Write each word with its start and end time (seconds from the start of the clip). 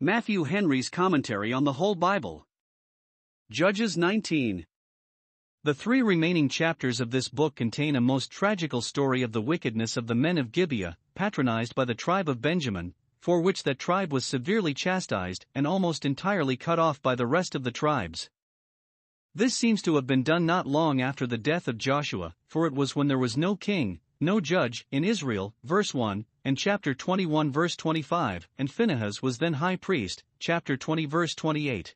Matthew 0.00 0.44
Henry's 0.44 0.88
Commentary 0.88 1.52
on 1.52 1.64
the 1.64 1.72
Whole 1.72 1.96
Bible. 1.96 2.46
Judges 3.50 3.96
19. 3.96 4.64
The 5.64 5.74
three 5.74 6.02
remaining 6.02 6.48
chapters 6.48 7.00
of 7.00 7.10
this 7.10 7.28
book 7.28 7.56
contain 7.56 7.96
a 7.96 8.00
most 8.00 8.30
tragical 8.30 8.80
story 8.80 9.22
of 9.22 9.32
the 9.32 9.42
wickedness 9.42 9.96
of 9.96 10.06
the 10.06 10.14
men 10.14 10.38
of 10.38 10.52
Gibeah, 10.52 10.96
patronized 11.16 11.74
by 11.74 11.84
the 11.84 11.96
tribe 11.96 12.28
of 12.28 12.40
Benjamin, 12.40 12.94
for 13.20 13.40
which 13.40 13.64
that 13.64 13.80
tribe 13.80 14.12
was 14.12 14.24
severely 14.24 14.72
chastised 14.72 15.46
and 15.52 15.66
almost 15.66 16.04
entirely 16.04 16.56
cut 16.56 16.78
off 16.78 17.02
by 17.02 17.16
the 17.16 17.26
rest 17.26 17.56
of 17.56 17.64
the 17.64 17.72
tribes. 17.72 18.30
This 19.34 19.56
seems 19.56 19.82
to 19.82 19.96
have 19.96 20.06
been 20.06 20.22
done 20.22 20.46
not 20.46 20.68
long 20.68 21.00
after 21.00 21.26
the 21.26 21.38
death 21.38 21.66
of 21.66 21.76
Joshua, 21.76 22.36
for 22.46 22.68
it 22.68 22.72
was 22.72 22.94
when 22.94 23.08
there 23.08 23.18
was 23.18 23.36
no 23.36 23.56
king, 23.56 23.98
no 24.20 24.40
judge, 24.40 24.86
in 24.90 25.04
Israel, 25.04 25.54
verse 25.64 25.94
1, 25.94 26.24
and 26.44 26.58
chapter 26.58 26.94
21 26.94 27.52
verse 27.52 27.76
25, 27.76 28.48
and 28.58 28.70
Phinehas 28.70 29.22
was 29.22 29.38
then 29.38 29.54
high 29.54 29.76
priest, 29.76 30.24
chapter 30.38 30.76
20 30.76 31.06
verse 31.06 31.34
28. 31.34 31.94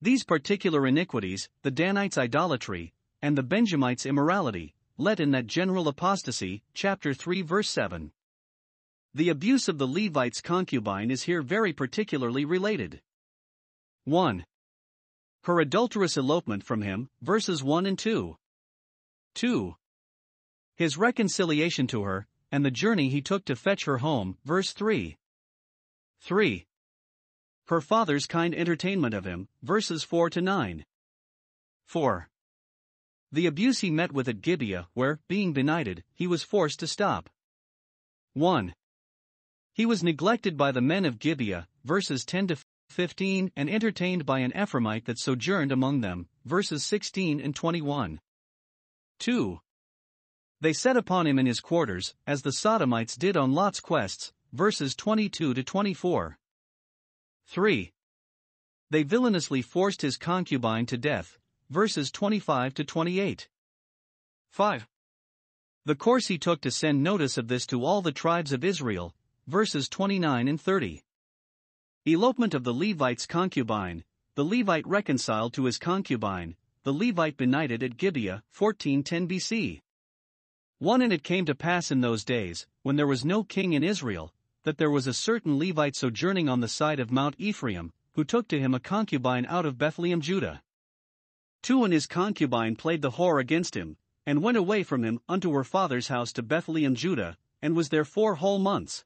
These 0.00 0.24
particular 0.24 0.86
iniquities, 0.86 1.48
the 1.62 1.70
Danites' 1.70 2.18
idolatry, 2.18 2.92
and 3.20 3.38
the 3.38 3.42
Benjamites' 3.42 4.04
immorality, 4.06 4.74
led 4.98 5.20
in 5.20 5.30
that 5.30 5.46
general 5.46 5.86
apostasy, 5.86 6.62
chapter 6.74 7.14
3 7.14 7.42
verse 7.42 7.68
7. 7.68 8.10
The 9.14 9.28
abuse 9.28 9.68
of 9.68 9.78
the 9.78 9.86
Levite's 9.86 10.40
concubine 10.40 11.10
is 11.10 11.24
here 11.24 11.42
very 11.42 11.72
particularly 11.72 12.44
related. 12.44 13.00
1. 14.04 14.44
Her 15.44 15.60
adulterous 15.60 16.16
elopement 16.16 16.64
from 16.64 16.82
him, 16.82 17.10
verses 17.20 17.62
1 17.62 17.86
and 17.86 17.98
2. 17.98 18.36
2. 19.34 19.76
His 20.76 20.96
reconciliation 20.96 21.86
to 21.88 22.02
her, 22.02 22.26
and 22.50 22.64
the 22.64 22.70
journey 22.70 23.08
he 23.08 23.22
took 23.22 23.44
to 23.46 23.56
fetch 23.56 23.84
her 23.84 23.98
home, 23.98 24.38
verse 24.44 24.72
3. 24.72 25.16
3. 26.20 26.66
Her 27.66 27.80
father's 27.80 28.26
kind 28.26 28.54
entertainment 28.54 29.14
of 29.14 29.24
him, 29.24 29.48
verses 29.62 30.04
4 30.04 30.30
to 30.30 30.40
9. 30.40 30.84
4. 31.86 32.28
The 33.32 33.46
abuse 33.46 33.80
he 33.80 33.90
met 33.90 34.12
with 34.12 34.28
at 34.28 34.42
Gibeah, 34.42 34.88
where, 34.92 35.20
being 35.28 35.52
benighted, 35.52 36.04
he 36.12 36.26
was 36.26 36.42
forced 36.42 36.80
to 36.80 36.86
stop. 36.86 37.30
1. 38.34 38.74
He 39.72 39.86
was 39.86 40.02
neglected 40.02 40.56
by 40.56 40.72
the 40.72 40.82
men 40.82 41.06
of 41.06 41.18
Gibeah, 41.18 41.66
verses 41.84 42.24
10 42.26 42.48
to 42.48 42.56
15, 42.90 43.52
and 43.56 43.70
entertained 43.70 44.26
by 44.26 44.40
an 44.40 44.52
Ephraimite 44.52 45.06
that 45.06 45.18
sojourned 45.18 45.72
among 45.72 46.02
them, 46.02 46.28
verses 46.44 46.84
16 46.84 47.40
and 47.40 47.56
21. 47.56 48.20
2. 49.18 49.60
They 50.62 50.72
set 50.72 50.96
upon 50.96 51.26
him 51.26 51.40
in 51.40 51.46
his 51.46 51.58
quarters, 51.58 52.14
as 52.24 52.42
the 52.42 52.52
Sodomites 52.52 53.16
did 53.16 53.36
on 53.36 53.52
Lot's 53.52 53.80
quests, 53.80 54.32
verses 54.52 54.94
22 54.94 55.54
to 55.54 55.62
24. 55.64 56.38
3. 57.46 57.92
They 58.88 59.02
villainously 59.02 59.60
forced 59.60 60.02
his 60.02 60.16
concubine 60.16 60.86
to 60.86 60.96
death, 60.96 61.36
verses 61.68 62.12
25 62.12 62.74
to 62.74 62.84
28. 62.84 63.48
5. 64.50 64.88
The 65.84 65.96
course 65.96 66.28
he 66.28 66.38
took 66.38 66.60
to 66.60 66.70
send 66.70 67.02
notice 67.02 67.36
of 67.36 67.48
this 67.48 67.66
to 67.66 67.84
all 67.84 68.00
the 68.00 68.12
tribes 68.12 68.52
of 68.52 68.62
Israel, 68.62 69.16
verses 69.48 69.88
29 69.88 70.46
and 70.46 70.60
30. 70.60 71.02
Elopement 72.06 72.54
of 72.54 72.62
the 72.62 72.72
Levite's 72.72 73.26
concubine, 73.26 74.04
the 74.36 74.44
Levite 74.44 74.86
reconciled 74.86 75.54
to 75.54 75.64
his 75.64 75.76
concubine, 75.76 76.54
the 76.84 76.94
Levite 76.94 77.36
benighted 77.36 77.82
at 77.82 77.96
Gibeah, 77.96 78.44
1410 78.56 79.26
BC. 79.26 79.80
1 80.82 81.00
And 81.00 81.12
it 81.12 81.22
came 81.22 81.44
to 81.44 81.54
pass 81.54 81.92
in 81.92 82.00
those 82.00 82.24
days, 82.24 82.66
when 82.82 82.96
there 82.96 83.06
was 83.06 83.24
no 83.24 83.44
king 83.44 83.72
in 83.72 83.84
Israel, 83.84 84.34
that 84.64 84.78
there 84.78 84.90
was 84.90 85.06
a 85.06 85.14
certain 85.14 85.56
Levite 85.56 85.94
sojourning 85.94 86.48
on 86.48 86.58
the 86.58 86.66
side 86.66 86.98
of 86.98 87.12
Mount 87.12 87.36
Ephraim, 87.38 87.92
who 88.14 88.24
took 88.24 88.48
to 88.48 88.58
him 88.58 88.74
a 88.74 88.80
concubine 88.80 89.46
out 89.46 89.64
of 89.64 89.78
Bethlehem 89.78 90.20
Judah. 90.20 90.60
2 91.62 91.84
And 91.84 91.92
his 91.92 92.08
concubine 92.08 92.74
played 92.74 93.00
the 93.00 93.12
whore 93.12 93.40
against 93.40 93.76
him, 93.76 93.96
and 94.26 94.42
went 94.42 94.56
away 94.56 94.82
from 94.82 95.04
him 95.04 95.20
unto 95.28 95.52
her 95.52 95.62
father's 95.62 96.08
house 96.08 96.32
to 96.32 96.42
Bethlehem 96.42 96.96
Judah, 96.96 97.36
and 97.62 97.76
was 97.76 97.90
there 97.90 98.04
four 98.04 98.34
whole 98.34 98.58
months. 98.58 99.04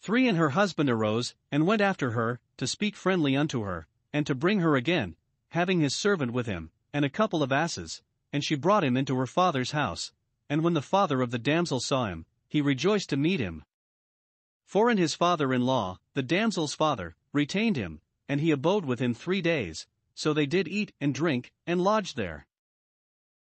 3 0.00 0.26
And 0.26 0.36
her 0.36 0.50
husband 0.50 0.90
arose, 0.90 1.36
and 1.52 1.68
went 1.68 1.82
after 1.82 2.10
her, 2.10 2.40
to 2.56 2.66
speak 2.66 2.96
friendly 2.96 3.36
unto 3.36 3.62
her, 3.62 3.86
and 4.12 4.26
to 4.26 4.34
bring 4.34 4.58
her 4.58 4.74
again, 4.74 5.14
having 5.50 5.78
his 5.78 5.94
servant 5.94 6.32
with 6.32 6.46
him, 6.46 6.72
and 6.92 7.04
a 7.04 7.08
couple 7.08 7.44
of 7.44 7.52
asses, 7.52 8.02
and 8.32 8.42
she 8.42 8.56
brought 8.56 8.82
him 8.82 8.96
into 8.96 9.14
her 9.14 9.28
father's 9.28 9.70
house, 9.70 10.10
and 10.48 10.62
when 10.62 10.74
the 10.74 10.82
father 10.82 11.22
of 11.22 11.30
the 11.30 11.38
damsel 11.38 11.80
saw 11.80 12.06
him, 12.06 12.26
he 12.48 12.60
rejoiced 12.60 13.10
to 13.10 13.16
meet 13.16 13.40
him. 13.40 13.64
For 14.64 14.90
and 14.90 14.98
his 14.98 15.14
father 15.14 15.52
in 15.52 15.62
law, 15.62 15.98
the 16.14 16.22
damsel's 16.22 16.74
father, 16.74 17.16
retained 17.32 17.76
him, 17.76 18.00
and 18.28 18.40
he 18.40 18.50
abode 18.50 18.84
with 18.84 19.00
him 19.00 19.14
three 19.14 19.42
days, 19.42 19.86
so 20.14 20.32
they 20.32 20.46
did 20.46 20.68
eat 20.68 20.92
and 21.00 21.14
drink, 21.14 21.52
and 21.66 21.82
lodged 21.82 22.16
there. 22.16 22.46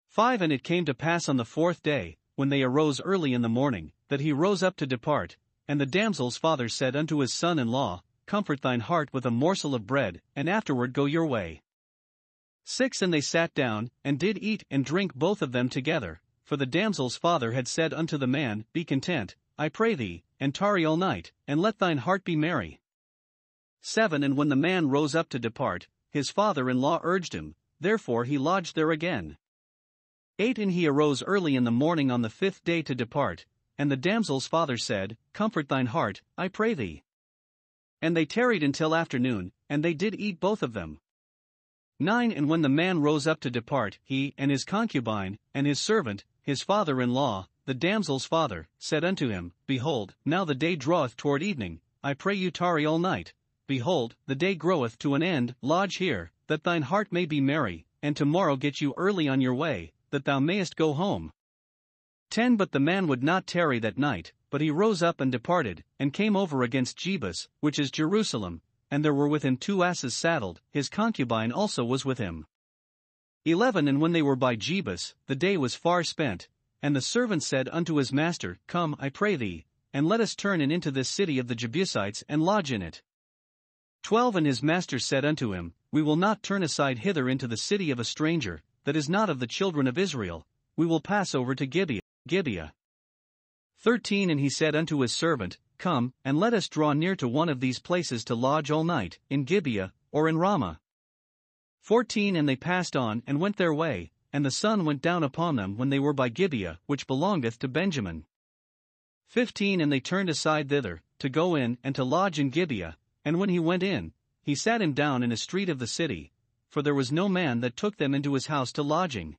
5 0.08 0.42
And 0.42 0.52
it 0.52 0.64
came 0.64 0.86
to 0.86 0.94
pass 0.94 1.30
on 1.30 1.38
the 1.38 1.46
fourth 1.46 1.82
day, 1.82 2.18
when 2.36 2.50
they 2.50 2.64
arose 2.64 3.02
early 3.02 3.34
in 3.34 3.42
the 3.42 3.50
morning, 3.50 3.92
that 4.10 4.20
he 4.20 4.32
rose 4.32 4.64
up 4.64 4.76
to 4.78 4.88
depart, 4.88 5.38
and 5.68 5.80
the 5.80 5.86
damsel's 5.86 6.38
father 6.38 6.68
said 6.68 6.96
unto 6.96 7.20
his 7.20 7.34
son 7.34 7.60
in 7.60 7.70
law, 7.70 8.04
Comfort 8.26 8.62
thine 8.62 8.80
heart 8.80 9.10
with 9.12 9.26
a 9.26 9.32
morsel 9.32 9.76
of 9.76 9.86
bread, 9.86 10.22
and 10.36 10.50
afterward 10.50 10.94
go 10.94 11.06
your 11.06 11.26
way. 11.26 11.62
6 12.64 13.02
And 13.02 13.14
they 13.14 13.22
sat 13.22 13.54
down, 13.54 13.92
and 14.04 14.20
did 14.20 14.38
eat 14.42 14.64
and 14.72 14.86
drink 14.86 15.14
both 15.14 15.42
of 15.42 15.52
them 15.52 15.70
together, 15.70 16.22
for 16.44 16.58
the 16.58 16.66
damsel's 16.66 17.16
father 17.16 17.54
had 17.54 17.68
said 17.68 17.94
unto 17.94 18.18
the 18.18 18.28
man, 18.28 18.66
Be 18.74 18.84
content, 18.84 19.36
I 19.58 19.70
pray 19.70 19.96
thee, 19.96 20.24
and 20.40 20.54
tarry 20.54 20.84
all 20.84 20.98
night, 20.98 21.32
and 21.48 21.62
let 21.62 21.80
thine 21.80 22.00
heart 22.00 22.24
be 22.24 22.36
merry. 22.36 22.82
7 23.82 24.24
And 24.24 24.38
when 24.38 24.50
the 24.50 24.56
man 24.56 24.90
rose 24.90 25.16
up 25.16 25.30
to 25.30 25.40
depart, 25.40 25.88
his 26.10 26.30
father 26.30 26.70
in 26.70 26.80
law 26.82 27.00
urged 27.04 27.34
him, 27.34 27.56
therefore 27.80 28.24
he 28.26 28.38
lodged 28.38 28.76
there 28.76 28.92
again. 28.92 29.38
8 30.40 30.58
And 30.58 30.72
he 30.72 30.88
arose 30.88 31.24
early 31.24 31.56
in 31.56 31.64
the 31.64 31.72
morning 31.72 32.10
on 32.10 32.22
the 32.22 32.30
fifth 32.30 32.64
day 32.64 32.82
to 32.82 32.96
depart, 32.96 33.46
and 33.78 33.92
the 33.92 33.98
damsel's 33.98 34.48
father 34.48 34.78
said, 34.78 35.18
Comfort 35.34 35.70
thine 35.70 35.88
heart, 35.88 36.22
I 36.38 36.48
pray 36.48 36.74
thee. 36.74 37.04
And 38.02 38.18
they 38.18 38.26
tarried 38.26 38.64
until 38.64 38.96
afternoon, 38.96 39.52
and 39.70 39.84
they 39.84 39.94
did 39.94 40.16
eat 40.16 40.40
both 40.40 40.64
of 40.64 40.74
them. 40.74 41.00
9 42.00 42.32
And 42.32 42.50
when 42.50 42.62
the 42.62 42.70
man 42.70 43.02
rose 43.02 43.28
up 43.28 43.40
to 43.42 43.52
depart, 43.52 44.00
he, 44.04 44.34
and 44.38 44.50
his 44.50 44.64
concubine, 44.66 45.38
and 45.54 45.68
his 45.68 45.80
servant, 45.80 46.26
his 46.42 46.64
father 46.64 47.02
in 47.02 47.14
law, 47.14 47.48
the 47.66 47.74
damsel's 47.74 48.26
father, 48.26 48.68
said 48.78 49.06
unto 49.06 49.30
him, 49.30 49.54
Behold, 49.68 50.16
now 50.26 50.44
the 50.44 50.56
day 50.56 50.76
draweth 50.76 51.16
toward 51.16 51.42
evening, 51.42 51.80
I 52.04 52.14
pray 52.14 52.34
you 52.34 52.52
tarry 52.52 52.86
all 52.86 53.00
night. 53.00 53.34
Behold, 53.68 54.16
the 54.26 54.36
day 54.36 54.56
groweth 54.56 55.00
to 55.00 55.16
an 55.16 55.24
end, 55.24 55.56
lodge 55.62 55.96
here, 55.96 56.32
that 56.48 56.64
thine 56.64 56.82
heart 56.82 57.12
may 57.12 57.26
be 57.26 57.40
merry, 57.40 57.86
and 58.02 58.18
tomorrow 58.18 58.58
get 58.58 58.82
you 58.82 58.94
early 58.98 59.30
on 59.30 59.40
your 59.40 59.56
way, 59.56 59.94
that 60.10 60.26
thou 60.26 60.40
mayest 60.40 60.76
go 60.76 60.94
home. 60.94 61.32
10 62.30 62.58
But 62.58 62.72
the 62.72 62.80
man 62.80 63.08
would 63.08 63.24
not 63.24 63.48
tarry 63.48 63.80
that 63.80 63.98
night, 63.98 64.34
but 64.50 64.60
he 64.60 64.70
rose 64.70 65.02
up 65.02 65.22
and 65.22 65.32
departed, 65.32 65.84
and 66.00 66.12
came 66.12 66.36
over 66.36 66.64
against 66.64 66.98
Jebus, 66.98 67.48
which 67.62 67.80
is 67.80 67.90
Jerusalem, 67.90 68.62
and 68.94 69.04
there 69.04 69.12
were 69.12 69.28
with 69.28 69.42
him 69.42 69.58
two 69.58 69.82
asses 69.84 70.14
saddled, 70.14 70.62
his 70.70 70.88
concubine 70.88 71.52
also 71.52 71.84
was 71.84 72.06
with 72.06 72.20
him. 72.20 72.46
11 73.44 73.88
And 73.88 74.00
when 74.00 74.12
they 74.12 74.22
were 74.22 74.36
by 74.36 74.56
Jebus, 74.56 75.16
the 75.26 75.36
day 75.36 75.58
was 75.58 75.74
far 75.74 76.04
spent, 76.04 76.48
and 76.80 76.96
the 76.96 77.02
servant 77.02 77.42
said 77.42 77.68
unto 77.70 77.96
his 77.96 78.14
master, 78.14 78.60
Come, 78.68 78.96
I 79.00 79.10
pray 79.10 79.36
thee, 79.36 79.66
and 79.94 80.06
let 80.06 80.22
us 80.22 80.36
turn 80.36 80.62
in 80.62 80.70
into 80.70 80.92
this 80.92 81.10
city 81.10 81.40
of 81.40 81.48
the 81.48 81.56
Jebusites 81.56 82.24
and 82.30 82.44
lodge 82.44 82.72
in 82.72 82.84
it. 82.84 83.02
12 84.04 84.36
And 84.36 84.46
his 84.46 84.62
master 84.62 85.00
said 85.00 85.26
unto 85.26 85.54
him, 85.54 85.74
We 85.92 86.04
will 86.04 86.16
not 86.16 86.44
turn 86.44 86.62
aside 86.62 87.00
hither 87.00 87.28
into 87.28 87.48
the 87.48 87.58
city 87.58 87.90
of 87.90 88.00
a 88.00 88.06
stranger, 88.06 88.62
that 88.84 88.96
is 88.96 89.10
not 89.10 89.28
of 89.28 89.40
the 89.40 89.48
children 89.48 89.88
of 89.88 89.98
Israel, 89.98 90.46
we 90.78 90.86
will 90.86 91.02
pass 91.02 91.34
over 91.34 91.56
to 91.56 91.66
Gibeah. 91.66 92.02
Gibeah. 92.28 92.76
13 93.80 94.30
And 94.30 94.40
he 94.40 94.52
said 94.52 94.76
unto 94.76 95.00
his 95.00 95.14
servant, 95.14 95.58
Come, 95.78 96.14
and 96.24 96.40
let 96.40 96.54
us 96.54 96.70
draw 96.70 96.94
near 96.94 97.16
to 97.16 97.28
one 97.28 97.50
of 97.50 97.60
these 97.60 97.80
places 97.80 98.24
to 98.26 98.36
lodge 98.36 98.72
all 98.72 98.84
night, 98.84 99.20
in 99.30 99.44
Gibeah, 99.44 99.94
or 100.12 100.30
in 100.30 100.38
Ramah. 100.38 100.80
14 101.82 102.36
And 102.36 102.48
they 102.48 102.56
passed 102.56 102.96
on 102.96 103.24
and 103.28 103.40
went 103.40 103.58
their 103.58 103.74
way, 103.74 104.12
and 104.32 104.46
the 104.46 104.52
sun 104.52 104.86
went 104.86 105.02
down 105.02 105.24
upon 105.24 105.56
them 105.58 105.78
when 105.78 105.90
they 105.90 106.00
were 106.00 106.14
by 106.14 106.30
Gibeah, 106.30 106.80
which 106.86 107.08
belongeth 107.08 107.60
to 107.60 107.68
Benjamin. 107.68 108.26
15 109.28 109.82
And 109.82 109.92
they 109.92 110.00
turned 110.00 110.30
aside 110.30 110.70
thither, 110.70 111.02
to 111.20 111.30
go 111.30 111.56
in 111.56 111.78
and 111.84 111.96
to 111.96 112.04
lodge 112.04 112.40
in 112.40 112.50
Gibeah, 112.50 112.98
and 113.26 113.40
when 113.40 113.50
he 113.50 113.60
went 113.60 113.84
in, 113.84 114.14
he 114.42 114.56
sat 114.56 114.82
him 114.82 114.94
down 114.94 115.24
in 115.24 115.32
a 115.32 115.38
street 115.38 115.70
of 115.70 115.80
the 115.80 115.88
city, 115.88 116.32
for 116.70 116.82
there 116.82 116.96
was 116.96 117.12
no 117.12 117.30
man 117.30 117.62
that 117.62 117.78
took 117.78 117.98
them 117.98 118.14
into 118.14 118.34
his 118.34 118.48
house 118.48 118.72
to 118.74 118.84
lodging. 118.84 119.38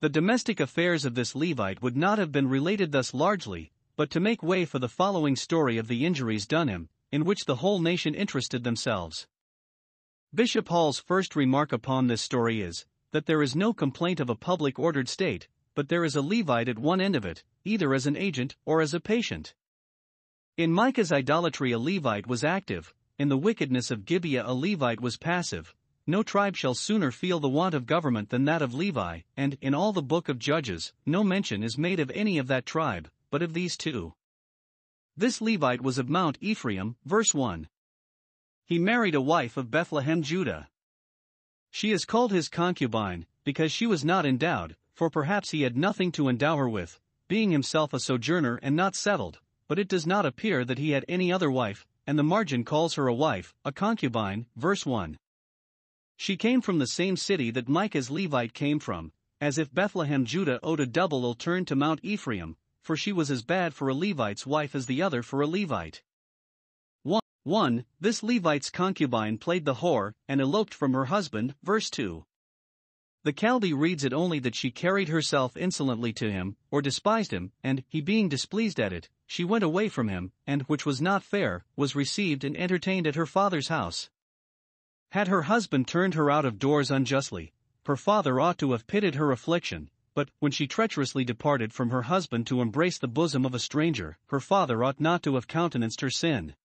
The 0.00 0.08
domestic 0.08 0.60
affairs 0.60 1.04
of 1.04 1.14
this 1.14 1.34
Levite 1.34 1.82
would 1.82 1.96
not 1.96 2.18
have 2.18 2.30
been 2.30 2.48
related 2.48 2.92
thus 2.92 3.12
largely, 3.12 3.72
but 3.98 4.10
to 4.10 4.20
make 4.20 4.44
way 4.44 4.64
for 4.64 4.78
the 4.78 4.88
following 4.88 5.34
story 5.34 5.76
of 5.76 5.88
the 5.88 6.06
injuries 6.06 6.46
done 6.46 6.68
him, 6.68 6.88
in 7.10 7.24
which 7.24 7.46
the 7.46 7.56
whole 7.56 7.80
nation 7.80 8.14
interested 8.14 8.62
themselves. 8.62 9.26
Bishop 10.32 10.68
Hall's 10.68 11.00
first 11.00 11.34
remark 11.34 11.72
upon 11.72 12.06
this 12.06 12.22
story 12.22 12.60
is 12.60 12.86
that 13.10 13.26
there 13.26 13.42
is 13.42 13.56
no 13.56 13.72
complaint 13.72 14.20
of 14.20 14.30
a 14.30 14.36
public 14.36 14.78
ordered 14.78 15.08
state, 15.08 15.48
but 15.74 15.88
there 15.88 16.04
is 16.04 16.14
a 16.14 16.22
Levite 16.22 16.68
at 16.68 16.78
one 16.78 17.00
end 17.00 17.16
of 17.16 17.26
it, 17.26 17.42
either 17.64 17.92
as 17.92 18.06
an 18.06 18.16
agent 18.16 18.54
or 18.64 18.80
as 18.80 18.94
a 18.94 19.00
patient. 19.00 19.52
In 20.56 20.72
Micah's 20.72 21.10
idolatry, 21.10 21.72
a 21.72 21.78
Levite 21.80 22.28
was 22.28 22.44
active, 22.44 22.94
in 23.18 23.28
the 23.28 23.36
wickedness 23.36 23.90
of 23.90 24.04
Gibeah 24.04 24.46
a 24.46 24.54
Levite 24.54 25.00
was 25.00 25.16
passive, 25.16 25.74
no 26.06 26.22
tribe 26.22 26.54
shall 26.54 26.74
sooner 26.74 27.10
feel 27.10 27.40
the 27.40 27.48
want 27.48 27.74
of 27.74 27.84
government 27.84 28.30
than 28.30 28.44
that 28.44 28.62
of 28.62 28.74
Levi, 28.74 29.22
and, 29.36 29.58
in 29.60 29.74
all 29.74 29.92
the 29.92 30.02
book 30.02 30.28
of 30.28 30.38
Judges, 30.38 30.92
no 31.04 31.24
mention 31.24 31.64
is 31.64 31.76
made 31.76 31.98
of 31.98 32.12
any 32.14 32.38
of 32.38 32.46
that 32.46 32.64
tribe, 32.64 33.10
but 33.30 33.42
of 33.42 33.54
these 33.54 33.76
two. 33.76 34.14
This 35.16 35.40
Levite 35.40 35.80
was 35.80 35.98
of 35.98 36.08
Mount 36.08 36.38
Ephraim, 36.40 36.96
verse 37.04 37.34
1. 37.34 37.68
He 38.64 38.78
married 38.78 39.14
a 39.14 39.20
wife 39.20 39.56
of 39.56 39.70
Bethlehem, 39.70 40.22
Judah. 40.22 40.68
She 41.70 41.90
is 41.90 42.04
called 42.04 42.32
his 42.32 42.48
concubine, 42.48 43.26
because 43.44 43.72
she 43.72 43.86
was 43.86 44.04
not 44.04 44.24
endowed, 44.24 44.76
for 44.94 45.10
perhaps 45.10 45.50
he 45.50 45.62
had 45.62 45.76
nothing 45.76 46.12
to 46.12 46.28
endow 46.28 46.56
her 46.56 46.68
with, 46.68 47.00
being 47.28 47.50
himself 47.50 47.92
a 47.92 48.00
sojourner 48.00 48.58
and 48.62 48.74
not 48.76 48.94
settled, 48.94 49.40
but 49.68 49.78
it 49.78 49.88
does 49.88 50.06
not 50.06 50.26
appear 50.26 50.64
that 50.64 50.78
he 50.78 50.90
had 50.90 51.04
any 51.08 51.32
other 51.32 51.50
wife, 51.50 51.86
and 52.06 52.18
the 52.18 52.22
margin 52.22 52.64
calls 52.64 52.94
her 52.94 53.06
a 53.06 53.14
wife, 53.14 53.54
a 53.64 53.72
concubine, 53.72 54.46
verse 54.56 54.86
1. 54.86 55.18
She 56.16 56.36
came 56.36 56.60
from 56.60 56.78
the 56.78 56.86
same 56.86 57.16
city 57.16 57.50
that 57.50 57.68
Micah's 57.68 58.10
Levite 58.10 58.54
came 58.54 58.78
from, 58.78 59.12
as 59.40 59.58
if 59.58 59.72
Bethlehem 59.72 60.24
Judah 60.24 60.58
owed 60.62 60.80
a 60.80 60.86
double 60.86 61.34
turn 61.34 61.64
to 61.66 61.76
Mount 61.76 62.00
Ephraim, 62.02 62.56
for 62.88 62.96
she 62.96 63.12
was 63.12 63.30
as 63.30 63.42
bad 63.42 63.74
for 63.74 63.90
a 63.90 63.94
Levite's 63.94 64.46
wife 64.46 64.74
as 64.74 64.86
the 64.86 65.02
other 65.02 65.22
for 65.22 65.42
a 65.42 65.46
Levite. 65.46 66.02
1. 67.02 67.20
1. 67.42 67.84
This 68.00 68.22
Levite's 68.22 68.70
concubine 68.70 69.36
played 69.36 69.66
the 69.66 69.74
whore 69.74 70.14
and 70.26 70.40
eloped 70.40 70.72
from 70.72 70.94
her 70.94 71.04
husband, 71.04 71.54
verse 71.62 71.90
2. 71.90 72.24
The 73.24 73.32
Chaldee 73.34 73.74
reads 73.74 74.04
it 74.04 74.14
only 74.14 74.38
that 74.38 74.54
she 74.54 74.70
carried 74.70 75.08
herself 75.08 75.54
insolently 75.54 76.14
to 76.14 76.32
him, 76.32 76.56
or 76.70 76.80
despised 76.80 77.30
him, 77.30 77.52
and, 77.62 77.84
he 77.90 78.00
being 78.00 78.26
displeased 78.26 78.80
at 78.80 78.94
it, 78.94 79.10
she 79.26 79.44
went 79.44 79.64
away 79.64 79.90
from 79.90 80.08
him, 80.08 80.32
and, 80.46 80.62
which 80.62 80.86
was 80.86 81.02
not 81.02 81.22
fair, 81.22 81.66
was 81.76 81.94
received 81.94 82.42
and 82.42 82.56
entertained 82.56 83.06
at 83.06 83.16
her 83.16 83.26
father's 83.26 83.68
house. 83.68 84.08
Had 85.10 85.28
her 85.28 85.42
husband 85.42 85.86
turned 85.88 86.14
her 86.14 86.30
out 86.30 86.46
of 86.46 86.58
doors 86.58 86.90
unjustly, 86.90 87.52
her 87.84 87.96
father 87.96 88.40
ought 88.40 88.56
to 88.56 88.72
have 88.72 88.86
pitied 88.86 89.16
her 89.16 89.30
affliction, 89.30 89.90
but, 90.18 90.30
when 90.40 90.50
she 90.50 90.66
treacherously 90.66 91.24
departed 91.24 91.72
from 91.72 91.90
her 91.90 92.02
husband 92.02 92.44
to 92.44 92.60
embrace 92.60 92.98
the 92.98 93.06
bosom 93.06 93.46
of 93.46 93.54
a 93.54 93.58
stranger, 93.60 94.18
her 94.30 94.40
father 94.40 94.82
ought 94.82 94.98
not 94.98 95.22
to 95.22 95.36
have 95.36 95.46
countenanced 95.46 96.00
her 96.00 96.10
sin. 96.10 96.56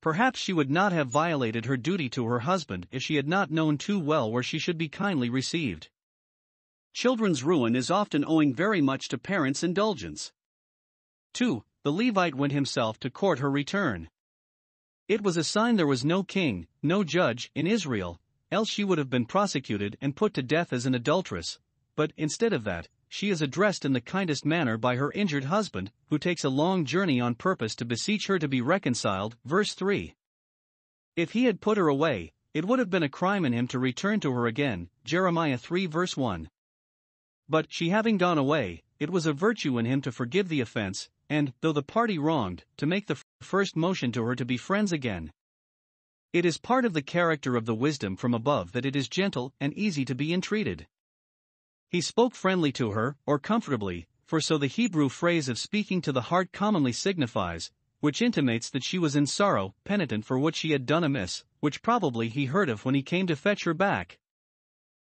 Perhaps 0.00 0.40
she 0.40 0.54
would 0.54 0.70
not 0.70 0.90
have 0.90 1.08
violated 1.08 1.66
her 1.66 1.76
duty 1.76 2.08
to 2.08 2.24
her 2.24 2.38
husband 2.38 2.86
if 2.90 3.02
she 3.02 3.16
had 3.16 3.28
not 3.28 3.50
known 3.50 3.76
too 3.76 3.98
well 4.00 4.32
where 4.32 4.42
she 4.42 4.58
should 4.58 4.78
be 4.78 4.88
kindly 4.88 5.28
received. 5.28 5.90
Children's 6.94 7.42
ruin 7.42 7.76
is 7.76 7.90
often 7.90 8.24
owing 8.26 8.54
very 8.54 8.80
much 8.80 9.08
to 9.08 9.18
parents' 9.18 9.62
indulgence. 9.62 10.32
2. 11.34 11.62
The 11.82 11.92
Levite 11.92 12.34
went 12.34 12.54
himself 12.54 12.98
to 13.00 13.10
court 13.10 13.40
her 13.40 13.50
return. 13.50 14.08
It 15.06 15.20
was 15.20 15.36
a 15.36 15.44
sign 15.44 15.76
there 15.76 15.86
was 15.86 16.02
no 16.02 16.22
king, 16.22 16.66
no 16.82 17.04
judge, 17.04 17.50
in 17.54 17.66
Israel, 17.66 18.22
else 18.50 18.70
she 18.70 18.84
would 18.84 18.96
have 18.96 19.10
been 19.10 19.26
prosecuted 19.26 19.98
and 20.00 20.16
put 20.16 20.32
to 20.32 20.42
death 20.42 20.72
as 20.72 20.86
an 20.86 20.94
adulteress. 20.94 21.58
But 21.96 22.12
instead 22.16 22.52
of 22.52 22.64
that, 22.64 22.88
she 23.08 23.30
is 23.30 23.40
addressed 23.40 23.84
in 23.84 23.92
the 23.92 24.00
kindest 24.00 24.44
manner 24.44 24.76
by 24.76 24.96
her 24.96 25.12
injured 25.12 25.44
husband, 25.44 25.92
who 26.08 26.18
takes 26.18 26.42
a 26.42 26.48
long 26.48 26.84
journey 26.84 27.20
on 27.20 27.36
purpose 27.36 27.76
to 27.76 27.84
beseech 27.84 28.26
her 28.26 28.38
to 28.38 28.48
be 28.48 28.60
reconciled. 28.60 29.36
Verse 29.44 29.74
3. 29.74 30.14
If 31.14 31.30
he 31.30 31.44
had 31.44 31.60
put 31.60 31.78
her 31.78 31.86
away, 31.86 32.32
it 32.52 32.64
would 32.64 32.80
have 32.80 32.90
been 32.90 33.04
a 33.04 33.08
crime 33.08 33.44
in 33.44 33.52
him 33.52 33.68
to 33.68 33.78
return 33.78 34.18
to 34.20 34.32
her 34.32 34.46
again. 34.46 34.88
Jeremiah 35.04 35.58
3 35.58 35.86
verse 35.86 36.16
1. 36.16 36.48
But, 37.48 37.66
she 37.68 37.90
having 37.90 38.16
gone 38.16 38.38
away, 38.38 38.82
it 38.98 39.10
was 39.10 39.26
a 39.26 39.32
virtue 39.32 39.78
in 39.78 39.84
him 39.84 40.00
to 40.02 40.10
forgive 40.10 40.48
the 40.48 40.60
offense, 40.60 41.10
and, 41.28 41.52
though 41.60 41.72
the 41.72 41.82
party 41.82 42.18
wronged, 42.18 42.64
to 42.78 42.86
make 42.86 43.06
the 43.06 43.22
first 43.40 43.76
motion 43.76 44.10
to 44.12 44.24
her 44.24 44.34
to 44.34 44.44
be 44.44 44.56
friends 44.56 44.92
again. 44.92 45.32
It 46.32 46.44
is 46.44 46.58
part 46.58 46.84
of 46.84 46.94
the 46.94 47.02
character 47.02 47.54
of 47.54 47.66
the 47.66 47.74
wisdom 47.74 48.16
from 48.16 48.34
above 48.34 48.72
that 48.72 48.86
it 48.86 48.96
is 48.96 49.08
gentle 49.08 49.52
and 49.60 49.72
easy 49.74 50.04
to 50.04 50.14
be 50.14 50.32
entreated. 50.32 50.88
He 51.94 52.00
spoke 52.00 52.34
friendly 52.34 52.72
to 52.72 52.90
her, 52.90 53.16
or 53.24 53.38
comfortably, 53.38 54.08
for 54.26 54.40
so 54.40 54.58
the 54.58 54.66
Hebrew 54.66 55.08
phrase 55.08 55.48
of 55.48 55.60
speaking 55.60 56.02
to 56.02 56.10
the 56.10 56.22
heart 56.22 56.50
commonly 56.50 56.90
signifies, 56.90 57.70
which 58.00 58.20
intimates 58.20 58.68
that 58.70 58.82
she 58.82 58.98
was 58.98 59.14
in 59.14 59.28
sorrow, 59.28 59.76
penitent 59.84 60.24
for 60.24 60.36
what 60.36 60.56
she 60.56 60.72
had 60.72 60.86
done 60.86 61.04
amiss, 61.04 61.44
which 61.60 61.82
probably 61.82 62.28
he 62.28 62.46
heard 62.46 62.68
of 62.68 62.84
when 62.84 62.96
he 62.96 63.02
came 63.04 63.28
to 63.28 63.36
fetch 63.36 63.62
her 63.62 63.74
back. 63.74 64.18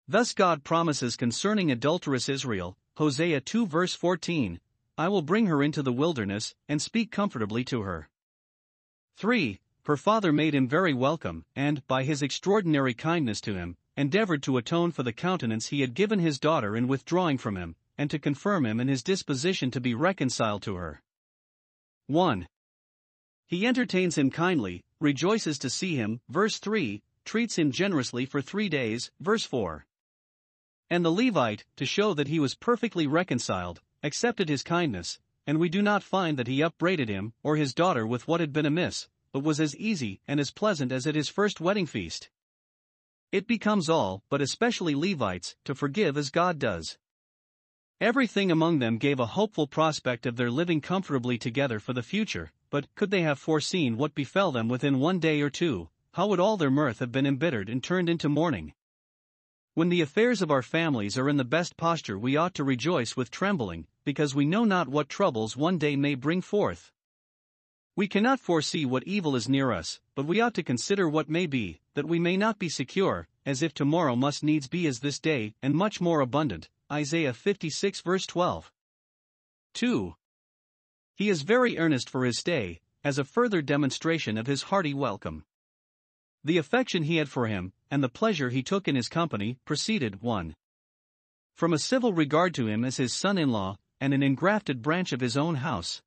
Thus 0.08 0.34
God 0.34 0.64
promises 0.64 1.18
concerning 1.18 1.70
adulterous 1.70 2.30
Israel, 2.30 2.78
Hosea 2.96 3.42
2 3.42 3.68
verse 3.68 3.94
14, 3.94 4.62
I 4.98 5.10
will 5.10 5.22
bring 5.22 5.48
her 5.48 5.62
into 5.62 5.84
the 5.84 5.92
wilderness, 5.92 6.56
and 6.70 6.82
speak 6.82 7.12
comfortably 7.12 7.66
to 7.66 7.82
her. 7.82 8.10
3. 9.18 9.60
Her 9.84 9.98
father 9.98 10.32
made 10.32 10.56
him 10.56 10.66
very 10.66 10.94
welcome, 10.94 11.44
and, 11.58 11.86
by 11.88 12.04
his 12.04 12.22
extraordinary 12.22 12.94
kindness 12.94 13.42
to 13.42 13.56
him, 13.56 13.76
endeavored 14.00 14.42
to 14.42 14.56
atone 14.56 14.92
for 14.92 15.04
the 15.04 15.12
countenance 15.12 15.68
he 15.68 15.82
had 15.82 15.94
given 15.94 16.20
his 16.20 16.40
daughter 16.40 16.78
in 16.78 16.88
withdrawing 16.88 17.38
from 17.38 17.58
him, 17.58 17.76
and 17.98 18.10
to 18.10 18.18
confirm 18.18 18.66
him 18.66 18.80
in 18.80 18.88
his 18.88 19.04
disposition 19.04 19.70
to 19.70 19.82
be 19.82 19.94
reconciled 19.94 20.62
to 20.62 20.76
her. 20.76 21.02
1. 22.08 22.48
He 23.46 23.68
entertains 23.68 24.18
him 24.18 24.32
kindly, 24.32 24.86
rejoices 25.02 25.60
to 25.60 25.70
see 25.70 25.98
him, 25.98 26.22
verse 26.30 26.60
3, 26.60 27.04
treats 27.26 27.58
him 27.58 27.74
generously 27.74 28.26
for 28.26 28.42
three 28.42 28.70
days, 28.70 29.12
verse 29.20 29.44
4. 29.44 29.86
And 30.90 31.04
the 31.04 31.12
Levite, 31.12 31.66
to 31.76 31.86
show 31.86 32.14
that 32.14 32.30
he 32.30 32.40
was 32.40 32.56
perfectly 32.56 33.06
reconciled, 33.06 33.82
accepted 34.02 34.48
his 34.48 34.64
kindness, 34.64 35.20
and 35.46 35.60
we 35.60 35.68
do 35.68 35.82
not 35.82 36.04
find 36.04 36.38
that 36.38 36.48
he 36.48 36.62
upbraided 36.62 37.10
him 37.10 37.34
or 37.44 37.58
his 37.58 37.74
daughter 37.74 38.08
with 38.08 38.30
what 38.30 38.40
had 38.40 38.54
been 38.54 38.66
amiss, 38.66 39.10
but 39.34 39.44
was 39.44 39.60
as 39.60 39.76
easy 39.76 40.22
and 40.26 40.40
as 40.40 40.52
pleasant 40.52 40.94
as 40.94 41.06
at 41.06 41.16
his 41.16 41.28
first 41.28 41.60
wedding 41.60 41.86
feast. 41.86 42.30
It 43.32 43.46
becomes 43.46 43.90
all, 43.90 44.24
but 44.30 44.42
especially 44.42 44.96
Levites, 44.96 45.56
to 45.66 45.76
forgive 45.76 46.18
as 46.18 46.32
God 46.32 46.58
does. 46.58 46.98
Everything 48.02 48.50
among 48.50 48.80
them 48.80 48.98
gave 48.98 49.20
a 49.20 49.36
hopeful 49.38 49.68
prospect 49.68 50.26
of 50.26 50.36
their 50.36 50.50
living 50.50 50.82
comfortably 50.82 51.38
together 51.38 51.80
for 51.80 51.94
the 51.94 52.02
future, 52.02 52.52
but 52.72 52.88
could 52.96 53.12
they 53.12 53.22
have 53.22 53.38
foreseen 53.38 53.98
what 53.98 54.16
befell 54.16 54.52
them 54.52 54.68
within 54.68 55.00
one 55.00 55.20
day 55.20 55.42
or 55.42 55.50
two, 55.52 55.90
how 56.14 56.28
would 56.28 56.40
all 56.40 56.58
their 56.58 56.72
mirth 56.72 57.00
have 57.00 57.12
been 57.12 57.28
embittered 57.28 57.70
and 57.70 57.84
turned 57.84 58.10
into 58.10 58.30
mourning? 58.30 58.74
When 59.76 59.90
the 59.90 60.02
affairs 60.02 60.42
of 60.42 60.50
our 60.50 60.64
families 60.64 61.18
are 61.18 61.30
in 61.30 61.38
the 61.38 61.46
best 61.46 61.78
posture, 61.78 62.18
we 62.18 62.36
ought 62.36 62.56
to 62.56 62.64
rejoice 62.64 63.16
with 63.16 63.30
trembling, 63.30 63.86
because 64.04 64.34
we 64.34 64.46
know 64.46 64.64
not 64.64 64.88
what 64.88 65.08
troubles 65.08 65.56
one 65.56 65.78
day 65.78 65.96
may 65.96 66.16
bring 66.16 66.42
forth. 66.42 66.92
We 68.00 68.08
cannot 68.08 68.40
foresee 68.40 68.86
what 68.86 69.04
evil 69.04 69.36
is 69.36 69.50
near 69.50 69.74
us, 69.74 70.00
but 70.16 70.26
we 70.26 70.40
ought 70.40 70.54
to 70.54 70.64
consider 70.64 71.10
what 71.10 71.28
may 71.28 71.46
be, 71.46 71.82
that 71.96 72.08
we 72.08 72.18
may 72.18 72.38
not 72.38 72.58
be 72.58 72.70
secure, 72.70 73.28
as 73.46 73.62
if 73.62 73.74
tomorrow 73.74 74.16
must 74.16 74.42
needs 74.42 74.70
be 74.70 74.88
as 74.88 75.02
this 75.02 75.20
day, 75.20 75.54
and 75.62 75.74
much 75.76 76.00
more 76.00 76.22
abundant. 76.22 76.70
Isaiah 76.90 77.34
56 77.34 78.00
verse 78.00 78.26
12. 78.26 78.72
2. 79.74 80.16
He 81.14 81.28
is 81.28 81.42
very 81.42 81.78
earnest 81.78 82.10
for 82.10 82.24
his 82.24 82.40
stay, 82.40 82.80
as 83.04 83.20
a 83.20 83.26
further 83.26 83.62
demonstration 83.62 84.38
of 84.38 84.48
his 84.48 84.64
hearty 84.72 84.94
welcome. 84.94 85.44
The 86.42 86.58
affection 86.58 87.04
he 87.04 87.18
had 87.18 87.28
for 87.28 87.48
him, 87.48 87.74
and 87.92 88.02
the 88.02 88.08
pleasure 88.08 88.50
he 88.50 88.64
took 88.64 88.88
in 88.88 88.96
his 88.96 89.10
company, 89.10 89.58
proceeded 89.66 90.22
1. 90.22 90.56
From 91.54 91.74
a 91.74 91.78
civil 91.78 92.14
regard 92.14 92.54
to 92.54 92.68
him 92.68 92.86
as 92.86 92.96
his 92.96 93.14
son 93.14 93.38
in 93.38 93.52
law, 93.52 93.76
and 94.00 94.14
an 94.14 94.24
engrafted 94.24 94.82
branch 94.82 95.12
of 95.12 95.20
his 95.20 95.36
own 95.36 95.56
house. 95.56 96.02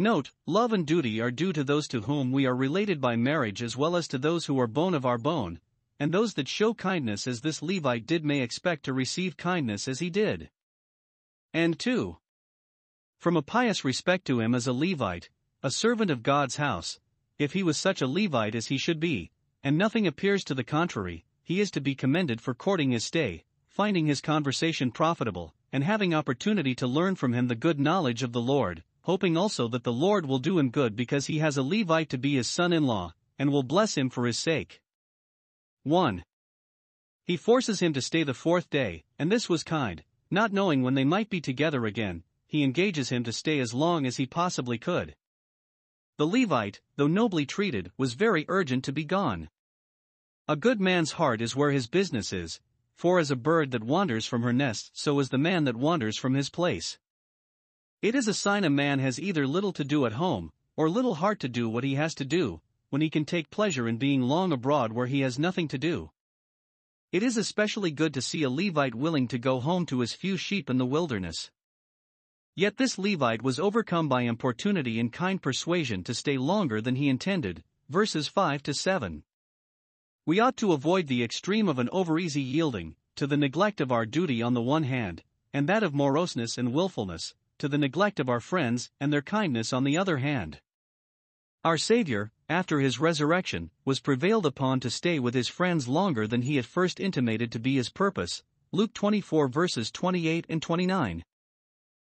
Note, 0.00 0.30
love 0.46 0.72
and 0.72 0.86
duty 0.86 1.20
are 1.20 1.32
due 1.32 1.52
to 1.52 1.64
those 1.64 1.88
to 1.88 2.02
whom 2.02 2.30
we 2.30 2.46
are 2.46 2.54
related 2.54 3.00
by 3.00 3.16
marriage 3.16 3.64
as 3.64 3.76
well 3.76 3.96
as 3.96 4.06
to 4.06 4.16
those 4.16 4.46
who 4.46 4.60
are 4.60 4.68
bone 4.68 4.94
of 4.94 5.04
our 5.04 5.18
bone, 5.18 5.58
and 5.98 6.14
those 6.14 6.34
that 6.34 6.46
show 6.46 6.72
kindness 6.72 7.26
as 7.26 7.40
this 7.40 7.62
Levite 7.62 8.06
did 8.06 8.24
may 8.24 8.40
expect 8.40 8.84
to 8.84 8.92
receive 8.92 9.36
kindness 9.36 9.88
as 9.88 9.98
he 9.98 10.08
did. 10.08 10.50
And 11.52 11.76
2. 11.76 12.16
From 13.18 13.36
a 13.36 13.42
pious 13.42 13.84
respect 13.84 14.24
to 14.26 14.38
him 14.38 14.54
as 14.54 14.68
a 14.68 14.72
Levite, 14.72 15.30
a 15.64 15.70
servant 15.72 16.12
of 16.12 16.22
God's 16.22 16.56
house, 16.56 17.00
if 17.36 17.54
he 17.54 17.64
was 17.64 17.76
such 17.76 18.00
a 18.00 18.06
Levite 18.06 18.54
as 18.54 18.68
he 18.68 18.78
should 18.78 19.00
be, 19.00 19.32
and 19.64 19.76
nothing 19.76 20.06
appears 20.06 20.44
to 20.44 20.54
the 20.54 20.62
contrary, 20.62 21.24
he 21.42 21.60
is 21.60 21.72
to 21.72 21.80
be 21.80 21.96
commended 21.96 22.40
for 22.40 22.54
courting 22.54 22.92
his 22.92 23.02
stay, 23.02 23.42
finding 23.66 24.06
his 24.06 24.20
conversation 24.20 24.92
profitable, 24.92 25.56
and 25.72 25.82
having 25.82 26.14
opportunity 26.14 26.76
to 26.76 26.86
learn 26.86 27.16
from 27.16 27.32
him 27.32 27.48
the 27.48 27.56
good 27.56 27.80
knowledge 27.80 28.22
of 28.22 28.30
the 28.30 28.40
Lord, 28.40 28.84
hoping 29.02 29.36
also 29.36 29.68
that 29.68 29.84
the 29.84 29.92
Lord 29.92 30.26
will 30.26 30.38
do 30.38 30.58
him 30.58 30.70
good 30.70 30.96
because 30.96 31.26
he 31.26 31.38
has 31.38 31.56
a 31.56 31.62
Levite 31.62 32.10
to 32.10 32.18
be 32.18 32.34
his 32.34 32.48
son 32.48 32.72
in 32.72 32.86
law, 32.86 33.14
and 33.38 33.50
will 33.50 33.62
bless 33.62 33.96
him 33.96 34.10
for 34.10 34.26
his 34.26 34.38
sake. 34.38 34.80
1. 35.84 36.24
He 37.24 37.36
forces 37.36 37.80
him 37.80 37.92
to 37.92 38.02
stay 38.02 38.22
the 38.22 38.34
fourth 38.34 38.70
day, 38.70 39.04
and 39.18 39.30
this 39.30 39.48
was 39.48 39.62
kind, 39.62 40.02
not 40.30 40.52
knowing 40.52 40.82
when 40.82 40.94
they 40.94 41.04
might 41.04 41.30
be 41.30 41.40
together 41.40 41.86
again, 41.86 42.24
he 42.46 42.62
engages 42.62 43.10
him 43.10 43.24
to 43.24 43.32
stay 43.32 43.58
as 43.60 43.74
long 43.74 44.06
as 44.06 44.16
he 44.16 44.26
possibly 44.26 44.78
could. 44.78 45.14
The 46.16 46.26
Levite, 46.26 46.80
though 46.96 47.06
nobly 47.06 47.46
treated, 47.46 47.92
was 47.96 48.14
very 48.14 48.44
urgent 48.48 48.84
to 48.84 48.92
be 48.92 49.04
gone. 49.04 49.50
A 50.48 50.56
good 50.56 50.80
man's 50.80 51.12
heart 51.12 51.40
is 51.40 51.54
where 51.54 51.70
his 51.70 51.86
business 51.86 52.32
is, 52.32 52.60
for 52.94 53.18
as 53.18 53.30
a 53.30 53.36
bird 53.36 53.70
that 53.70 53.84
wanders 53.84 54.26
from 54.26 54.42
her 54.42 54.52
nest, 54.52 54.90
so 54.94 55.20
is 55.20 55.28
the 55.28 55.38
man 55.38 55.64
that 55.64 55.76
wanders 55.76 56.16
from 56.16 56.34
his 56.34 56.50
place. 56.50 56.98
It 58.00 58.14
is 58.14 58.28
a 58.28 58.34
sign 58.34 58.62
a 58.62 58.70
man 58.70 59.00
has 59.00 59.18
either 59.18 59.44
little 59.44 59.72
to 59.72 59.82
do 59.82 60.06
at 60.06 60.12
home, 60.12 60.52
or 60.76 60.88
little 60.88 61.16
heart 61.16 61.40
to 61.40 61.48
do 61.48 61.68
what 61.68 61.82
he 61.82 61.96
has 61.96 62.14
to 62.14 62.24
do, 62.24 62.60
when 62.90 63.02
he 63.02 63.10
can 63.10 63.24
take 63.24 63.50
pleasure 63.50 63.88
in 63.88 63.96
being 63.96 64.22
long 64.22 64.52
abroad 64.52 64.92
where 64.92 65.08
he 65.08 65.20
has 65.20 65.36
nothing 65.36 65.66
to 65.66 65.78
do. 65.78 66.12
It 67.10 67.24
is 67.24 67.36
especially 67.36 67.90
good 67.90 68.14
to 68.14 68.22
see 68.22 68.44
a 68.44 68.50
Levite 68.50 68.94
willing 68.94 69.26
to 69.28 69.38
go 69.38 69.58
home 69.58 69.84
to 69.86 69.98
his 69.98 70.12
few 70.12 70.36
sheep 70.36 70.70
in 70.70 70.78
the 70.78 70.86
wilderness. 70.86 71.50
Yet 72.54 72.76
this 72.76 72.98
Levite 72.98 73.42
was 73.42 73.58
overcome 73.58 74.08
by 74.08 74.22
importunity 74.22 75.00
and 75.00 75.12
kind 75.12 75.42
persuasion 75.42 76.04
to 76.04 76.14
stay 76.14 76.38
longer 76.38 76.80
than 76.80 76.94
he 76.94 77.08
intended, 77.08 77.64
verses 77.88 78.28
5 78.28 78.62
to 78.62 78.74
7. 78.74 79.24
We 80.24 80.38
ought 80.38 80.56
to 80.58 80.72
avoid 80.72 81.08
the 81.08 81.24
extreme 81.24 81.68
of 81.68 81.80
an 81.80 81.88
overeasy 81.88 82.44
yielding, 82.44 82.94
to 83.16 83.26
the 83.26 83.36
neglect 83.36 83.80
of 83.80 83.90
our 83.90 84.06
duty 84.06 84.40
on 84.40 84.54
the 84.54 84.62
one 84.62 84.84
hand, 84.84 85.24
and 85.52 85.68
that 85.68 85.82
of 85.82 85.94
moroseness 85.94 86.58
and 86.58 86.72
wilfulness, 86.72 87.34
to 87.58 87.68
the 87.68 87.78
neglect 87.78 88.18
of 88.20 88.28
our 88.28 88.40
friends 88.40 88.90
and 89.00 89.12
their 89.12 89.22
kindness 89.22 89.72
on 89.72 89.84
the 89.84 89.96
other 89.96 90.18
hand. 90.18 90.60
Our 91.64 91.76
Savior, 91.76 92.30
after 92.48 92.80
his 92.80 93.00
resurrection, 93.00 93.70
was 93.84 94.00
prevailed 94.00 94.46
upon 94.46 94.80
to 94.80 94.90
stay 94.90 95.18
with 95.18 95.34
his 95.34 95.48
friends 95.48 95.88
longer 95.88 96.26
than 96.26 96.42
he 96.42 96.58
at 96.58 96.64
first 96.64 97.00
intimated 97.00 97.52
to 97.52 97.58
be 97.58 97.74
his 97.74 97.90
purpose. 97.90 98.42
Luke 98.70 98.94
24 98.94 99.48
verses 99.48 99.90
28 99.90 100.46
and 100.48 100.62
29. 100.62 101.24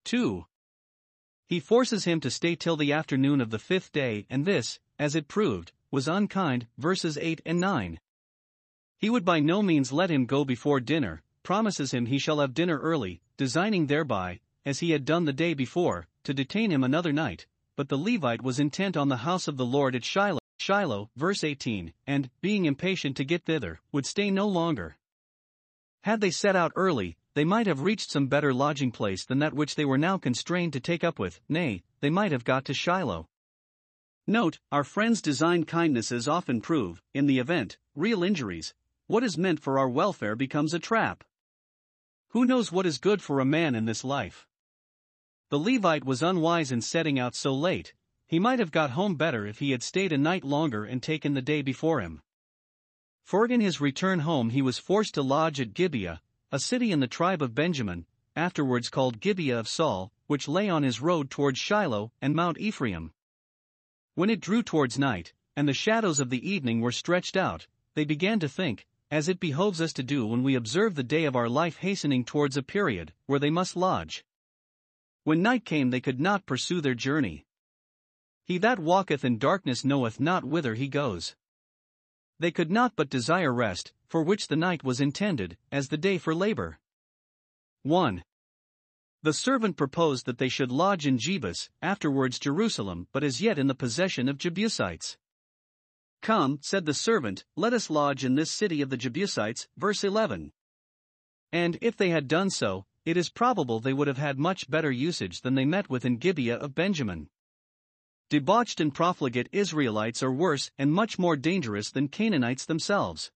2. 0.05 0.46
He 1.48 1.60
forces 1.60 2.03
him 2.03 2.19
to 2.19 2.29
stay 2.29 2.55
till 2.55 2.77
the 2.77 2.93
afternoon 2.93 3.41
of 3.41 3.50
the 3.50 3.60
fifth 3.60 3.91
day, 3.91 4.25
and 4.29 4.46
this, 4.46 4.79
as 5.00 5.15
it 5.15 5.27
proved, 5.27 5.72
was 5.89 6.08
unkind. 6.08 6.67
Verses 6.77 7.17
8 7.19 7.41
and 7.46 7.60
9. 7.60 8.00
He 8.98 9.10
would 9.10 9.25
by 9.25 9.39
no 9.39 9.63
means 9.63 9.91
let 9.91 10.12
him 10.12 10.25
go 10.25 10.43
before 10.43 10.79
dinner, 10.79 11.24
promises 11.41 11.91
him 11.91 12.05
he 12.05 12.19
shall 12.19 12.39
have 12.39 12.53
dinner 12.53 12.77
early, 12.77 13.22
designing 13.38 13.88
thereby, 13.88 14.41
as 14.69 14.79
he 14.79 14.91
had 14.91 15.03
done 15.03 15.25
the 15.25 15.33
day 15.33 15.55
before, 15.55 16.07
to 16.23 16.31
detain 16.31 16.69
him 16.69 16.83
another 16.83 17.11
night, 17.11 17.47
but 17.75 17.89
the 17.89 17.97
Levite 17.97 18.43
was 18.43 18.59
intent 18.59 18.95
on 18.95 19.09
the 19.09 19.17
house 19.17 19.47
of 19.47 19.57
the 19.57 19.65
Lord 19.65 19.95
at 19.95 20.05
Shiloh, 20.05 20.39
Shiloh, 20.59 21.09
verse 21.15 21.43
18, 21.43 21.91
and, 22.05 22.29
being 22.39 22.65
impatient 22.65 23.17
to 23.17 23.23
get 23.23 23.45
thither, 23.45 23.81
would 23.91 24.05
stay 24.05 24.29
no 24.29 24.47
longer. 24.47 24.97
Had 26.03 26.21
they 26.21 26.29
set 26.29 26.55
out 26.55 26.71
early, 26.75 27.17
they 27.33 27.43
might 27.43 27.65
have 27.65 27.81
reached 27.81 28.11
some 28.11 28.27
better 28.27 28.53
lodging 28.53 28.91
place 28.91 29.25
than 29.25 29.39
that 29.39 29.55
which 29.55 29.73
they 29.73 29.85
were 29.85 29.97
now 29.97 30.19
constrained 30.19 30.73
to 30.73 30.79
take 30.79 31.03
up 31.03 31.17
with, 31.17 31.41
nay, 31.49 31.81
they 32.01 32.11
might 32.11 32.31
have 32.31 32.45
got 32.45 32.63
to 32.65 32.73
Shiloh. 32.75 33.27
Note, 34.27 34.59
our 34.71 34.83
friends' 34.83 35.19
designed 35.19 35.67
kindnesses 35.67 36.27
often 36.27 36.61
prove, 36.61 37.01
in 37.15 37.25
the 37.25 37.39
event, 37.39 37.79
real 37.95 38.23
injuries. 38.23 38.75
What 39.07 39.23
is 39.23 39.35
meant 39.35 39.61
for 39.61 39.79
our 39.79 39.89
welfare 39.89 40.35
becomes 40.35 40.75
a 40.75 40.79
trap. 40.79 41.23
Who 42.33 42.45
knows 42.45 42.71
what 42.71 42.85
is 42.85 42.99
good 42.99 43.23
for 43.23 43.39
a 43.39 43.45
man 43.45 43.73
in 43.73 43.85
this 43.85 44.03
life? 44.03 44.45
The 45.50 45.60
Levite 45.60 46.06
was 46.06 46.22
unwise 46.22 46.72
in 46.72 46.82
setting 46.82 47.18
out 47.18 47.34
so 47.34 47.56
late, 47.56 47.94
he 48.27 48.38
might 48.38 48.60
have 48.60 48.72
got 48.72 48.91
home 48.91 49.15
better 49.15 49.48
if 49.48 49.58
he 49.58 49.72
had 49.72 49.82
stayed 49.82 50.12
a 50.12 50.18
night 50.18 50.44
longer 50.44 50.86
and 50.86 51.01
taken 51.01 51.34
the 51.34 51.41
day 51.41 51.63
before 51.63 52.01
him. 52.01 52.22
For 53.24 53.48
in 53.48 53.60
his 53.60 53.82
return 53.82 54.20
home 54.20 54.51
he 54.51 54.62
was 54.62 54.77
forced 54.77 55.15
to 55.15 55.24
lodge 55.24 55.60
at 55.60 55.74
Gibeah, 55.74 56.22
a 56.51 56.60
city 56.60 56.91
in 56.91 57.00
the 57.00 57.08
tribe 57.08 57.41
of 57.41 57.56
Benjamin, 57.56 58.06
afterwards 58.36 58.89
called 58.89 59.20
Gibeah 59.20 59.60
of 59.60 59.68
Saul, 59.68 60.12
which 60.27 60.48
lay 60.48 60.70
on 60.70 60.84
his 60.84 61.01
road 61.01 61.32
towards 61.32 61.58
Shiloh 61.58 62.12
and 62.22 62.36
Mount 62.36 62.60
Ephraim. 62.60 63.12
When 64.13 64.29
it 64.29 64.41
drew 64.41 64.62
towards 64.62 65.00
night, 65.00 65.34
and 65.56 65.68
the 65.68 65.74
shadows 65.74 66.20
of 66.20 66.29
the 66.29 66.48
evening 66.48 66.79
were 66.79 66.91
stretched 66.91 67.36
out, 67.36 67.65
they 67.96 68.06
began 68.06 68.39
to 68.41 68.50
think, 68.50 68.86
as 69.10 69.27
it 69.27 69.39
behoves 69.39 69.82
us 69.82 69.94
to 69.94 70.03
do 70.03 70.27
when 70.27 70.44
we 70.44 70.53
observe 70.53 70.94
the 70.94 71.03
day 71.03 71.25
of 71.25 71.36
our 71.36 71.50
life 71.50 71.77
hastening 71.77 72.24
towards 72.24 72.56
a 72.56 72.62
period 72.62 73.13
where 73.25 73.39
they 73.39 73.50
must 73.50 73.75
lodge. 73.75 74.24
When 75.29 75.43
night 75.43 75.63
came, 75.63 75.91
they 75.91 76.01
could 76.01 76.19
not 76.19 76.48
pursue 76.48 76.81
their 76.81 76.95
journey. 76.95 77.45
He 78.45 78.57
that 78.57 78.79
walketh 78.79 79.24
in 79.24 79.38
darkness 79.38 79.86
knoweth 79.86 80.19
not 80.19 80.43
whither 80.43 80.74
he 80.74 80.88
goes. 80.88 81.36
They 82.39 82.50
could 82.50 82.71
not 82.71 82.95
but 82.95 83.12
desire 83.12 83.53
rest, 83.53 83.93
for 84.07 84.24
which 84.24 84.48
the 84.48 84.55
night 84.55 84.83
was 84.83 85.00
intended, 85.00 85.55
as 85.71 85.89
the 85.89 85.98
day 85.98 86.17
for 86.17 86.33
labor. 86.33 86.79
1. 87.83 88.24
The 89.21 89.33
servant 89.33 89.77
proposed 89.77 90.25
that 90.25 90.39
they 90.39 90.50
should 90.50 90.71
lodge 90.71 91.05
in 91.05 91.19
Jebus, 91.19 91.69
afterwards 91.79 92.39
Jerusalem, 92.39 93.07
but 93.12 93.24
as 93.24 93.39
yet 93.39 93.59
in 93.59 93.67
the 93.67 93.75
possession 93.75 94.29
of 94.29 94.39
Jebusites. 94.39 95.15
Come, 96.24 96.57
said 96.63 96.88
the 96.88 96.95
servant, 96.95 97.45
let 97.55 97.71
us 97.71 97.91
lodge 97.91 98.25
in 98.25 98.33
this 98.33 98.50
city 98.50 98.81
of 98.81 98.89
the 98.89 98.98
Jebusites, 98.98 99.67
verse 99.77 100.03
11. 100.03 100.53
And 101.51 101.77
if 101.81 101.95
they 101.95 102.09
had 102.09 102.27
done 102.27 102.50
so, 102.50 102.88
it 103.06 103.18
is 103.18 103.29
probable 103.29 103.79
they 103.79 103.94
would 103.94 104.08
have 104.08 104.18
had 104.18 104.38
much 104.38 104.70
better 104.70 104.91
usage 104.91 105.41
than 105.41 105.56
they 105.56 105.65
met 105.65 105.89
with 105.89 106.06
in 106.06 106.18
Gibeah 106.18 106.58
of 106.58 106.75
Benjamin. 106.75 107.29
Debauched 108.29 108.79
and 108.79 108.94
profligate 108.94 109.50
Israelites 109.51 110.22
are 110.22 110.32
worse 110.32 110.70
and 110.77 110.94
much 110.94 111.18
more 111.18 111.36
dangerous 111.36 111.89
than 111.89 112.08
Canaanites 112.08 112.65
themselves. 112.65 113.32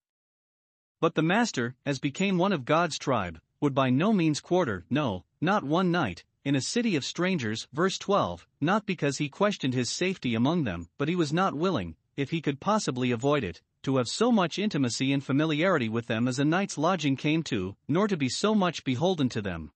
But 1.00 1.16
the 1.16 1.22
master, 1.22 1.74
as 1.84 1.98
became 1.98 2.38
one 2.38 2.52
of 2.52 2.64
God's 2.64 2.98
tribe, 2.98 3.40
would 3.60 3.74
by 3.74 3.90
no 3.90 4.12
means 4.12 4.40
quarter, 4.40 4.84
no, 4.88 5.24
not 5.40 5.64
one 5.64 5.90
night, 5.90 6.24
in 6.44 6.54
a 6.54 6.60
city 6.60 6.94
of 6.94 7.04
strangers, 7.04 7.66
verse 7.72 7.98
12, 7.98 8.46
not 8.60 8.86
because 8.86 9.18
he 9.18 9.28
questioned 9.28 9.74
his 9.74 9.90
safety 9.90 10.34
among 10.34 10.64
them, 10.64 10.88
but 10.98 11.08
he 11.08 11.16
was 11.16 11.32
not 11.32 11.54
willing, 11.54 11.96
if 12.16 12.30
he 12.30 12.40
could 12.40 12.60
possibly 12.60 13.10
avoid 13.10 13.42
it, 13.42 13.62
to 13.84 13.96
have 13.96 14.08
so 14.08 14.32
much 14.32 14.58
intimacy 14.58 15.12
and 15.12 15.24
familiarity 15.24 15.88
with 15.88 16.06
them 16.06 16.26
as 16.26 16.38
a 16.38 16.44
night's 16.44 16.76
lodging 16.76 17.16
came 17.16 17.42
to, 17.44 17.76
nor 17.86 18.08
to 18.08 18.16
be 18.16 18.28
so 18.28 18.54
much 18.54 18.84
beholden 18.84 19.28
to 19.28 19.40
them. 19.40 19.70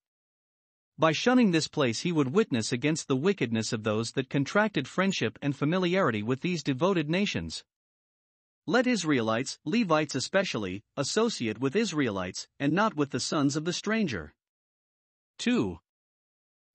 By 0.98 1.12
shunning 1.12 1.52
this 1.52 1.68
place, 1.68 2.00
he 2.00 2.10
would 2.10 2.32
witness 2.32 2.72
against 2.72 3.06
the 3.06 3.16
wickedness 3.16 3.72
of 3.72 3.84
those 3.84 4.12
that 4.12 4.28
contracted 4.28 4.88
friendship 4.88 5.38
and 5.40 5.54
familiarity 5.54 6.22
with 6.24 6.40
these 6.40 6.64
devoted 6.64 7.08
nations. 7.08 7.62
Let 8.66 8.86
Israelites, 8.86 9.58
Levites 9.64 10.14
especially, 10.14 10.82
associate 10.96 11.58
with 11.58 11.76
Israelites, 11.76 12.48
and 12.58 12.72
not 12.72 12.96
with 12.96 13.12
the 13.12 13.20
sons 13.20 13.54
of 13.54 13.64
the 13.64 13.72
stranger. 13.72 14.34
2. 15.38 15.78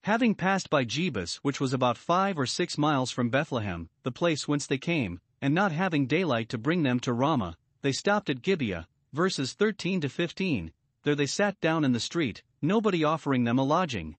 Having 0.03 0.35
passed 0.35 0.69
by 0.69 0.85
Jebus, 0.85 1.35
which 1.43 1.59
was 1.59 1.73
about 1.73 1.97
five 1.97 2.39
or 2.39 2.45
six 2.45 2.77
miles 2.77 3.11
from 3.11 3.29
Bethlehem, 3.29 3.89
the 4.03 4.11
place 4.11 4.47
whence 4.47 4.65
they 4.65 4.77
came, 4.77 5.19
and 5.43 5.53
not 5.53 5.73
having 5.73 6.07
daylight 6.07 6.47
to 6.47 6.57
bring 6.57 6.83
them 6.83 7.01
to 7.01 7.11
Ramah, 7.11 7.57
they 7.81 7.91
stopped 7.91 8.29
at 8.29 8.41
Gibeah, 8.41 8.87
verses 9.11 9.51
13 9.51 9.99
to 9.99 10.07
15. 10.07 10.71
There 11.03 11.15
they 11.15 11.25
sat 11.25 11.59
down 11.59 11.83
in 11.83 11.91
the 11.91 11.99
street, 11.99 12.43
nobody 12.61 13.03
offering 13.03 13.43
them 13.43 13.59
a 13.59 13.63
lodging. 13.63 14.15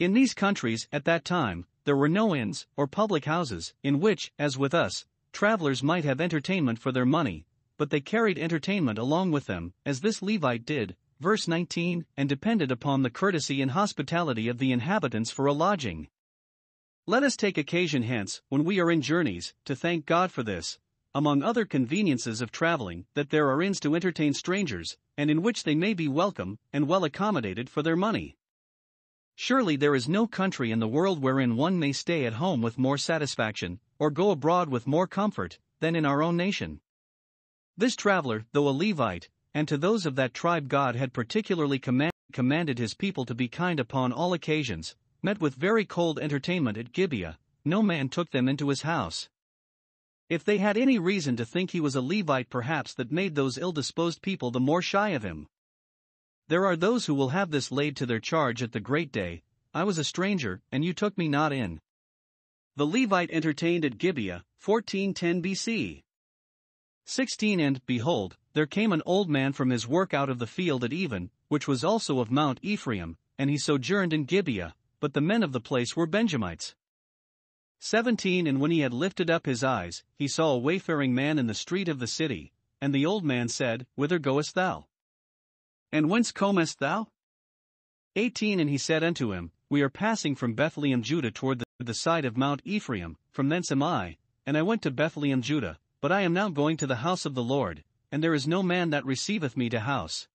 In 0.00 0.14
these 0.14 0.34
countries, 0.34 0.88
at 0.90 1.04
that 1.04 1.24
time, 1.24 1.64
there 1.84 1.96
were 1.96 2.08
no 2.08 2.34
inns 2.34 2.66
or 2.76 2.88
public 2.88 3.24
houses, 3.24 3.72
in 3.84 4.00
which, 4.00 4.32
as 4.36 4.58
with 4.58 4.74
us, 4.74 5.06
travelers 5.32 5.84
might 5.84 6.04
have 6.04 6.20
entertainment 6.20 6.80
for 6.80 6.90
their 6.90 7.06
money, 7.06 7.46
but 7.78 7.90
they 7.90 8.00
carried 8.00 8.36
entertainment 8.36 8.98
along 8.98 9.30
with 9.30 9.46
them, 9.46 9.74
as 9.84 10.00
this 10.00 10.22
Levite 10.22 10.66
did, 10.66 10.96
verse 11.20 11.46
19, 11.46 12.04
and 12.16 12.28
depended 12.28 12.72
upon 12.72 13.02
the 13.02 13.10
courtesy 13.10 13.62
and 13.62 13.70
hospitality 13.70 14.48
of 14.48 14.58
the 14.58 14.72
inhabitants 14.72 15.30
for 15.30 15.46
a 15.46 15.52
lodging. 15.52 16.08
Let 17.08 17.22
us 17.22 17.36
take 17.36 17.56
occasion 17.56 18.02
hence, 18.02 18.42
when 18.48 18.64
we 18.64 18.80
are 18.80 18.90
in 18.90 19.00
journeys, 19.00 19.54
to 19.66 19.76
thank 19.76 20.06
God 20.06 20.32
for 20.32 20.42
this, 20.42 20.80
among 21.14 21.40
other 21.40 21.64
conveniences 21.64 22.40
of 22.40 22.50
traveling, 22.50 23.06
that 23.14 23.30
there 23.30 23.48
are 23.48 23.62
inns 23.62 23.78
to 23.80 23.94
entertain 23.94 24.34
strangers, 24.34 24.96
and 25.16 25.30
in 25.30 25.40
which 25.40 25.62
they 25.62 25.76
may 25.76 25.94
be 25.94 26.08
welcome 26.08 26.58
and 26.72 26.88
well 26.88 27.04
accommodated 27.04 27.70
for 27.70 27.80
their 27.80 27.94
money. 27.94 28.36
Surely 29.36 29.76
there 29.76 29.94
is 29.94 30.08
no 30.08 30.26
country 30.26 30.72
in 30.72 30.80
the 30.80 30.88
world 30.88 31.22
wherein 31.22 31.54
one 31.54 31.78
may 31.78 31.92
stay 31.92 32.26
at 32.26 32.32
home 32.32 32.60
with 32.60 32.76
more 32.76 32.98
satisfaction, 32.98 33.78
or 34.00 34.10
go 34.10 34.32
abroad 34.32 34.68
with 34.68 34.88
more 34.88 35.06
comfort, 35.06 35.60
than 35.78 35.94
in 35.94 36.04
our 36.04 36.24
own 36.24 36.36
nation. 36.36 36.80
This 37.76 37.94
traveler, 37.94 38.46
though 38.50 38.68
a 38.68 38.70
Levite, 38.70 39.28
and 39.54 39.68
to 39.68 39.78
those 39.78 40.06
of 40.06 40.16
that 40.16 40.34
tribe 40.34 40.66
God 40.66 40.96
had 40.96 41.12
particularly 41.12 41.78
command, 41.78 42.10
commanded 42.32 42.80
his 42.80 42.94
people 42.94 43.24
to 43.26 43.34
be 43.34 43.46
kind 43.46 43.78
upon 43.78 44.12
all 44.12 44.32
occasions, 44.32 44.96
met 45.22 45.40
with 45.40 45.54
very 45.54 45.84
cold 45.84 46.18
entertainment 46.18 46.76
at 46.78 46.92
Gibeah, 46.92 47.38
no 47.64 47.82
man 47.82 48.08
took 48.08 48.30
them 48.30 48.48
into 48.48 48.68
his 48.68 48.82
house. 48.82 49.28
If 50.28 50.44
they 50.44 50.58
had 50.58 50.76
any 50.76 50.98
reason 50.98 51.36
to 51.36 51.44
think 51.44 51.70
he 51.70 51.80
was 51.80 51.94
a 51.94 52.00
Levite, 52.00 52.50
perhaps 52.50 52.94
that 52.94 53.12
made 53.12 53.34
those 53.34 53.58
ill 53.58 53.72
disposed 53.72 54.22
people 54.22 54.50
the 54.50 54.60
more 54.60 54.82
shy 54.82 55.10
of 55.10 55.22
him. 55.22 55.46
There 56.48 56.66
are 56.66 56.76
those 56.76 57.06
who 57.06 57.14
will 57.14 57.30
have 57.30 57.50
this 57.50 57.70
laid 57.70 57.96
to 57.96 58.06
their 58.06 58.20
charge 58.20 58.62
at 58.62 58.72
the 58.72 58.80
great 58.80 59.12
day 59.12 59.42
I 59.76 59.84
was 59.84 59.98
a 59.98 60.04
stranger, 60.04 60.62
and 60.72 60.84
you 60.84 60.94
took 60.94 61.18
me 61.18 61.28
not 61.28 61.52
in. 61.52 61.80
The 62.76 62.86
Levite 62.86 63.30
entertained 63.30 63.84
at 63.84 63.98
Gibeah, 63.98 64.44
1410 64.64 65.42
BC. 65.42 66.02
16 67.04 67.60
And, 67.60 67.84
behold, 67.84 68.36
there 68.54 68.66
came 68.66 68.92
an 68.92 69.02
old 69.04 69.28
man 69.28 69.52
from 69.52 69.68
his 69.68 69.86
work 69.86 70.14
out 70.14 70.30
of 70.30 70.38
the 70.38 70.46
field 70.46 70.82
at 70.82 70.92
Even, 70.94 71.30
which 71.48 71.68
was 71.68 71.84
also 71.84 72.20
of 72.20 72.30
Mount 72.30 72.58
Ephraim, 72.62 73.18
and 73.38 73.50
he 73.50 73.58
sojourned 73.58 74.12
in 74.12 74.24
Gibeah, 74.24 74.74
but 75.00 75.14
the 75.14 75.20
men 75.20 75.42
of 75.42 75.52
the 75.52 75.60
place 75.60 75.94
were 75.96 76.06
Benjamites. 76.06 76.74
17 77.80 78.46
And 78.46 78.60
when 78.60 78.70
he 78.70 78.80
had 78.80 78.92
lifted 78.92 79.30
up 79.30 79.46
his 79.46 79.62
eyes, 79.62 80.02
he 80.16 80.26
saw 80.26 80.52
a 80.52 80.58
wayfaring 80.58 81.14
man 81.14 81.38
in 81.38 81.46
the 81.46 81.54
street 81.54 81.88
of 81.88 81.98
the 81.98 82.06
city, 82.06 82.52
and 82.80 82.94
the 82.94 83.06
old 83.06 83.24
man 83.24 83.48
said, 83.48 83.86
Whither 83.94 84.18
goest 84.18 84.54
thou? 84.54 84.86
And 85.92 86.10
whence 86.10 86.32
comest 86.32 86.78
thou? 86.78 87.08
18 88.16 88.60
And 88.60 88.70
he 88.70 88.78
said 88.78 89.04
unto 89.04 89.32
him, 89.32 89.52
We 89.68 89.82
are 89.82 89.90
passing 89.90 90.34
from 90.34 90.54
Bethlehem 90.54 91.02
Judah 91.02 91.30
toward 91.30 91.58
the, 91.58 91.66
the 91.78 91.94
side 91.94 92.24
of 92.24 92.36
Mount 92.36 92.62
Ephraim, 92.64 93.16
from 93.30 93.48
thence 93.48 93.70
am 93.70 93.82
I, 93.82 94.16
and 94.46 94.56
I 94.56 94.62
went 94.62 94.82
to 94.82 94.90
Bethlehem 94.90 95.42
Judah, 95.42 95.78
but 96.00 96.10
I 96.10 96.22
am 96.22 96.32
now 96.32 96.48
going 96.48 96.76
to 96.78 96.86
the 96.86 96.96
house 96.96 97.26
of 97.26 97.34
the 97.34 97.42
Lord, 97.42 97.84
and 98.10 98.22
there 98.22 98.34
is 98.34 98.46
no 98.46 98.62
man 98.62 98.90
that 98.90 99.04
receiveth 99.04 99.56
me 99.56 99.68
to 99.68 99.80
house. 99.80 100.28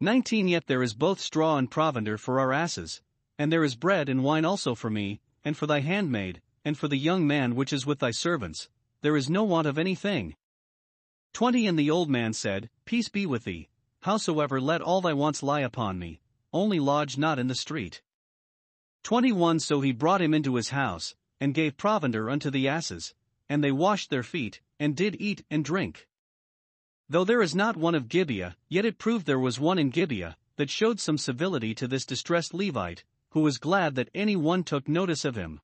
19 0.00 0.48
Yet 0.48 0.66
there 0.66 0.82
is 0.82 0.94
both 0.94 1.20
straw 1.20 1.56
and 1.56 1.70
provender 1.70 2.18
for 2.18 2.38
our 2.40 2.52
asses, 2.52 3.00
and 3.38 3.52
there 3.52 3.64
is 3.64 3.74
bread 3.74 4.08
and 4.08 4.22
wine 4.22 4.44
also 4.44 4.74
for 4.74 4.90
me, 4.90 5.20
and 5.44 5.56
for 5.56 5.66
thy 5.66 5.80
handmaid, 5.80 6.40
and 6.64 6.78
for 6.78 6.88
the 6.88 6.96
young 6.96 7.26
man 7.26 7.54
which 7.54 7.72
is 7.72 7.84
with 7.84 7.98
thy 7.98 8.10
servants, 8.10 8.68
there 9.02 9.16
is 9.16 9.28
no 9.28 9.44
want 9.44 9.66
of 9.66 9.78
anything. 9.78 10.34
20 11.34 11.66
And 11.66 11.78
the 11.78 11.90
old 11.90 12.08
man 12.08 12.32
said, 12.32 12.70
Peace 12.84 13.08
be 13.08 13.26
with 13.26 13.44
thee, 13.44 13.68
howsoever 14.02 14.60
let 14.60 14.80
all 14.80 15.00
thy 15.00 15.12
wants 15.12 15.42
lie 15.42 15.60
upon 15.60 15.98
me, 15.98 16.20
only 16.52 16.78
lodge 16.78 17.18
not 17.18 17.38
in 17.38 17.48
the 17.48 17.54
street. 17.54 18.02
21 19.02 19.60
So 19.60 19.80
he 19.80 19.92
brought 19.92 20.22
him 20.22 20.32
into 20.32 20.54
his 20.54 20.70
house, 20.70 21.14
and 21.40 21.52
gave 21.52 21.76
provender 21.76 22.30
unto 22.30 22.50
the 22.50 22.68
asses, 22.68 23.14
and 23.48 23.62
they 23.62 23.72
washed 23.72 24.10
their 24.10 24.22
feet, 24.22 24.60
and 24.78 24.96
did 24.96 25.16
eat 25.20 25.44
and 25.50 25.64
drink. 25.64 26.08
Though 27.08 27.24
there 27.24 27.42
is 27.42 27.54
not 27.54 27.76
one 27.76 27.94
of 27.94 28.08
Gibeah, 28.08 28.56
yet 28.68 28.86
it 28.86 28.98
proved 28.98 29.26
there 29.26 29.38
was 29.38 29.60
one 29.60 29.78
in 29.78 29.90
Gibeah, 29.90 30.36
that 30.56 30.70
showed 30.70 31.00
some 31.00 31.18
civility 31.18 31.74
to 31.74 31.86
this 31.86 32.06
distressed 32.06 32.54
Levite, 32.54 33.04
who 33.34 33.40
was 33.40 33.58
glad 33.58 33.96
that 33.96 34.08
any 34.14 34.36
one 34.36 34.62
took 34.62 34.88
notice 34.88 35.24
of 35.24 35.34
him. 35.34 35.60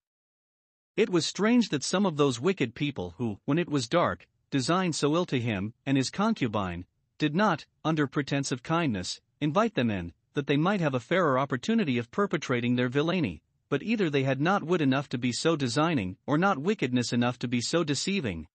It 0.97 1.09
was 1.09 1.25
strange 1.25 1.69
that 1.69 1.85
some 1.85 2.05
of 2.05 2.17
those 2.17 2.41
wicked 2.41 2.75
people 2.75 3.15
who, 3.17 3.39
when 3.45 3.59
it 3.59 3.69
was 3.69 3.87
dark, 3.87 4.27
designed 4.51 4.97
so 4.97 5.15
ill 5.15 5.25
to 5.27 5.39
him 5.39 5.73
and 5.87 5.97
his 5.97 6.11
concubine, 6.11 6.85
did 7.17 7.33
not, 7.33 7.67
under 7.85 8.09
pretense 8.09 8.51
of 8.51 8.65
kindness, 8.65 9.21
invite 9.41 9.77
them 9.77 9.89
in, 9.89 10.13
that 10.35 10.49
they 10.49 10.57
might 10.57 10.81
have 10.81 10.95
a 10.95 11.01
fairer 11.01 11.39
opportunity 11.39 11.97
of 11.97 12.11
perpetrating 12.11 12.75
their 12.75 12.89
villainy, 12.89 13.41
but 13.69 13.85
either 13.85 14.11
they 14.11 14.25
had 14.25 14.41
not 14.41 14.65
wit 14.65 14.81
enough 14.81 15.09
to 15.11 15.17
be 15.17 15.31
so 15.31 15.55
designing, 15.55 16.17
or 16.27 16.37
not 16.37 16.59
wickedness 16.59 17.13
enough 17.13 17.39
to 17.39 17.47
be 17.47 17.61
so 17.61 17.85
deceiving. 17.85 18.49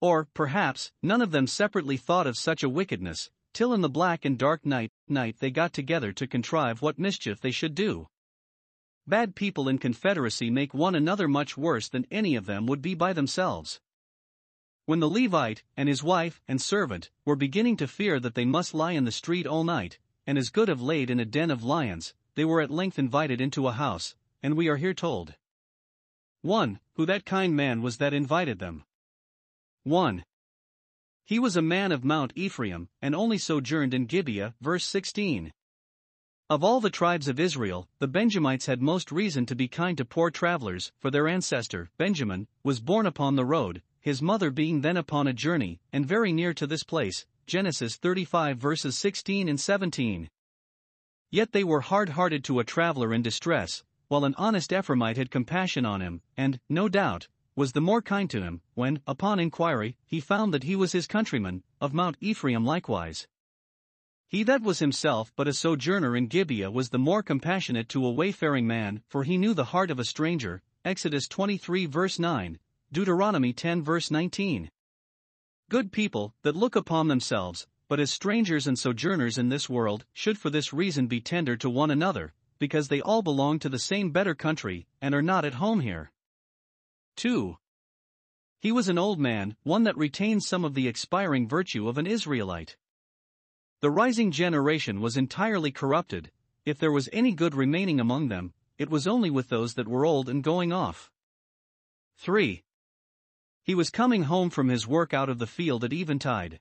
Or, 0.00 0.28
perhaps, 0.32 0.92
none 1.02 1.20
of 1.20 1.30
them 1.30 1.46
separately 1.46 1.98
thought 1.98 2.26
of 2.26 2.38
such 2.38 2.62
a 2.62 2.70
wickedness, 2.70 3.28
till 3.52 3.74
in 3.74 3.82
the 3.82 3.90
black 3.90 4.24
and 4.24 4.38
dark 4.38 4.64
night, 4.64 4.92
night 5.08 5.36
they 5.40 5.50
got 5.50 5.74
together 5.74 6.10
to 6.12 6.26
contrive 6.26 6.80
what 6.80 6.98
mischief 6.98 7.38
they 7.38 7.50
should 7.50 7.74
do. 7.74 8.08
Bad 9.06 9.34
people 9.34 9.68
in 9.68 9.78
confederacy 9.78 10.50
make 10.50 10.72
one 10.72 10.94
another 10.94 11.28
much 11.28 11.56
worse 11.56 11.88
than 11.88 12.06
any 12.10 12.36
of 12.36 12.46
them 12.46 12.66
would 12.66 12.80
be 12.80 12.94
by 12.94 13.12
themselves. 13.12 13.80
When 14.86 15.00
the 15.00 15.08
Levite, 15.08 15.62
and 15.76 15.88
his 15.88 16.02
wife, 16.02 16.40
and 16.48 16.60
servant, 16.60 17.10
were 17.24 17.36
beginning 17.36 17.76
to 17.78 17.88
fear 17.88 18.18
that 18.20 18.34
they 18.34 18.44
must 18.44 18.74
lie 18.74 18.92
in 18.92 19.04
the 19.04 19.12
street 19.12 19.46
all 19.46 19.64
night, 19.64 19.98
and 20.26 20.38
as 20.38 20.50
good 20.50 20.68
have 20.68 20.80
laid 20.80 21.10
in 21.10 21.20
a 21.20 21.24
den 21.24 21.50
of 21.50 21.62
lions, 21.62 22.14
they 22.34 22.44
were 22.44 22.60
at 22.60 22.70
length 22.70 22.98
invited 22.98 23.40
into 23.40 23.68
a 23.68 23.72
house, 23.72 24.16
and 24.42 24.56
we 24.56 24.68
are 24.68 24.76
here 24.76 24.94
told. 24.94 25.34
1. 26.42 26.80
Who 26.94 27.06
that 27.06 27.24
kind 27.24 27.54
man 27.54 27.82
was 27.82 27.98
that 27.98 28.14
invited 28.14 28.58
them. 28.58 28.84
1. 29.84 30.24
He 31.24 31.38
was 31.38 31.56
a 31.56 31.62
man 31.62 31.92
of 31.92 32.04
Mount 32.04 32.32
Ephraim, 32.34 32.88
and 33.00 33.14
only 33.14 33.38
sojourned 33.38 33.94
in 33.94 34.06
Gibeah, 34.06 34.54
verse 34.60 34.84
16. 34.84 35.52
Of 36.54 36.62
all 36.62 36.80
the 36.80 36.88
tribes 36.88 37.26
of 37.26 37.40
Israel, 37.40 37.88
the 37.98 38.06
Benjamites 38.06 38.66
had 38.66 38.80
most 38.80 39.10
reason 39.10 39.44
to 39.46 39.56
be 39.56 39.66
kind 39.66 39.98
to 39.98 40.04
poor 40.04 40.30
travelers, 40.30 40.92
for 41.00 41.10
their 41.10 41.26
ancestor, 41.26 41.90
Benjamin, 41.98 42.46
was 42.62 42.78
born 42.78 43.06
upon 43.06 43.34
the 43.34 43.44
road, 43.44 43.82
his 44.00 44.22
mother 44.22 44.52
being 44.52 44.80
then 44.80 44.96
upon 44.96 45.26
a 45.26 45.32
journey, 45.32 45.80
and 45.92 46.06
very 46.06 46.32
near 46.32 46.54
to 46.54 46.64
this 46.68 46.84
place, 46.84 47.26
Genesis 47.48 47.96
35 47.96 48.56
verses 48.56 48.96
16 48.96 49.48
and 49.48 49.58
17. 49.58 50.30
Yet 51.32 51.50
they 51.50 51.64
were 51.64 51.80
hard 51.80 52.10
hearted 52.10 52.44
to 52.44 52.60
a 52.60 52.64
traveler 52.64 53.12
in 53.12 53.22
distress, 53.22 53.82
while 54.06 54.24
an 54.24 54.36
honest 54.38 54.70
Ephraimite 54.70 55.16
had 55.16 55.32
compassion 55.32 55.84
on 55.84 56.00
him, 56.00 56.22
and, 56.36 56.60
no 56.68 56.88
doubt, 56.88 57.26
was 57.56 57.72
the 57.72 57.80
more 57.80 58.00
kind 58.00 58.30
to 58.30 58.42
him, 58.42 58.60
when, 58.74 59.00
upon 59.08 59.40
inquiry, 59.40 59.96
he 60.06 60.20
found 60.20 60.54
that 60.54 60.62
he 60.62 60.76
was 60.76 60.92
his 60.92 61.08
countryman, 61.08 61.64
of 61.80 61.92
Mount 61.92 62.16
Ephraim 62.20 62.64
likewise. 62.64 63.26
He 64.34 64.42
that 64.42 64.62
was 64.62 64.80
himself 64.80 65.32
but 65.36 65.46
a 65.46 65.52
sojourner 65.52 66.16
in 66.16 66.26
Gibeah 66.26 66.68
was 66.68 66.88
the 66.88 66.98
more 66.98 67.22
compassionate 67.22 67.88
to 67.90 68.04
a 68.04 68.10
wayfaring 68.10 68.66
man, 68.66 69.00
for 69.06 69.22
he 69.22 69.38
knew 69.38 69.54
the 69.54 69.66
heart 69.66 69.92
of 69.92 70.00
a 70.00 70.04
stranger. 70.04 70.60
Exodus 70.84 71.28
23 71.28 71.86
verse 71.86 72.18
9, 72.18 72.58
Deuteronomy 72.90 73.52
10 73.52 73.84
verse 73.84 74.10
19. 74.10 74.72
Good 75.70 75.92
people, 75.92 76.34
that 76.42 76.56
look 76.56 76.74
upon 76.74 77.06
themselves, 77.06 77.68
but 77.86 78.00
as 78.00 78.10
strangers 78.10 78.66
and 78.66 78.76
sojourners 78.76 79.38
in 79.38 79.50
this 79.50 79.70
world, 79.70 80.04
should 80.12 80.36
for 80.36 80.50
this 80.50 80.72
reason 80.72 81.06
be 81.06 81.20
tender 81.20 81.56
to 81.56 81.70
one 81.70 81.92
another, 81.92 82.32
because 82.58 82.88
they 82.88 83.00
all 83.00 83.22
belong 83.22 83.60
to 83.60 83.68
the 83.68 83.78
same 83.78 84.10
better 84.10 84.34
country, 84.34 84.88
and 85.00 85.14
are 85.14 85.22
not 85.22 85.44
at 85.44 85.54
home 85.54 85.78
here. 85.78 86.10
2. 87.18 87.56
He 88.58 88.72
was 88.72 88.88
an 88.88 88.98
old 88.98 89.20
man, 89.20 89.54
one 89.62 89.84
that 89.84 89.96
retained 89.96 90.42
some 90.42 90.64
of 90.64 90.74
the 90.74 90.88
expiring 90.88 91.46
virtue 91.46 91.88
of 91.88 91.98
an 91.98 92.08
Israelite. 92.08 92.76
The 93.84 93.90
rising 93.90 94.30
generation 94.30 95.02
was 95.02 95.14
entirely 95.14 95.70
corrupted, 95.70 96.30
if 96.64 96.78
there 96.78 96.90
was 96.90 97.10
any 97.12 97.32
good 97.34 97.54
remaining 97.54 98.00
among 98.00 98.28
them, 98.28 98.54
it 98.78 98.88
was 98.88 99.06
only 99.06 99.28
with 99.28 99.50
those 99.50 99.74
that 99.74 99.86
were 99.86 100.06
old 100.06 100.26
and 100.26 100.42
going 100.42 100.72
off. 100.72 101.12
3. 102.16 102.64
He 103.62 103.74
was 103.74 103.90
coming 103.90 104.22
home 104.22 104.48
from 104.48 104.68
his 104.70 104.86
work 104.86 105.12
out 105.12 105.28
of 105.28 105.38
the 105.38 105.46
field 105.46 105.84
at 105.84 105.92
eventide. 105.92 106.60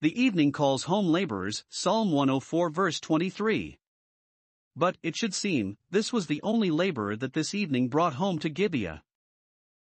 The 0.00 0.18
evening 0.18 0.50
calls 0.50 0.84
home 0.84 1.08
laborers, 1.08 1.62
Psalm 1.68 2.10
104 2.10 2.70
verse 2.70 3.00
23. 3.00 3.78
But, 4.74 4.96
it 5.02 5.16
should 5.16 5.34
seem, 5.34 5.76
this 5.90 6.10
was 6.10 6.26
the 6.26 6.40
only 6.40 6.70
laborer 6.70 7.16
that 7.16 7.34
this 7.34 7.54
evening 7.54 7.88
brought 7.88 8.14
home 8.14 8.38
to 8.38 8.48
Gibeah. 8.48 9.02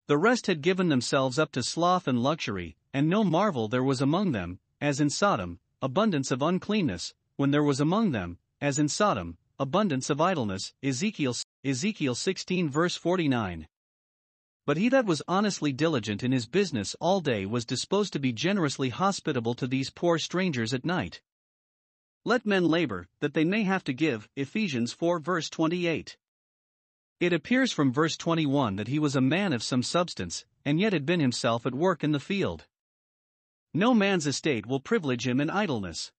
The 0.07 0.17
rest 0.17 0.47
had 0.47 0.63
given 0.63 0.89
themselves 0.89 1.37
up 1.37 1.51
to 1.51 1.61
sloth 1.61 2.07
and 2.07 2.23
luxury, 2.23 2.77
and 2.91 3.07
no 3.07 3.23
marvel 3.23 3.67
there 3.67 3.83
was 3.83 4.01
among 4.01 4.31
them, 4.31 4.57
as 4.81 4.99
in 4.99 5.11
Sodom, 5.11 5.59
abundance 5.85 6.31
of 6.31 6.41
uncleanness, 6.41 7.13
when 7.35 7.51
there 7.51 7.63
was 7.63 7.79
among 7.79 8.11
them, 8.11 8.39
as 8.59 8.79
in 8.79 8.89
Sodom, 8.89 9.37
abundance 9.59 10.09
of 10.09 10.19
idleness. 10.19 10.73
Ezekiel, 10.81 11.35
Ezekiel 11.63 12.15
16 12.15 12.71
verse 12.71 12.95
49. 12.95 13.67
But 14.65 14.77
he 14.77 14.89
that 14.89 15.05
was 15.05 15.21
honestly 15.27 15.71
diligent 15.71 16.23
in 16.23 16.31
his 16.31 16.47
business 16.47 16.95
all 16.99 17.21
day 17.21 17.45
was 17.45 17.65
disposed 17.65 18.13
to 18.13 18.19
be 18.19 18.33
generously 18.33 18.89
hospitable 18.89 19.53
to 19.53 19.67
these 19.67 19.91
poor 19.91 20.17
strangers 20.17 20.73
at 20.73 20.85
night. 20.85 21.21
Let 22.23 22.47
men 22.47 22.65
labor, 22.65 23.07
that 23.19 23.35
they 23.35 23.45
may 23.45 23.61
have 23.61 23.83
to 23.83 23.93
give. 23.93 24.27
Ephesians 24.35 24.91
4 24.91 25.19
verse 25.19 25.51
28. 25.51 26.17
It 27.19 27.31
appears 27.31 27.71
from 27.71 27.93
verse 27.93 28.17
21 28.17 28.77
that 28.77 28.87
he 28.87 28.97
was 28.97 29.15
a 29.15 29.21
man 29.21 29.53
of 29.53 29.61
some 29.61 29.83
substance, 29.83 30.45
and 30.65 30.79
yet 30.79 30.93
had 30.93 31.05
been 31.05 31.19
himself 31.19 31.67
at 31.67 31.75
work 31.75 32.03
in 32.03 32.11
the 32.11 32.19
field. 32.19 32.65
No 33.75 33.93
man's 33.93 34.25
estate 34.25 34.65
will 34.65 34.79
privilege 34.79 35.27
him 35.27 35.41
in 35.41 35.49
idleness. 35.49 36.13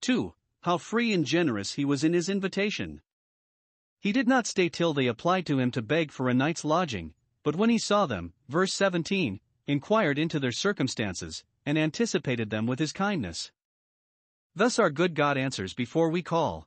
2. 0.00 0.32
How 0.62 0.78
free 0.78 1.12
and 1.12 1.26
generous 1.26 1.74
he 1.74 1.84
was 1.84 2.02
in 2.02 2.14
his 2.14 2.30
invitation. 2.30 3.02
He 4.00 4.12
did 4.12 4.26
not 4.26 4.46
stay 4.46 4.70
till 4.70 4.94
they 4.94 5.06
applied 5.06 5.44
to 5.44 5.58
him 5.58 5.70
to 5.72 5.82
beg 5.82 6.10
for 6.10 6.30
a 6.30 6.32
night's 6.32 6.64
lodging, 6.64 7.12
but 7.42 7.54
when 7.54 7.68
he 7.68 7.76
saw 7.76 8.06
them, 8.06 8.32
verse 8.48 8.72
17, 8.72 9.40
inquired 9.66 10.18
into 10.18 10.40
their 10.40 10.52
circumstances, 10.52 11.44
and 11.66 11.76
anticipated 11.76 12.48
them 12.48 12.64
with 12.66 12.78
his 12.78 12.94
kindness. 12.94 13.52
Thus 14.54 14.78
our 14.78 14.88
good 14.88 15.14
God 15.14 15.36
answers 15.36 15.74
before 15.74 16.08
we 16.08 16.22
call. 16.22 16.66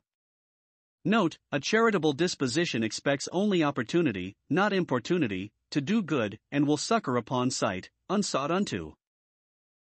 Note, 1.04 1.38
a 1.50 1.58
charitable 1.58 2.12
disposition 2.12 2.84
expects 2.84 3.28
only 3.32 3.64
opportunity, 3.64 4.36
not 4.48 4.72
importunity, 4.72 5.50
to 5.72 5.80
do 5.80 6.02
good, 6.04 6.38
and 6.52 6.68
will 6.68 6.76
succor 6.76 7.16
upon 7.16 7.50
sight, 7.50 7.90
unsought 8.08 8.52
unto. 8.52 8.94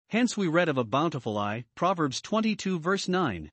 Hence 0.09 0.35
we 0.35 0.47
read 0.47 0.69
of 0.69 0.77
a 0.79 0.83
bountiful 0.83 1.37
eye, 1.37 1.65
Proverbs 1.75 2.19
22 2.19 2.79
verse 2.79 3.07
9. 3.07 3.51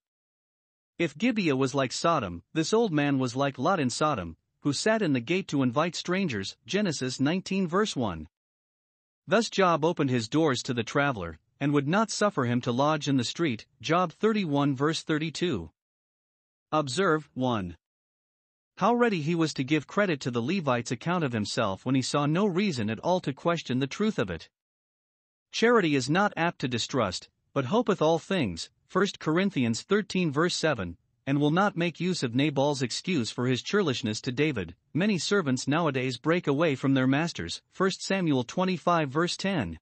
If 0.98 1.18
Gibeah 1.18 1.54
was 1.54 1.74
like 1.74 1.92
Sodom, 1.92 2.42
this 2.54 2.72
old 2.72 2.92
man 2.92 3.18
was 3.18 3.36
like 3.36 3.58
Lot 3.58 3.78
in 3.78 3.90
Sodom, 3.90 4.38
who 4.62 4.72
sat 4.72 5.02
in 5.02 5.12
the 5.12 5.20
gate 5.20 5.48
to 5.48 5.62
invite 5.62 5.94
strangers, 5.94 6.56
Genesis 6.64 7.20
19 7.20 7.68
verse 7.68 7.94
1. 7.94 8.26
Thus 9.26 9.50
Job 9.50 9.84
opened 9.84 10.08
his 10.08 10.30
doors 10.30 10.62
to 10.62 10.72
the 10.72 10.82
traveler, 10.82 11.38
and 11.60 11.74
would 11.74 11.86
not 11.86 12.10
suffer 12.10 12.46
him 12.46 12.62
to 12.62 12.72
lodge 12.72 13.06
in 13.06 13.18
the 13.18 13.24
street, 13.24 13.66
Job 13.82 14.10
31 14.12 14.74
verse 14.74 15.02
32. 15.02 15.70
Observe 16.72 17.28
1. 17.34 17.76
How 18.78 18.94
ready 18.94 19.20
he 19.20 19.34
was 19.34 19.52
to 19.54 19.62
give 19.62 19.86
credit 19.86 20.20
to 20.20 20.30
the 20.30 20.42
Levite's 20.42 20.90
account 20.90 21.22
of 21.22 21.32
himself 21.32 21.84
when 21.84 21.94
he 21.94 22.02
saw 22.02 22.24
no 22.24 22.46
reason 22.46 22.88
at 22.88 23.00
all 23.00 23.20
to 23.20 23.34
question 23.34 23.78
the 23.78 23.86
truth 23.86 24.18
of 24.18 24.30
it. 24.30 24.48
Charity 25.50 25.94
is 25.94 26.10
not 26.10 26.32
apt 26.36 26.58
to 26.60 26.68
distrust, 26.68 27.28
but 27.52 27.66
hopeth 27.66 28.02
all 28.02 28.18
things, 28.18 28.70
1 28.92 29.06
Corinthians 29.18 29.82
13 29.82 30.30
verse 30.30 30.54
7, 30.54 30.96
and 31.26 31.40
will 31.40 31.50
not 31.50 31.76
make 31.76 31.98
use 31.98 32.22
of 32.22 32.34
Nabal's 32.34 32.82
excuse 32.82 33.30
for 33.30 33.46
his 33.46 33.62
churlishness 33.62 34.20
to 34.22 34.32
David. 34.32 34.74
Many 34.94 35.18
servants 35.18 35.66
nowadays 35.66 36.18
break 36.18 36.46
away 36.46 36.74
from 36.74 36.94
their 36.94 37.06
masters, 37.06 37.62
1 37.76 37.90
Samuel 37.92 38.44
25 38.44 39.10
verse 39.10 39.36
10. 39.36 39.78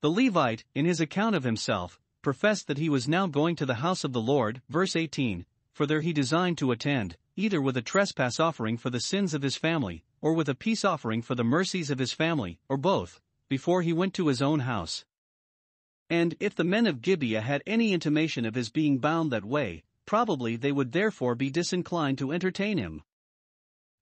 The 0.00 0.10
Levite, 0.10 0.64
in 0.74 0.86
his 0.86 1.00
account 1.00 1.36
of 1.36 1.44
himself, 1.44 2.00
professed 2.22 2.66
that 2.66 2.78
he 2.78 2.88
was 2.88 3.06
now 3.06 3.26
going 3.26 3.56
to 3.56 3.66
the 3.66 3.74
house 3.74 4.02
of 4.02 4.12
the 4.12 4.20
Lord, 4.20 4.60
verse 4.68 4.96
18, 4.96 5.46
for 5.72 5.86
there 5.86 6.00
he 6.00 6.12
designed 6.12 6.58
to 6.58 6.72
attend, 6.72 7.16
either 7.36 7.60
with 7.60 7.76
a 7.76 7.82
trespass 7.82 8.40
offering 8.40 8.76
for 8.76 8.90
the 8.90 9.00
sins 9.00 9.34
of 9.34 9.42
his 9.42 9.56
family, 9.56 10.04
or 10.20 10.34
with 10.34 10.48
a 10.48 10.54
peace 10.54 10.84
offering 10.84 11.22
for 11.22 11.34
the 11.34 11.44
mercies 11.44 11.90
of 11.90 11.98
his 11.98 12.12
family, 12.12 12.58
or 12.68 12.76
both, 12.76 13.20
before 13.50 13.82
he 13.82 13.92
went 13.92 14.14
to 14.14 14.28
his 14.28 14.40
own 14.40 14.60
house. 14.60 15.04
And 16.08 16.34
if 16.40 16.54
the 16.54 16.64
men 16.64 16.86
of 16.86 17.02
Gibeah 17.02 17.42
had 17.42 17.62
any 17.66 17.92
intimation 17.92 18.46
of 18.46 18.54
his 18.54 18.70
being 18.70 18.98
bound 18.98 19.30
that 19.30 19.44
way, 19.44 19.84
probably 20.06 20.56
they 20.56 20.72
would 20.72 20.92
therefore 20.92 21.34
be 21.34 21.50
disinclined 21.50 22.16
to 22.18 22.32
entertain 22.32 22.78
him. 22.78 23.02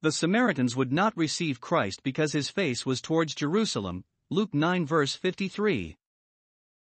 The 0.01 0.13
Samaritans 0.13 0.77
would 0.77 0.93
not 0.93 1.17
receive 1.17 1.61
Christ 1.61 2.05
because 2.05 2.33
his 2.33 2.51
face 2.51 2.87
was 2.87 3.01
towards 3.01 3.35
Jerusalem, 3.35 4.05
Luke 4.31 4.55
9 4.55 4.87
verse 4.87 5.17
53. 5.17 5.97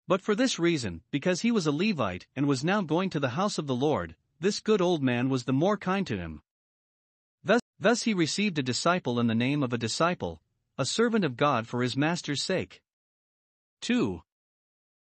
But 0.08 0.22
for 0.22 0.36
this 0.36 0.58
reason, 0.58 1.02
because 1.12 1.42
he 1.42 1.52
was 1.52 1.68
a 1.68 1.72
Levite 1.72 2.28
and 2.36 2.48
was 2.48 2.64
now 2.64 2.82
going 2.82 3.10
to 3.10 3.20
the 3.20 3.30
house 3.30 3.58
of 3.58 3.68
the 3.68 3.76
Lord, 3.76 4.16
this 4.40 4.60
good 4.60 4.82
old 4.82 5.04
man 5.04 5.30
was 5.30 5.44
the 5.44 5.54
more 5.54 5.78
kind 5.78 6.08
to 6.08 6.18
him. 6.18 6.42
Thus, 7.44 7.62
thus 7.80 8.04
he 8.04 8.14
received 8.14 8.58
a 8.60 8.64
disciple 8.64 9.20
in 9.20 9.28
the 9.28 9.36
name 9.36 9.62
of 9.62 9.74
a 9.74 9.78
disciple, 9.78 10.42
a 10.78 10.86
servant 10.86 11.26
of 11.26 11.38
God 11.38 11.68
for 11.68 11.82
his 11.84 11.98
master's 11.98 12.42
sake. 12.42 12.82
2. 13.82 14.22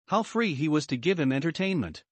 How 0.06 0.22
free 0.22 0.54
he 0.54 0.68
was 0.68 0.86
to 0.88 0.96
give 0.96 1.18
him 1.18 1.32
entertainment. 1.32 2.04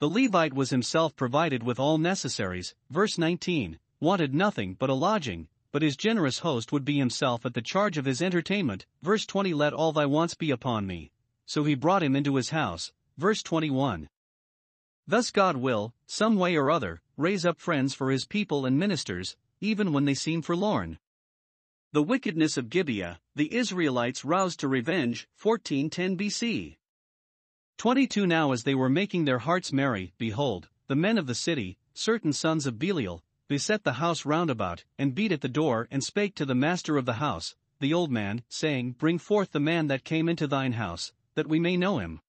The 0.00 0.08
Levite 0.08 0.54
was 0.54 0.70
himself 0.70 1.14
provided 1.14 1.62
with 1.62 1.78
all 1.78 1.98
necessaries, 1.98 2.74
verse 2.90 3.18
19, 3.18 3.78
wanted 4.00 4.34
nothing 4.34 4.74
but 4.74 4.90
a 4.90 4.94
lodging, 4.94 5.48
but 5.72 5.82
his 5.82 5.96
generous 5.96 6.40
host 6.40 6.72
would 6.72 6.84
be 6.84 6.98
himself 6.98 7.46
at 7.46 7.54
the 7.54 7.62
charge 7.62 7.96
of 7.96 8.04
his 8.04 8.20
entertainment, 8.20 8.86
verse 9.02 9.24
20 9.26 9.54
Let 9.54 9.72
all 9.72 9.92
thy 9.92 10.06
wants 10.06 10.34
be 10.34 10.50
upon 10.50 10.86
me. 10.86 11.12
So 11.46 11.64
he 11.64 11.74
brought 11.74 12.02
him 12.02 12.16
into 12.16 12.36
his 12.36 12.50
house, 12.50 12.92
verse 13.16 13.42
21. 13.42 14.08
Thus 15.06 15.30
God 15.30 15.56
will, 15.56 15.94
some 16.06 16.36
way 16.36 16.56
or 16.56 16.70
other, 16.70 17.00
raise 17.16 17.44
up 17.44 17.60
friends 17.60 17.94
for 17.94 18.10
his 18.10 18.26
people 18.26 18.66
and 18.66 18.78
ministers, 18.78 19.36
even 19.60 19.92
when 19.92 20.04
they 20.04 20.14
seem 20.14 20.42
forlorn. 20.42 20.98
The 21.92 22.04
wickedness 22.04 22.56
of 22.56 22.70
Gibeah, 22.70 23.18
the 23.34 23.52
Israelites 23.52 24.24
roused 24.24 24.60
to 24.60 24.68
revenge, 24.68 25.26
1410 25.42 26.16
BC. 26.16 26.76
22 27.78 28.28
Now 28.28 28.52
as 28.52 28.62
they 28.62 28.76
were 28.76 28.88
making 28.88 29.24
their 29.24 29.40
hearts 29.40 29.72
merry, 29.72 30.12
behold, 30.16 30.68
the 30.86 30.94
men 30.94 31.18
of 31.18 31.26
the 31.26 31.34
city, 31.34 31.78
certain 31.92 32.32
sons 32.32 32.64
of 32.64 32.78
Belial, 32.78 33.24
beset 33.48 33.82
the 33.82 33.94
house 33.94 34.24
round 34.24 34.50
about, 34.50 34.84
and 34.98 35.16
beat 35.16 35.32
at 35.32 35.40
the 35.40 35.48
door, 35.48 35.88
and 35.90 36.04
spake 36.04 36.36
to 36.36 36.44
the 36.46 36.54
master 36.54 36.96
of 36.96 37.06
the 37.06 37.14
house, 37.14 37.56
the 37.80 37.92
old 37.92 38.12
man, 38.12 38.44
saying, 38.48 38.92
Bring 38.92 39.18
forth 39.18 39.50
the 39.50 39.58
man 39.58 39.88
that 39.88 40.04
came 40.04 40.28
into 40.28 40.46
thine 40.46 40.74
house, 40.74 41.12
that 41.34 41.48
we 41.48 41.58
may 41.58 41.76
know 41.76 41.98
him. 41.98 42.20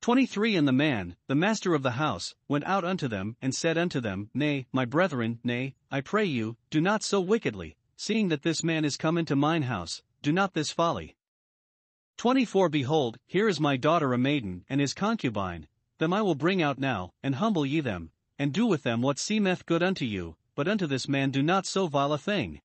23 0.00 0.56
And 0.56 0.66
the 0.66 0.72
man, 0.72 1.16
the 1.26 1.34
master 1.34 1.74
of 1.74 1.82
the 1.82 1.92
house, 2.00 2.34
went 2.48 2.64
out 2.64 2.84
unto 2.84 3.06
them, 3.06 3.36
and 3.42 3.54
said 3.54 3.76
unto 3.76 4.00
them, 4.00 4.30
Nay, 4.32 4.64
my 4.72 4.86
brethren, 4.86 5.40
nay, 5.44 5.74
I 5.90 6.00
pray 6.00 6.24
you, 6.24 6.56
do 6.70 6.80
not 6.80 7.02
so 7.02 7.20
wickedly, 7.20 7.76
seeing 8.02 8.30
that 8.30 8.42
this 8.42 8.64
man 8.64 8.84
is 8.84 8.96
come 8.96 9.16
into 9.16 9.36
mine 9.36 9.62
house, 9.62 10.02
do 10.22 10.32
not 10.32 10.54
this 10.54 10.72
folly. 10.72 11.14
24 12.16 12.68
Behold, 12.68 13.16
here 13.26 13.46
is 13.46 13.60
my 13.60 13.76
daughter 13.76 14.12
a 14.12 14.18
maiden, 14.18 14.64
and 14.68 14.80
his 14.80 14.92
concubine, 14.92 15.68
them 15.98 16.12
I 16.12 16.20
will 16.20 16.34
bring 16.34 16.60
out 16.60 16.80
now, 16.80 17.12
and 17.22 17.36
humble 17.36 17.64
ye 17.64 17.78
them, 17.78 18.10
and 18.40 18.52
do 18.52 18.66
with 18.66 18.82
them 18.82 19.02
what 19.02 19.20
seemeth 19.20 19.66
good 19.66 19.84
unto 19.84 20.04
you, 20.04 20.34
but 20.56 20.66
unto 20.66 20.88
this 20.88 21.06
man 21.06 21.30
do 21.30 21.44
not 21.44 21.64
so 21.64 21.86
vile 21.86 22.12
a 22.12 22.18
thing. 22.18 22.60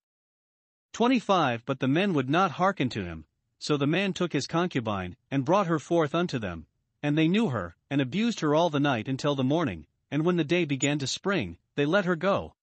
25 0.94 1.64
But 1.68 1.82
the 1.82 1.88
men 1.88 2.16
would 2.16 2.32
not 2.32 2.54
hearken 2.54 2.90
to 2.90 3.06
him, 3.06 3.26
so 3.60 3.78
the 3.78 3.86
man 3.86 4.14
took 4.14 4.34
his 4.34 4.48
concubine, 4.48 5.18
and 5.30 5.46
brought 5.46 5.68
her 5.68 5.78
forth 5.78 6.16
unto 6.16 6.40
them, 6.40 6.66
and 7.04 7.16
they 7.16 7.28
knew 7.28 7.50
her, 7.50 7.76
and 7.92 8.02
abused 8.02 8.40
her 8.40 8.56
all 8.56 8.72
the 8.72 8.80
night 8.80 9.08
until 9.08 9.36
the 9.36 9.44
morning, 9.44 9.86
and 10.10 10.26
when 10.26 10.38
the 10.38 10.44
day 10.44 10.66
began 10.66 10.98
to 10.98 11.06
spring, 11.06 11.60
they 11.76 11.86
let 11.86 12.06
her 12.06 12.16
go. 12.16 12.56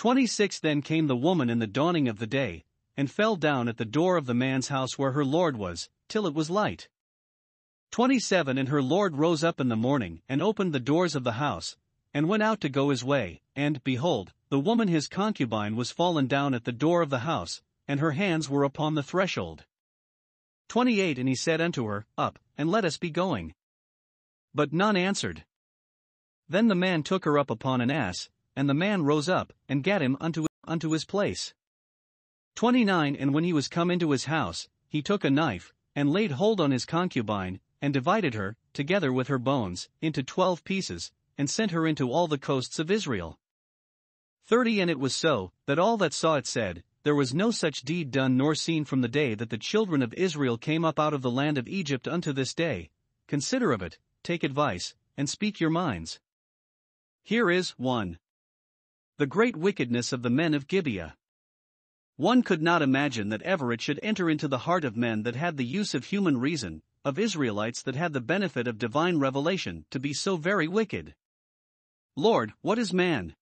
26 0.00 0.60
Then 0.60 0.80
came 0.80 1.08
the 1.08 1.14
woman 1.14 1.50
in 1.50 1.58
the 1.58 1.66
dawning 1.66 2.08
of 2.08 2.18
the 2.18 2.26
day, 2.26 2.64
and 2.96 3.10
fell 3.10 3.36
down 3.36 3.68
at 3.68 3.76
the 3.76 3.84
door 3.84 4.16
of 4.16 4.24
the 4.24 4.32
man's 4.32 4.68
house 4.68 4.98
where 4.98 5.12
her 5.12 5.26
lord 5.26 5.58
was, 5.58 5.90
till 6.08 6.26
it 6.26 6.32
was 6.32 6.48
light. 6.48 6.88
27 7.90 8.56
And 8.56 8.70
her 8.70 8.80
lord 8.80 9.18
rose 9.18 9.44
up 9.44 9.60
in 9.60 9.68
the 9.68 9.76
morning, 9.76 10.22
and 10.26 10.40
opened 10.40 10.72
the 10.72 10.80
doors 10.80 11.14
of 11.14 11.22
the 11.22 11.32
house, 11.32 11.76
and 12.14 12.30
went 12.30 12.42
out 12.42 12.62
to 12.62 12.70
go 12.70 12.88
his 12.88 13.04
way, 13.04 13.42
and, 13.54 13.84
behold, 13.84 14.32
the 14.48 14.58
woman 14.58 14.88
his 14.88 15.06
concubine 15.06 15.76
was 15.76 15.90
fallen 15.90 16.26
down 16.26 16.54
at 16.54 16.64
the 16.64 16.72
door 16.72 17.02
of 17.02 17.10
the 17.10 17.18
house, 17.18 17.60
and 17.86 18.00
her 18.00 18.12
hands 18.12 18.48
were 18.48 18.64
upon 18.64 18.94
the 18.94 19.02
threshold. 19.02 19.66
28 20.68 21.18
And 21.18 21.28
he 21.28 21.34
said 21.34 21.60
unto 21.60 21.84
her, 21.84 22.06
Up, 22.16 22.38
and 22.56 22.70
let 22.70 22.86
us 22.86 22.96
be 22.96 23.10
going. 23.10 23.52
But 24.54 24.72
none 24.72 24.96
answered. 24.96 25.44
Then 26.48 26.68
the 26.68 26.74
man 26.74 27.02
took 27.02 27.26
her 27.26 27.38
up 27.38 27.50
upon 27.50 27.82
an 27.82 27.90
ass, 27.90 28.30
and 28.56 28.68
the 28.68 28.74
man 28.74 29.02
rose 29.02 29.28
up, 29.28 29.52
and 29.68 29.84
gat 29.84 30.02
him 30.02 30.16
unto, 30.20 30.46
unto 30.66 30.90
his 30.90 31.04
place. 31.04 31.54
29 32.56 33.16
And 33.16 33.32
when 33.32 33.44
he 33.44 33.52
was 33.52 33.68
come 33.68 33.90
into 33.90 34.10
his 34.10 34.26
house, 34.26 34.68
he 34.88 35.02
took 35.02 35.24
a 35.24 35.30
knife, 35.30 35.72
and 35.94 36.10
laid 36.10 36.32
hold 36.32 36.60
on 36.60 36.70
his 36.70 36.84
concubine, 36.84 37.60
and 37.80 37.94
divided 37.94 38.34
her, 38.34 38.56
together 38.72 39.12
with 39.12 39.28
her 39.28 39.38
bones, 39.38 39.88
into 40.02 40.22
twelve 40.22 40.64
pieces, 40.64 41.12
and 41.38 41.48
sent 41.48 41.70
her 41.70 41.86
into 41.86 42.10
all 42.10 42.28
the 42.28 42.38
coasts 42.38 42.78
of 42.78 42.90
Israel. 42.90 43.38
30 44.46 44.80
And 44.80 44.90
it 44.90 44.98
was 44.98 45.14
so, 45.14 45.52
that 45.66 45.78
all 45.78 45.96
that 45.96 46.12
saw 46.12 46.34
it 46.34 46.46
said, 46.46 46.82
There 47.04 47.14
was 47.14 47.32
no 47.32 47.50
such 47.50 47.82
deed 47.82 48.10
done 48.10 48.36
nor 48.36 48.54
seen 48.54 48.84
from 48.84 49.00
the 49.00 49.08
day 49.08 49.34
that 49.34 49.48
the 49.48 49.56
children 49.56 50.02
of 50.02 50.12
Israel 50.14 50.58
came 50.58 50.84
up 50.84 50.98
out 50.98 51.14
of 51.14 51.22
the 51.22 51.30
land 51.30 51.56
of 51.56 51.68
Egypt 51.68 52.06
unto 52.08 52.32
this 52.32 52.52
day. 52.52 52.90
Consider 53.26 53.72
of 53.72 53.80
it, 53.80 53.98
take 54.22 54.42
advice, 54.42 54.94
and 55.16 55.30
speak 55.30 55.60
your 55.60 55.70
minds. 55.70 56.20
Here 57.22 57.48
is 57.48 57.70
1. 57.78 58.18
The 59.20 59.26
great 59.26 59.54
wickedness 59.54 60.14
of 60.14 60.22
the 60.22 60.30
men 60.30 60.54
of 60.54 60.66
Gibeah. 60.66 61.14
One 62.16 62.42
could 62.42 62.62
not 62.62 62.80
imagine 62.80 63.28
that 63.28 63.42
ever 63.42 63.70
it 63.70 63.82
should 63.82 64.00
enter 64.02 64.30
into 64.30 64.48
the 64.48 64.60
heart 64.64 64.82
of 64.82 64.96
men 64.96 65.24
that 65.24 65.36
had 65.36 65.58
the 65.58 65.64
use 65.66 65.92
of 65.92 66.06
human 66.06 66.38
reason, 66.38 66.80
of 67.04 67.18
Israelites 67.18 67.82
that 67.82 67.94
had 67.94 68.14
the 68.14 68.22
benefit 68.22 68.66
of 68.66 68.78
divine 68.78 69.18
revelation, 69.18 69.84
to 69.90 70.00
be 70.00 70.14
so 70.14 70.38
very 70.38 70.66
wicked. 70.66 71.14
Lord, 72.16 72.54
what 72.62 72.78
is 72.78 72.94
man? 72.94 73.36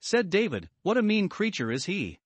Said 0.00 0.28
David, 0.28 0.68
What 0.82 0.98
a 0.98 1.02
mean 1.02 1.30
creature 1.30 1.70
is 1.72 1.86
he! 1.86 2.18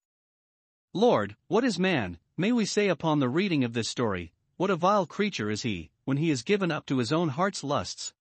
Lord, 0.92 1.36
what 1.46 1.62
is 1.62 1.78
man? 1.78 2.18
May 2.36 2.50
we 2.50 2.64
say 2.64 2.88
upon 2.88 3.20
the 3.20 3.28
reading 3.28 3.62
of 3.62 3.72
this 3.72 3.88
story, 3.88 4.32
What 4.56 4.68
a 4.70 4.74
vile 4.74 5.06
creature 5.06 5.48
is 5.48 5.62
he, 5.62 5.90
when 6.06 6.16
he 6.16 6.28
is 6.28 6.42
given 6.42 6.72
up 6.72 6.86
to 6.86 6.98
his 6.98 7.12
own 7.12 7.28
heart's 7.28 7.62
lusts. 7.62 8.14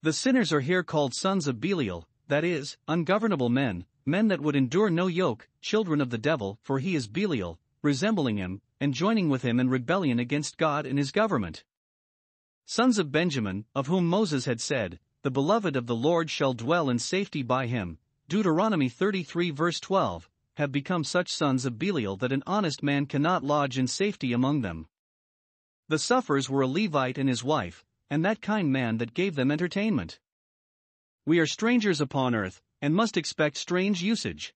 The 0.00 0.14
sinners 0.14 0.50
are 0.50 0.60
here 0.60 0.82
called 0.82 1.12
sons 1.12 1.46
of 1.46 1.60
Belial, 1.60 2.08
that 2.28 2.44
is, 2.44 2.76
ungovernable 2.88 3.48
men, 3.48 3.84
men 4.06 4.28
that 4.28 4.40
would 4.40 4.56
endure 4.56 4.90
no 4.90 5.06
yoke, 5.06 5.48
children 5.60 6.00
of 6.00 6.10
the 6.10 6.18
devil, 6.18 6.58
for 6.62 6.78
he 6.78 6.94
is 6.94 7.08
Belial, 7.08 7.58
resembling 7.82 8.36
him, 8.36 8.60
and 8.80 8.94
joining 8.94 9.28
with 9.28 9.42
him 9.42 9.60
in 9.60 9.68
rebellion 9.68 10.18
against 10.18 10.58
God 10.58 10.86
and 10.86 10.98
his 10.98 11.10
government. 11.10 11.64
Sons 12.66 12.98
of 12.98 13.12
Benjamin, 13.12 13.66
of 13.74 13.86
whom 13.88 14.08
Moses 14.08 14.46
had 14.46 14.60
said, 14.60 14.98
The 15.22 15.30
beloved 15.30 15.76
of 15.76 15.86
the 15.86 15.94
Lord 15.94 16.30
shall 16.30 16.54
dwell 16.54 16.88
in 16.88 16.98
safety 16.98 17.42
by 17.42 17.66
him, 17.66 17.98
Deuteronomy 18.28 18.88
33 18.88 19.50
verse 19.50 19.78
12, 19.80 20.30
have 20.54 20.72
become 20.72 21.04
such 21.04 21.30
sons 21.30 21.66
of 21.66 21.78
Belial 21.78 22.16
that 22.16 22.32
an 22.32 22.42
honest 22.46 22.82
man 22.82 23.06
cannot 23.06 23.44
lodge 23.44 23.76
in 23.76 23.86
safety 23.86 24.32
among 24.32 24.62
them. 24.62 24.86
The 25.88 25.98
sufferers 25.98 26.48
were 26.48 26.62
a 26.62 26.66
Levite 26.66 27.18
and 27.18 27.28
his 27.28 27.44
wife, 27.44 27.84
and 28.08 28.24
that 28.24 28.40
kind 28.40 28.72
man 28.72 28.96
that 28.98 29.12
gave 29.12 29.34
them 29.34 29.50
entertainment. 29.50 30.20
We 31.26 31.38
are 31.38 31.46
strangers 31.46 32.02
upon 32.02 32.34
earth, 32.34 32.60
and 32.82 32.94
must 32.94 33.16
expect 33.16 33.56
strange 33.56 34.02
usage. 34.02 34.54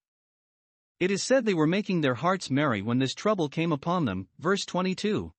It 1.00 1.10
is 1.10 1.22
said 1.22 1.46
they 1.46 1.54
were 1.54 1.66
making 1.66 2.02
their 2.02 2.16
hearts 2.16 2.50
merry 2.50 2.82
when 2.82 2.98
this 2.98 3.14
trouble 3.14 3.48
came 3.48 3.72
upon 3.72 4.04
them, 4.04 4.28
verse 4.38 4.66
22. 4.66 5.32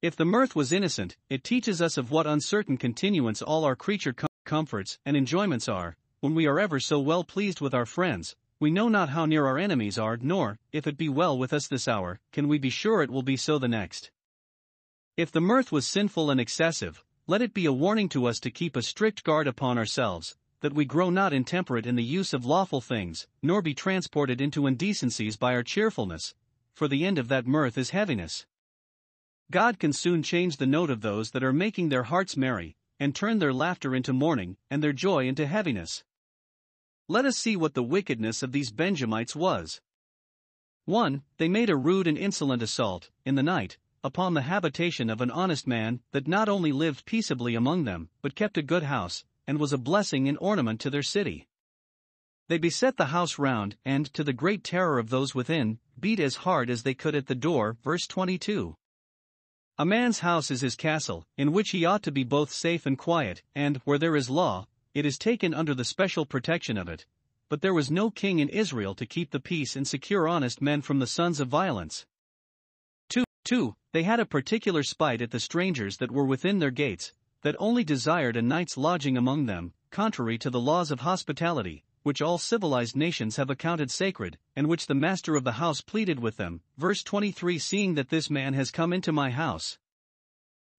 If 0.00 0.14
the 0.14 0.24
mirth 0.24 0.54
was 0.54 0.72
innocent, 0.72 1.16
it 1.28 1.42
teaches 1.42 1.82
us 1.82 1.96
of 1.96 2.12
what 2.12 2.28
uncertain 2.28 2.76
continuance 2.76 3.42
all 3.42 3.64
our 3.64 3.74
creature 3.74 4.12
com- 4.12 4.28
comforts 4.44 5.00
and 5.04 5.16
enjoyments 5.16 5.68
are, 5.68 5.96
when 6.20 6.36
we 6.36 6.46
are 6.46 6.60
ever 6.60 6.78
so 6.78 7.00
well 7.00 7.24
pleased 7.24 7.60
with 7.60 7.74
our 7.74 7.86
friends, 7.86 8.36
we 8.60 8.70
know 8.70 8.88
not 8.88 9.08
how 9.08 9.26
near 9.26 9.44
our 9.46 9.58
enemies 9.58 9.98
are, 9.98 10.16
nor, 10.20 10.60
if 10.70 10.86
it 10.86 10.96
be 10.96 11.08
well 11.08 11.36
with 11.36 11.52
us 11.52 11.66
this 11.66 11.88
hour, 11.88 12.20
can 12.30 12.46
we 12.46 12.58
be 12.58 12.70
sure 12.70 13.02
it 13.02 13.10
will 13.10 13.22
be 13.22 13.36
so 13.36 13.58
the 13.58 13.66
next. 13.66 14.12
If 15.16 15.32
the 15.32 15.40
mirth 15.40 15.72
was 15.72 15.84
sinful 15.84 16.30
and 16.30 16.40
excessive, 16.40 17.04
let 17.30 17.42
it 17.42 17.52
be 17.52 17.66
a 17.66 17.72
warning 17.72 18.08
to 18.08 18.24
us 18.24 18.40
to 18.40 18.50
keep 18.50 18.74
a 18.74 18.80
strict 18.80 19.22
guard 19.22 19.46
upon 19.46 19.76
ourselves, 19.76 20.34
that 20.60 20.72
we 20.72 20.86
grow 20.86 21.10
not 21.10 21.34
intemperate 21.34 21.84
in 21.84 21.94
the 21.94 22.02
use 22.02 22.32
of 22.32 22.46
lawful 22.46 22.80
things, 22.80 23.26
nor 23.42 23.60
be 23.60 23.74
transported 23.74 24.40
into 24.40 24.66
indecencies 24.66 25.36
by 25.36 25.52
our 25.52 25.62
cheerfulness, 25.62 26.34
for 26.72 26.88
the 26.88 27.04
end 27.04 27.18
of 27.18 27.28
that 27.28 27.46
mirth 27.46 27.76
is 27.76 27.90
heaviness. 27.90 28.46
God 29.50 29.78
can 29.78 29.92
soon 29.92 30.22
change 30.22 30.56
the 30.56 30.66
note 30.66 30.88
of 30.88 31.02
those 31.02 31.32
that 31.32 31.44
are 31.44 31.52
making 31.52 31.90
their 31.90 32.04
hearts 32.04 32.34
merry, 32.34 32.76
and 32.98 33.14
turn 33.14 33.40
their 33.40 33.52
laughter 33.52 33.94
into 33.94 34.14
mourning, 34.14 34.56
and 34.70 34.82
their 34.82 34.94
joy 34.94 35.28
into 35.28 35.46
heaviness. 35.46 36.04
Let 37.08 37.26
us 37.26 37.36
see 37.36 37.56
what 37.56 37.74
the 37.74 37.82
wickedness 37.82 38.42
of 38.42 38.52
these 38.52 38.72
Benjamites 38.72 39.36
was. 39.36 39.82
1. 40.86 41.22
They 41.36 41.48
made 41.48 41.68
a 41.68 41.76
rude 41.76 42.06
and 42.06 42.16
insolent 42.16 42.62
assault, 42.62 43.10
in 43.26 43.34
the 43.34 43.42
night, 43.42 43.76
upon 44.02 44.34
the 44.34 44.42
habitation 44.42 45.10
of 45.10 45.20
an 45.20 45.30
honest 45.30 45.66
man 45.66 46.00
that 46.12 46.28
not 46.28 46.48
only 46.48 46.72
lived 46.72 47.04
peaceably 47.04 47.54
among 47.54 47.84
them, 47.84 48.08
but 48.22 48.34
kept 48.34 48.56
a 48.56 48.62
good 48.62 48.84
house, 48.84 49.24
and 49.46 49.58
was 49.58 49.72
a 49.72 49.78
blessing 49.78 50.28
and 50.28 50.38
ornament 50.40 50.80
to 50.80 50.90
their 50.90 51.02
city. 51.02 51.48
They 52.48 52.58
beset 52.58 52.96
the 52.96 53.06
house 53.06 53.38
round, 53.38 53.76
and, 53.84 54.12
to 54.14 54.24
the 54.24 54.32
great 54.32 54.64
terror 54.64 54.98
of 54.98 55.10
those 55.10 55.34
within, 55.34 55.78
beat 56.00 56.20
as 56.20 56.36
hard 56.36 56.70
as 56.70 56.82
they 56.82 56.94
could 56.94 57.14
at 57.14 57.26
the 57.26 57.34
door. 57.34 57.76
Verse 57.82 58.06
22. 58.06 58.74
A 59.78 59.84
man's 59.84 60.20
house 60.20 60.50
is 60.50 60.62
his 60.62 60.74
castle, 60.74 61.26
in 61.36 61.52
which 61.52 61.70
he 61.70 61.84
ought 61.84 62.02
to 62.02 62.10
be 62.10 62.24
both 62.24 62.50
safe 62.50 62.86
and 62.86 62.98
quiet, 62.98 63.42
and, 63.54 63.76
where 63.84 63.98
there 63.98 64.16
is 64.16 64.30
law, 64.30 64.66
it 64.94 65.06
is 65.06 65.18
taken 65.18 65.54
under 65.54 65.74
the 65.74 65.84
special 65.84 66.26
protection 66.26 66.76
of 66.76 66.88
it. 66.88 67.06
But 67.48 67.62
there 67.62 67.74
was 67.74 67.90
no 67.90 68.10
king 68.10 68.38
in 68.40 68.48
Israel 68.48 68.94
to 68.96 69.06
keep 69.06 69.30
the 69.30 69.40
peace 69.40 69.76
and 69.76 69.86
secure 69.86 70.26
honest 70.26 70.60
men 70.60 70.82
from 70.82 70.98
the 70.98 71.06
sons 71.06 71.38
of 71.38 71.48
violence. 71.48 72.06
2. 73.48 73.68
2. 73.68 73.76
They 73.92 74.02
had 74.02 74.20
a 74.20 74.26
particular 74.26 74.82
spite 74.82 75.22
at 75.22 75.30
the 75.30 75.40
strangers 75.40 75.96
that 75.96 76.10
were 76.10 76.26
within 76.26 76.58
their 76.58 76.70
gates, 76.70 77.14
that 77.40 77.56
only 77.58 77.82
desired 77.82 78.36
a 78.36 78.42
night's 78.42 78.76
lodging 78.76 79.16
among 79.16 79.46
them, 79.46 79.72
contrary 79.90 80.36
to 80.36 80.50
the 80.50 80.60
laws 80.60 80.90
of 80.90 81.00
hospitality, 81.00 81.82
which 82.02 82.20
all 82.20 82.36
civilized 82.36 82.94
nations 82.94 83.36
have 83.36 83.48
accounted 83.48 83.90
sacred, 83.90 84.36
and 84.54 84.66
which 84.66 84.86
the 84.86 84.94
master 84.94 85.34
of 85.34 85.44
the 85.44 85.52
house 85.52 85.80
pleaded 85.80 86.20
with 86.20 86.36
them. 86.36 86.60
Verse 86.76 87.02
23 87.02 87.58
Seeing 87.58 87.94
that 87.94 88.10
this 88.10 88.28
man 88.28 88.52
has 88.52 88.70
come 88.70 88.92
into 88.92 89.12
my 89.12 89.30
house. 89.30 89.78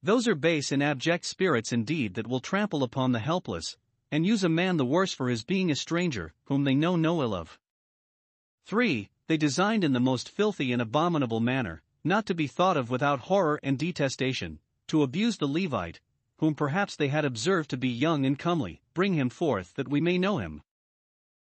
Those 0.03 0.27
are 0.27 0.35
base 0.35 0.71
and 0.71 0.83
abject 0.83 1.25
spirits 1.25 1.73
indeed 1.73 2.13
that 2.13 2.27
will 2.27 2.39
trample 2.39 2.83
upon 2.83 3.13
the 3.13 3.19
helpless, 3.19 3.77
and 4.11 4.27
use 4.27 4.43
a 4.43 4.49
man 4.49 4.77
the 4.77 4.85
worse 4.85 5.11
for 5.11 5.27
his 5.27 5.43
being 5.43 5.71
a 5.71 5.75
stranger, 5.75 6.35
whom 6.45 6.65
they 6.65 6.75
know 6.75 6.95
no 6.95 7.23
ill 7.23 7.33
of. 7.33 7.57
3. 8.65 9.09
They 9.25 9.37
designed 9.37 9.83
in 9.83 9.93
the 9.93 9.99
most 9.99 10.29
filthy 10.29 10.71
and 10.71 10.83
abominable 10.83 11.39
manner, 11.39 11.81
not 12.03 12.25
to 12.25 12.33
be 12.33 12.47
thought 12.47 12.77
of 12.77 12.89
without 12.89 13.19
horror 13.21 13.59
and 13.61 13.77
detestation, 13.77 14.59
to 14.87 15.03
abuse 15.03 15.37
the 15.37 15.47
Levite, 15.47 15.99
whom 16.37 16.55
perhaps 16.55 16.95
they 16.95 17.09
had 17.09 17.25
observed 17.25 17.69
to 17.69 17.77
be 17.77 17.89
young 17.89 18.25
and 18.25 18.39
comely, 18.39 18.81
bring 18.93 19.13
him 19.13 19.29
forth 19.29 19.73
that 19.75 19.89
we 19.89 19.99
may 19.99 20.17
know 20.17 20.37
him. 20.37 20.61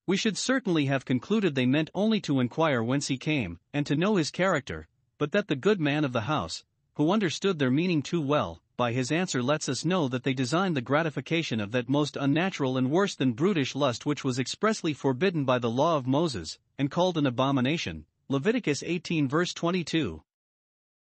We 0.06 0.16
should 0.16 0.38
certainly 0.38 0.86
have 0.86 1.04
concluded 1.04 1.54
they 1.54 1.66
meant 1.66 1.90
only 1.94 2.20
to 2.22 2.40
inquire 2.40 2.82
whence 2.82 3.08
he 3.08 3.18
came, 3.18 3.60
and 3.72 3.86
to 3.86 3.96
know 3.96 4.16
his 4.16 4.30
character, 4.30 4.88
but 5.18 5.32
that 5.32 5.48
the 5.48 5.56
good 5.56 5.78
man 5.78 6.04
of 6.04 6.12
the 6.12 6.22
house, 6.22 6.64
who 6.94 7.12
understood 7.12 7.58
their 7.58 7.70
meaning 7.70 8.02
too 8.02 8.20
well, 8.20 8.62
by 8.76 8.92
his 8.92 9.12
answer 9.12 9.42
lets 9.42 9.68
us 9.68 9.84
know 9.84 10.08
that 10.08 10.22
they 10.22 10.32
designed 10.32 10.74
the 10.74 10.80
gratification 10.80 11.60
of 11.60 11.72
that 11.72 11.90
most 11.90 12.16
unnatural 12.16 12.78
and 12.78 12.90
worse 12.90 13.14
than 13.14 13.34
brutish 13.34 13.74
lust 13.74 14.06
which 14.06 14.24
was 14.24 14.38
expressly 14.38 14.94
forbidden 14.94 15.44
by 15.44 15.58
the 15.58 15.70
law 15.70 15.98
of 15.98 16.06
Moses, 16.06 16.58
and 16.78 16.90
called 16.90 17.18
an 17.18 17.26
abomination. 17.26 18.06
Leviticus 18.30 18.82
18 18.82 19.28
verse 19.28 19.52
22. 19.52 20.22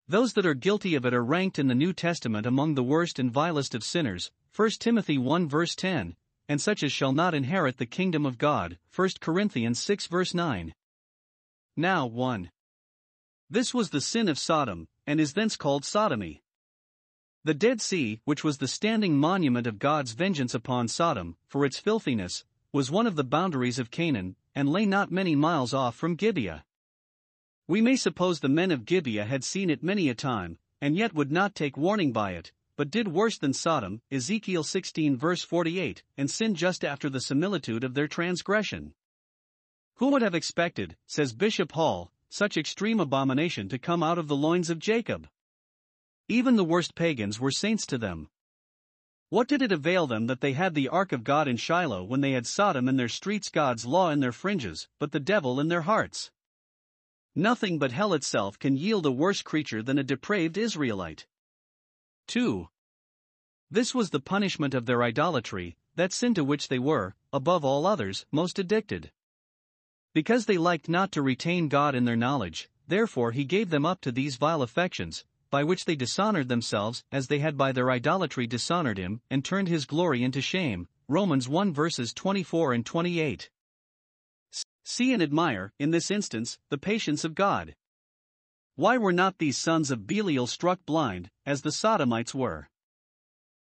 Those 0.07 0.35
that 0.35 0.45
are 0.45 0.55
guilty 0.55 0.95
of 0.95 1.07
it 1.07 1.15
are 1.15 1.25
ranked 1.25 1.59
in 1.59 1.69
the 1.69 1.75
New 1.75 1.95
Testament 1.95 2.47
among 2.47 2.75
the 2.75 2.83
worst 2.83 3.19
and 3.19 3.33
vilest 3.33 3.75
of 3.75 3.83
sinners, 3.83 4.31
1 4.55 4.71
Timothy 4.79 5.17
1 5.17 5.49
verse 5.49 5.75
10, 5.75 6.15
and 6.47 6.61
such 6.61 6.83
as 6.83 6.93
shall 6.93 7.13
not 7.13 7.35
inherit 7.35 7.79
the 7.79 7.87
kingdom 7.87 8.27
of 8.27 8.37
God. 8.37 8.79
1 8.95 9.09
Corinthians 9.21 9.79
6 9.79 10.07
verse 10.09 10.35
9. 10.35 10.75
Now 11.77 12.07
1. 12.07 12.51
This 13.49 13.73
was 13.73 13.91
the 13.91 14.03
sin 14.03 14.29
of 14.29 14.39
Sodom, 14.39 14.89
and 15.07 15.19
is 15.19 15.33
thence 15.33 15.57
called 15.57 15.87
sodomy. 15.87 16.43
The 17.45 17.55
Dead 17.55 17.81
Sea, 17.81 18.21
which 18.25 18.45
was 18.45 18.59
the 18.59 18.69
standing 18.69 19.17
monument 19.17 19.67
of 19.67 19.79
God's 19.79 20.13
vengeance 20.13 20.55
upon 20.55 20.89
Sodom, 20.89 21.37
for 21.47 21.65
its 21.65 21.79
filthiness, 21.79 22.45
was 22.73 22.91
one 22.91 23.07
of 23.07 23.17
the 23.17 23.25
boundaries 23.25 23.79
of 23.79 23.91
Canaan, 23.91 24.37
and 24.55 24.69
lay 24.69 24.85
not 24.85 25.11
many 25.11 25.35
miles 25.35 25.73
off 25.73 25.95
from 25.95 26.15
Gibeah. 26.15 26.65
We 27.67 27.81
may 27.81 27.97
suppose 27.97 28.41
the 28.41 28.49
men 28.49 28.71
of 28.71 28.85
Gibeah 28.85 29.25
had 29.25 29.43
seen 29.43 29.71
it 29.71 29.83
many 29.83 30.11
a 30.11 30.15
time, 30.15 30.59
and 30.83 30.97
yet 30.97 31.15
would 31.15 31.33
not 31.33 31.55
take 31.55 31.79
warning 31.79 32.13
by 32.13 32.33
it, 32.33 32.53
but 32.77 32.91
did 32.91 33.09
worse 33.09 33.39
than 33.39 33.55
Sodom, 33.55 34.03
Ezekiel 34.11 34.63
16 34.63 35.17
verse 35.17 35.43
48, 35.43 36.03
and 36.19 36.31
sinned 36.31 36.57
just 36.57 36.85
after 36.85 37.09
the 37.09 37.21
similitude 37.21 37.83
of 37.83 37.95
their 37.95 38.09
transgression. 38.09 38.93
Who 39.95 40.09
would 40.11 40.23
have 40.23 40.35
expected, 40.35 40.97
says 41.07 41.33
Bishop 41.33 41.73
Hall, 41.73 42.13
such 42.29 42.57
extreme 42.57 43.01
abomination 43.01 43.69
to 43.71 43.79
come 43.79 44.03
out 44.03 44.19
of 44.19 44.29
the 44.29 44.37
loins 44.37 44.69
of 44.69 44.79
Jacob? 44.79 45.29
Even 46.29 46.57
the 46.57 46.65
worst 46.65 46.95
pagans 46.95 47.41
were 47.41 47.51
saints 47.51 47.87
to 47.87 47.97
them. 47.97 48.29
What 49.31 49.49
did 49.49 49.63
it 49.63 49.73
avail 49.73 50.07
them 50.07 50.27
that 50.27 50.41
they 50.41 50.53
had 50.53 50.75
the 50.75 50.89
ark 50.89 51.13
of 51.13 51.25
God 51.25 51.49
in 51.49 51.57
Shiloh 51.57 52.05
when 52.05 52.21
they 52.21 52.33
had 52.33 52.47
Sodom 52.47 52.89
in 52.89 52.97
their 52.97 53.09
streets, 53.09 53.49
God's 53.49 53.87
law 53.87 54.11
in 54.11 54.21
their 54.21 54.33
fringes, 54.33 54.89
but 54.99 55.13
the 55.13 55.21
devil 55.21 55.59
in 55.61 55.69
their 55.69 55.83
hearts? 55.83 56.31
Nothing 57.37 57.79
but 57.79 57.91
hell 57.91 58.15
itself 58.15 58.59
can 58.59 58.77
yield 58.77 59.07
a 59.07 59.11
worse 59.11 59.43
creature 59.43 59.83
than 59.83 59.99
a 59.99 60.05
depraved 60.05 60.57
Israelite. 60.57 61.27
2. 62.29 62.69
This 63.71 63.95
was 63.95 64.11
the 64.11 64.21
punishment 64.21 64.73
of 64.73 64.87
their 64.87 65.03
idolatry, 65.03 65.77
that 65.97 66.13
sin 66.13 66.35
to 66.35 66.45
which 66.45 66.69
they 66.69 66.79
were, 66.79 67.17
above 67.33 67.65
all 67.65 67.87
others, 67.87 68.25
most 68.31 68.59
addicted. 68.59 69.11
Because 70.13 70.47
they 70.47 70.59
liked 70.59 70.89
not 70.89 71.11
to 71.13 71.23
retain 71.23 71.69
God 71.69 71.97
in 71.97 72.05
their 72.05 72.17
knowledge, 72.17 72.71
therefore 72.87 73.33
he 73.33 73.45
gave 73.45 73.71
them 73.71 73.85
up 73.85 74.01
to 74.03 74.13
these 74.13 74.37
vile 74.37 74.63
affections, 74.63 75.25
by 75.51 75.65
which 75.65 75.87
they 75.87 75.97
dishonored 75.97 76.49
themselves 76.49 77.03
as 77.11 77.27
they 77.27 77.41
had 77.41 77.57
by 77.57 77.73
their 77.73 77.91
idolatry 77.91 78.47
dishonored 78.47 78.99
him, 78.99 79.21
and 79.29 79.45
turned 79.45 79.67
his 79.67 79.87
glory 79.87 80.23
into 80.23 80.41
shame. 80.41 80.87
Romans 81.09 81.49
1 81.49 81.73
verses 81.73 82.15
24 82.15 82.73
and 82.73 82.87
28. 82.87 83.51
See 84.85 85.13
and 85.13 85.23
admire, 85.23 85.73
in 85.79 85.91
this 85.91 86.11
instance, 86.11 86.59
the 86.69 86.79
patience 86.79 87.25
of 87.25 87.35
God. 87.35 87.75
Why 88.77 88.99
were 88.99 89.13
not 89.13 89.39
these 89.39 89.57
sons 89.57 89.91
of 89.91 90.07
Belial 90.07 90.47
struck 90.47 90.85
blind, 90.85 91.31
as 91.47 91.63
the 91.63 91.73
Sodomites 91.73 92.35
were? 92.35 92.69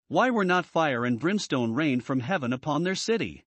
Why 0.10 0.30
were 0.30 0.46
not 0.46 0.66
fire 0.66 1.06
and 1.06 1.20
brimstone 1.20 1.74
rained 1.74 2.04
from 2.04 2.20
heaven 2.20 2.54
upon 2.54 2.84
their 2.84 2.96
city? 2.96 3.46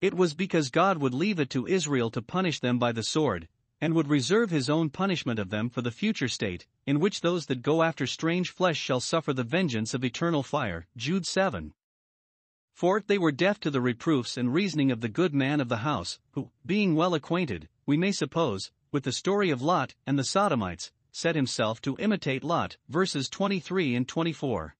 It 0.00 0.14
was 0.14 0.34
because 0.34 0.70
God 0.70 0.98
would 0.98 1.14
leave 1.14 1.38
it 1.38 1.50
to 1.50 1.66
Israel 1.66 2.10
to 2.10 2.22
punish 2.22 2.58
them 2.58 2.78
by 2.78 2.90
the 2.90 3.04
sword, 3.04 3.48
and 3.80 3.94
would 3.94 4.08
reserve 4.08 4.50
his 4.50 4.70
own 4.70 4.88
punishment 4.90 5.38
of 5.38 5.50
them 5.50 5.68
for 5.68 5.82
the 5.82 5.90
future 5.90 6.28
state, 6.28 6.66
in 6.86 7.00
which 7.00 7.20
those 7.20 7.46
that 7.46 7.62
go 7.62 7.82
after 7.82 8.06
strange 8.06 8.50
flesh 8.50 8.78
shall 8.78 9.00
suffer 9.00 9.32
the 9.32 9.44
vengeance 9.44 9.94
of 9.94 10.04
eternal 10.04 10.42
fire. 10.42 10.86
Jude 10.96 11.26
7. 11.26 11.74
For 12.72 13.02
they 13.06 13.18
were 13.18 13.32
deaf 13.32 13.60
to 13.60 13.70
the 13.70 13.80
reproofs 13.80 14.36
and 14.36 14.52
reasoning 14.52 14.90
of 14.90 15.00
the 15.00 15.08
good 15.08 15.34
man 15.34 15.60
of 15.60 15.68
the 15.68 15.78
house, 15.78 16.18
who, 16.32 16.50
being 16.64 16.94
well 16.94 17.14
acquainted, 17.14 17.68
we 17.86 17.96
may 17.96 18.12
suppose, 18.12 18.70
with 18.90 19.04
the 19.04 19.12
story 19.12 19.50
of 19.50 19.62
Lot 19.62 19.94
and 20.06 20.18
the 20.18 20.24
Sodomites, 20.24 20.90
set 21.12 21.36
himself 21.36 21.80
to 21.82 21.96
imitate 21.98 22.42
Lot, 22.42 22.76
verses 22.88 23.28
23 23.28 23.94
and 23.94 24.08
24. 24.08 24.76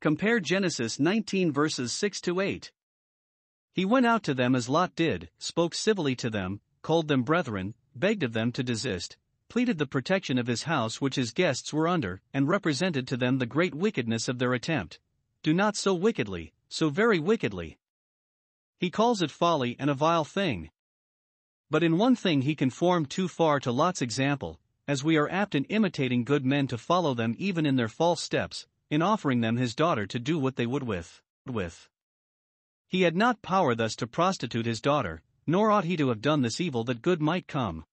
Compare 0.00 0.40
Genesis 0.40 1.00
19 1.00 1.52
verses 1.52 1.92
6 1.92 2.20
to 2.22 2.40
8. 2.40 2.72
He 3.72 3.84
went 3.84 4.06
out 4.06 4.22
to 4.24 4.34
them 4.34 4.54
as 4.54 4.68
Lot 4.68 4.94
did, 4.94 5.30
spoke 5.38 5.74
civilly 5.74 6.14
to 6.16 6.30
them, 6.30 6.60
called 6.82 7.08
them 7.08 7.22
brethren, 7.22 7.74
begged 7.96 8.22
of 8.22 8.32
them 8.32 8.52
to 8.52 8.62
desist, 8.62 9.16
pleaded 9.48 9.78
the 9.78 9.86
protection 9.86 10.38
of 10.38 10.46
his 10.46 10.64
house 10.64 11.00
which 11.00 11.16
his 11.16 11.32
guests 11.32 11.72
were 11.72 11.88
under, 11.88 12.20
and 12.32 12.48
represented 12.48 13.08
to 13.08 13.16
them 13.16 13.38
the 13.38 13.46
great 13.46 13.74
wickedness 13.74 14.28
of 14.28 14.38
their 14.38 14.52
attempt. 14.52 15.00
Do 15.42 15.52
not 15.52 15.76
so 15.76 15.94
wickedly, 15.94 16.52
so 16.74 16.90
very 16.90 17.20
wickedly. 17.20 17.78
He 18.80 18.90
calls 18.90 19.22
it 19.22 19.30
folly 19.30 19.76
and 19.78 19.88
a 19.88 19.94
vile 19.94 20.24
thing. 20.24 20.70
But 21.70 21.84
in 21.84 21.98
one 21.98 22.16
thing 22.16 22.42
he 22.42 22.56
conformed 22.56 23.10
too 23.10 23.28
far 23.28 23.60
to 23.60 23.70
Lot's 23.70 24.02
example, 24.02 24.58
as 24.88 25.04
we 25.04 25.16
are 25.16 25.30
apt 25.30 25.54
in 25.54 25.66
imitating 25.66 26.24
good 26.24 26.44
men 26.44 26.66
to 26.66 26.76
follow 26.76 27.14
them 27.14 27.36
even 27.38 27.64
in 27.64 27.76
their 27.76 27.88
false 27.88 28.20
steps, 28.20 28.66
in 28.90 29.02
offering 29.02 29.40
them 29.40 29.56
his 29.56 29.76
daughter 29.76 30.04
to 30.04 30.18
do 30.18 30.36
what 30.36 30.56
they 30.56 30.66
would 30.66 30.82
with. 30.82 31.22
with. 31.46 31.88
He 32.88 33.02
had 33.02 33.14
not 33.14 33.40
power 33.40 33.76
thus 33.76 33.94
to 33.94 34.08
prostitute 34.08 34.66
his 34.66 34.80
daughter, 34.80 35.22
nor 35.46 35.70
ought 35.70 35.84
he 35.84 35.96
to 35.96 36.08
have 36.08 36.20
done 36.20 36.42
this 36.42 36.60
evil 36.60 36.82
that 36.84 37.02
good 37.02 37.22
might 37.22 37.46
come. 37.46 37.84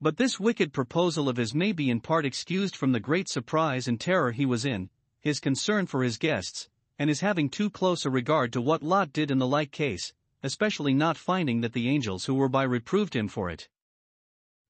But 0.00 0.16
this 0.16 0.38
wicked 0.38 0.72
proposal 0.72 1.28
of 1.28 1.38
his 1.38 1.56
may 1.56 1.72
be 1.72 1.90
in 1.90 1.98
part 1.98 2.24
excused 2.24 2.76
from 2.76 2.92
the 2.92 3.00
great 3.00 3.28
surprise 3.28 3.88
and 3.88 4.00
terror 4.00 4.30
he 4.30 4.46
was 4.46 4.64
in, 4.64 4.90
his 5.20 5.40
concern 5.40 5.86
for 5.86 6.04
his 6.04 6.18
guests, 6.18 6.69
and 7.00 7.08
is 7.08 7.20
having 7.20 7.48
too 7.48 7.70
close 7.70 8.04
a 8.04 8.10
regard 8.10 8.52
to 8.52 8.60
what 8.60 8.82
Lot 8.82 9.10
did 9.10 9.30
in 9.30 9.38
the 9.38 9.46
like 9.46 9.70
case, 9.70 10.12
especially 10.42 10.92
not 10.92 11.16
finding 11.16 11.62
that 11.62 11.72
the 11.72 11.88
angels 11.88 12.26
who 12.26 12.34
were 12.34 12.48
by 12.50 12.62
reproved 12.62 13.16
him 13.16 13.26
for 13.26 13.48
it. 13.48 13.70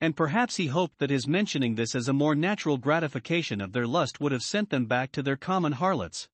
And 0.01 0.17
perhaps 0.17 0.55
he 0.55 0.69
hoped 0.69 0.99
that 0.99 1.11
his 1.11 1.27
mentioning 1.27 1.75
this 1.75 1.93
as 1.97 2.07
a 2.07 2.13
more 2.13 2.37
natural 2.37 2.79
gratification 2.79 3.61
of 3.61 3.73
their 3.73 3.87
lust 3.87 4.21
would 4.21 4.31
have 4.31 4.45
sent 4.45 4.71
them 4.71 4.87
back 4.87 5.11
to 5.11 5.25
their 5.25 5.37
common 5.37 5.73
harlots. 5.73 6.29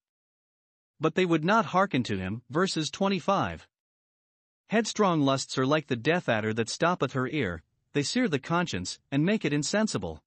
But 1.00 1.14
they 1.14 1.24
would 1.24 1.46
not 1.46 1.64
hearken 1.66 2.02
to 2.04 2.18
him. 2.18 2.42
Verses 2.50 2.90
25. 2.90 3.66
Headstrong 4.66 5.22
lusts 5.22 5.56
are 5.56 5.66
like 5.66 5.87
the 5.87 5.96
death 5.96 6.28
adder 6.28 6.52
that 6.52 6.68
stoppeth 6.68 7.14
her 7.14 7.26
ear, 7.28 7.62
they 7.94 8.02
sear 8.02 8.28
the 8.28 8.38
conscience, 8.38 8.98
and 9.11 9.24
make 9.24 9.46
it 9.46 9.52
insensible. 9.54 10.22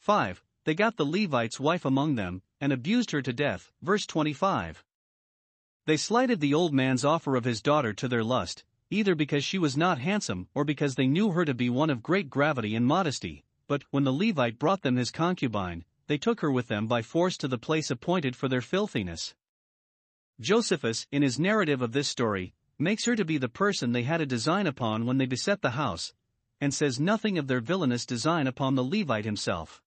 5. 0.00 0.44
They 0.64 0.74
got 0.74 0.98
the 0.98 1.06
Levite's 1.06 1.58
wife 1.58 1.86
among 1.86 2.16
them, 2.16 2.42
and 2.60 2.72
abused 2.72 3.10
her 3.12 3.22
to 3.22 3.32
death. 3.32 3.70
Verse 3.82 4.06
25. 4.06 4.84
They 5.86 5.96
slighted 5.96 6.40
the 6.40 6.54
old 6.54 6.74
man's 6.74 7.04
offer 7.04 7.36
of 7.36 7.44
his 7.44 7.62
daughter 7.62 7.92
to 7.94 8.08
their 8.08 8.24
lust, 8.24 8.64
either 8.90 9.14
because 9.14 9.44
she 9.44 9.58
was 9.58 9.76
not 9.76 9.98
handsome 9.98 10.48
or 10.54 10.64
because 10.64 10.94
they 10.94 11.06
knew 11.06 11.30
her 11.32 11.44
to 11.44 11.54
be 11.54 11.70
one 11.70 11.90
of 11.90 12.02
great 12.02 12.28
gravity 12.28 12.74
and 12.74 12.86
modesty. 12.86 13.44
But 13.66 13.84
when 13.90 14.04
the 14.04 14.12
Levite 14.12 14.58
brought 14.58 14.82
them 14.82 14.96
his 14.96 15.10
concubine, 15.10 15.84
they 16.06 16.18
took 16.18 16.40
her 16.40 16.50
with 16.50 16.68
them 16.68 16.86
by 16.86 17.02
force 17.02 17.36
to 17.38 17.48
the 17.48 17.58
place 17.58 17.90
appointed 17.90 18.34
for 18.34 18.48
their 18.48 18.62
filthiness. 18.62 19.34
Josephus, 20.40 21.06
in 21.10 21.22
his 21.22 21.38
narrative 21.38 21.82
of 21.82 21.92
this 21.92 22.08
story, 22.08 22.54
makes 22.78 23.04
her 23.04 23.16
to 23.16 23.24
be 23.24 23.38
the 23.38 23.48
person 23.48 23.92
they 23.92 24.04
had 24.04 24.20
a 24.20 24.26
design 24.26 24.66
upon 24.66 25.04
when 25.04 25.18
they 25.18 25.26
beset 25.26 25.62
the 25.62 25.70
house, 25.70 26.14
and 26.60 26.72
says 26.72 27.00
nothing 27.00 27.36
of 27.38 27.46
their 27.46 27.60
villainous 27.60 28.06
design 28.06 28.46
upon 28.46 28.74
the 28.74 28.84
Levite 28.84 29.24
himself. 29.24 29.82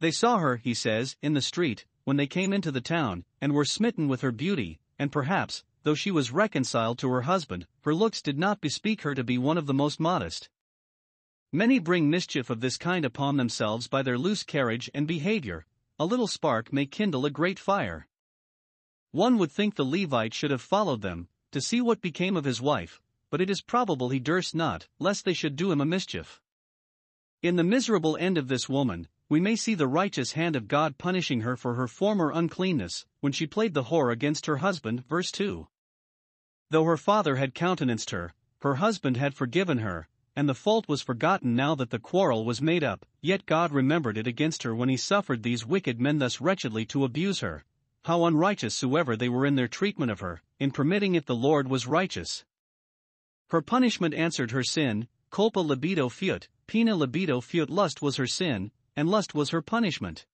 They 0.00 0.10
saw 0.10 0.38
her, 0.38 0.56
he 0.56 0.74
says, 0.74 1.16
in 1.22 1.34
the 1.34 1.42
street, 1.42 1.86
when 2.04 2.16
they 2.16 2.26
came 2.26 2.52
into 2.52 2.70
the 2.70 2.80
town, 2.80 3.24
and 3.40 3.52
were 3.52 3.64
smitten 3.64 4.08
with 4.08 4.20
her 4.20 4.32
beauty, 4.32 4.80
and 4.98 5.12
perhaps, 5.12 5.64
though 5.82 5.94
she 5.94 6.10
was 6.10 6.32
reconciled 6.32 6.98
to 6.98 7.10
her 7.10 7.22
husband, 7.22 7.66
her 7.82 7.94
looks 7.94 8.20
did 8.20 8.38
not 8.38 8.60
bespeak 8.60 9.02
her 9.02 9.14
to 9.14 9.24
be 9.24 9.38
one 9.38 9.58
of 9.58 9.66
the 9.66 9.74
most 9.74 10.00
modest. 10.00 10.48
Many 11.52 11.78
bring 11.78 12.10
mischief 12.10 12.50
of 12.50 12.60
this 12.60 12.76
kind 12.76 13.04
upon 13.04 13.36
themselves 13.36 13.86
by 13.86 14.02
their 14.02 14.18
loose 14.18 14.42
carriage 14.42 14.90
and 14.92 15.06
behavior, 15.06 15.66
a 15.98 16.04
little 16.04 16.26
spark 16.26 16.72
may 16.72 16.86
kindle 16.86 17.24
a 17.24 17.30
great 17.30 17.58
fire. 17.58 18.08
One 19.12 19.38
would 19.38 19.52
think 19.52 19.76
the 19.76 19.84
Levite 19.84 20.34
should 20.34 20.50
have 20.50 20.60
followed 20.60 21.02
them, 21.02 21.28
to 21.52 21.60
see 21.60 21.80
what 21.80 22.00
became 22.00 22.36
of 22.36 22.44
his 22.44 22.60
wife, 22.60 23.00
but 23.30 23.40
it 23.40 23.48
is 23.48 23.62
probable 23.62 24.08
he 24.08 24.18
durst 24.18 24.54
not, 24.54 24.88
lest 24.98 25.24
they 25.24 25.32
should 25.32 25.54
do 25.54 25.70
him 25.70 25.80
a 25.80 25.86
mischief. 25.86 26.40
In 27.42 27.54
the 27.56 27.62
miserable 27.62 28.16
end 28.16 28.36
of 28.36 28.48
this 28.48 28.68
woman, 28.68 29.06
we 29.28 29.40
may 29.40 29.56
see 29.56 29.74
the 29.74 29.86
righteous 29.86 30.32
hand 30.32 30.54
of 30.54 30.68
God 30.68 30.98
punishing 30.98 31.40
her 31.40 31.56
for 31.56 31.74
her 31.74 31.88
former 31.88 32.30
uncleanness, 32.30 33.06
when 33.20 33.32
she 33.32 33.46
played 33.46 33.74
the 33.74 33.84
whore 33.84 34.12
against 34.12 34.46
her 34.46 34.58
husband. 34.58 35.06
Verse 35.08 35.32
2. 35.32 35.66
Though 36.70 36.84
her 36.84 36.96
father 36.96 37.36
had 37.36 37.54
countenanced 37.54 38.10
her, 38.10 38.34
her 38.60 38.76
husband 38.76 39.16
had 39.16 39.34
forgiven 39.34 39.78
her, 39.78 40.08
and 40.36 40.48
the 40.48 40.54
fault 40.54 40.88
was 40.88 41.02
forgotten 41.02 41.54
now 41.54 41.74
that 41.74 41.90
the 41.90 41.98
quarrel 41.98 42.44
was 42.44 42.60
made 42.60 42.82
up, 42.82 43.06
yet 43.20 43.46
God 43.46 43.72
remembered 43.72 44.18
it 44.18 44.26
against 44.26 44.62
her 44.64 44.74
when 44.74 44.88
he 44.88 44.96
suffered 44.96 45.42
these 45.42 45.66
wicked 45.66 46.00
men 46.00 46.18
thus 46.18 46.40
wretchedly 46.40 46.84
to 46.86 47.04
abuse 47.04 47.40
her. 47.40 47.64
How 48.04 48.24
unrighteous 48.24 48.74
soever 48.74 49.16
they 49.16 49.28
were 49.28 49.46
in 49.46 49.54
their 49.54 49.68
treatment 49.68 50.10
of 50.10 50.20
her, 50.20 50.42
in 50.58 50.70
permitting 50.70 51.14
it 51.14 51.26
the 51.26 51.34
Lord 51.34 51.68
was 51.68 51.86
righteous. 51.86 52.44
Her 53.48 53.62
punishment 53.62 54.14
answered 54.14 54.50
her 54.50 54.64
sin, 54.64 55.08
culpa 55.30 55.60
libido 55.60 56.08
fuit, 56.08 56.48
pena 56.66 56.96
libido 56.96 57.40
fuit 57.40 57.70
lust 57.70 58.02
was 58.02 58.16
her 58.16 58.26
sin, 58.26 58.70
and 58.96 59.08
lust 59.08 59.34
was 59.34 59.50
her 59.50 59.62
punishment. 59.62 60.26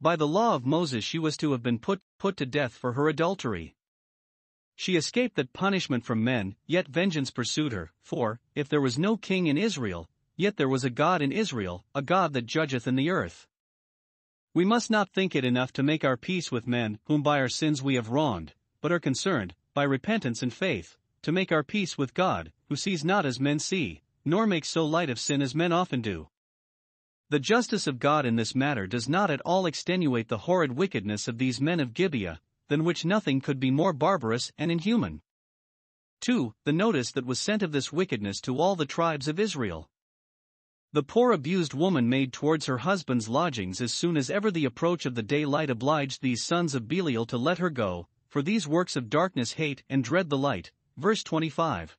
By 0.00 0.16
the 0.16 0.26
law 0.26 0.54
of 0.54 0.66
Moses 0.66 1.04
she 1.04 1.18
was 1.18 1.36
to 1.38 1.52
have 1.52 1.62
been 1.62 1.78
put, 1.78 2.02
put 2.18 2.36
to 2.36 2.46
death 2.46 2.72
for 2.72 2.92
her 2.92 3.08
adultery. 3.08 3.74
She 4.74 4.96
escaped 4.96 5.36
that 5.36 5.54
punishment 5.54 6.04
from 6.04 6.22
men, 6.22 6.56
yet 6.66 6.86
vengeance 6.86 7.30
pursued 7.30 7.72
her, 7.72 7.92
for, 8.02 8.40
if 8.54 8.68
there 8.68 8.80
was 8.80 8.98
no 8.98 9.16
king 9.16 9.46
in 9.46 9.56
Israel, 9.56 10.10
yet 10.36 10.58
there 10.58 10.68
was 10.68 10.84
a 10.84 10.90
God 10.90 11.22
in 11.22 11.32
Israel, 11.32 11.86
a 11.94 12.02
God 12.02 12.34
that 12.34 12.44
judgeth 12.44 12.86
in 12.86 12.94
the 12.94 13.08
earth. 13.08 13.46
We 14.52 14.66
must 14.66 14.90
not 14.90 15.08
think 15.08 15.34
it 15.34 15.44
enough 15.44 15.72
to 15.74 15.82
make 15.82 16.04
our 16.04 16.16
peace 16.16 16.52
with 16.52 16.66
men 16.66 16.98
whom 17.06 17.22
by 17.22 17.40
our 17.40 17.48
sins 17.48 17.82
we 17.82 17.94
have 17.94 18.10
wronged, 18.10 18.52
but 18.82 18.92
are 18.92 19.00
concerned, 19.00 19.54
by 19.72 19.84
repentance 19.84 20.42
and 20.42 20.52
faith, 20.52 20.98
to 21.22 21.32
make 21.32 21.50
our 21.50 21.62
peace 21.62 21.96
with 21.96 22.14
God, 22.14 22.52
who 22.68 22.76
sees 22.76 23.04
not 23.04 23.24
as 23.26 23.40
men 23.40 23.58
see, 23.58 24.02
nor 24.24 24.46
makes 24.46 24.68
so 24.68 24.84
light 24.84 25.10
of 25.10 25.18
sin 25.18 25.40
as 25.40 25.54
men 25.54 25.72
often 25.72 26.02
do. 26.02 26.28
The 27.28 27.40
justice 27.40 27.88
of 27.88 27.98
God 27.98 28.24
in 28.24 28.36
this 28.36 28.54
matter 28.54 28.86
does 28.86 29.08
not 29.08 29.32
at 29.32 29.40
all 29.40 29.66
extenuate 29.66 30.28
the 30.28 30.38
horrid 30.38 30.72
wickedness 30.72 31.26
of 31.26 31.38
these 31.38 31.60
men 31.60 31.80
of 31.80 31.92
Gibeah, 31.92 32.40
than 32.68 32.84
which 32.84 33.04
nothing 33.04 33.40
could 33.40 33.58
be 33.58 33.70
more 33.70 33.92
barbarous 33.92 34.52
and 34.56 34.70
inhuman. 34.70 35.22
2. 36.20 36.54
The 36.64 36.72
notice 36.72 37.10
that 37.12 37.26
was 37.26 37.40
sent 37.40 37.62
of 37.62 37.72
this 37.72 37.92
wickedness 37.92 38.40
to 38.42 38.58
all 38.58 38.76
the 38.76 38.86
tribes 38.86 39.26
of 39.26 39.40
Israel. 39.40 39.90
The 40.92 41.02
poor 41.02 41.32
abused 41.32 41.74
woman 41.74 42.08
made 42.08 42.32
towards 42.32 42.66
her 42.66 42.78
husband's 42.78 43.28
lodgings 43.28 43.80
as 43.80 43.92
soon 43.92 44.16
as 44.16 44.30
ever 44.30 44.50
the 44.52 44.64
approach 44.64 45.04
of 45.04 45.16
the 45.16 45.22
daylight 45.22 45.68
obliged 45.68 46.22
these 46.22 46.44
sons 46.44 46.74
of 46.74 46.86
Belial 46.86 47.26
to 47.26 47.36
let 47.36 47.58
her 47.58 47.70
go, 47.70 48.06
for 48.28 48.40
these 48.40 48.68
works 48.68 48.94
of 48.94 49.10
darkness 49.10 49.54
hate 49.54 49.82
and 49.90 50.04
dread 50.04 50.30
the 50.30 50.38
light, 50.38 50.70
Verse 50.96 51.22
25. 51.22 51.98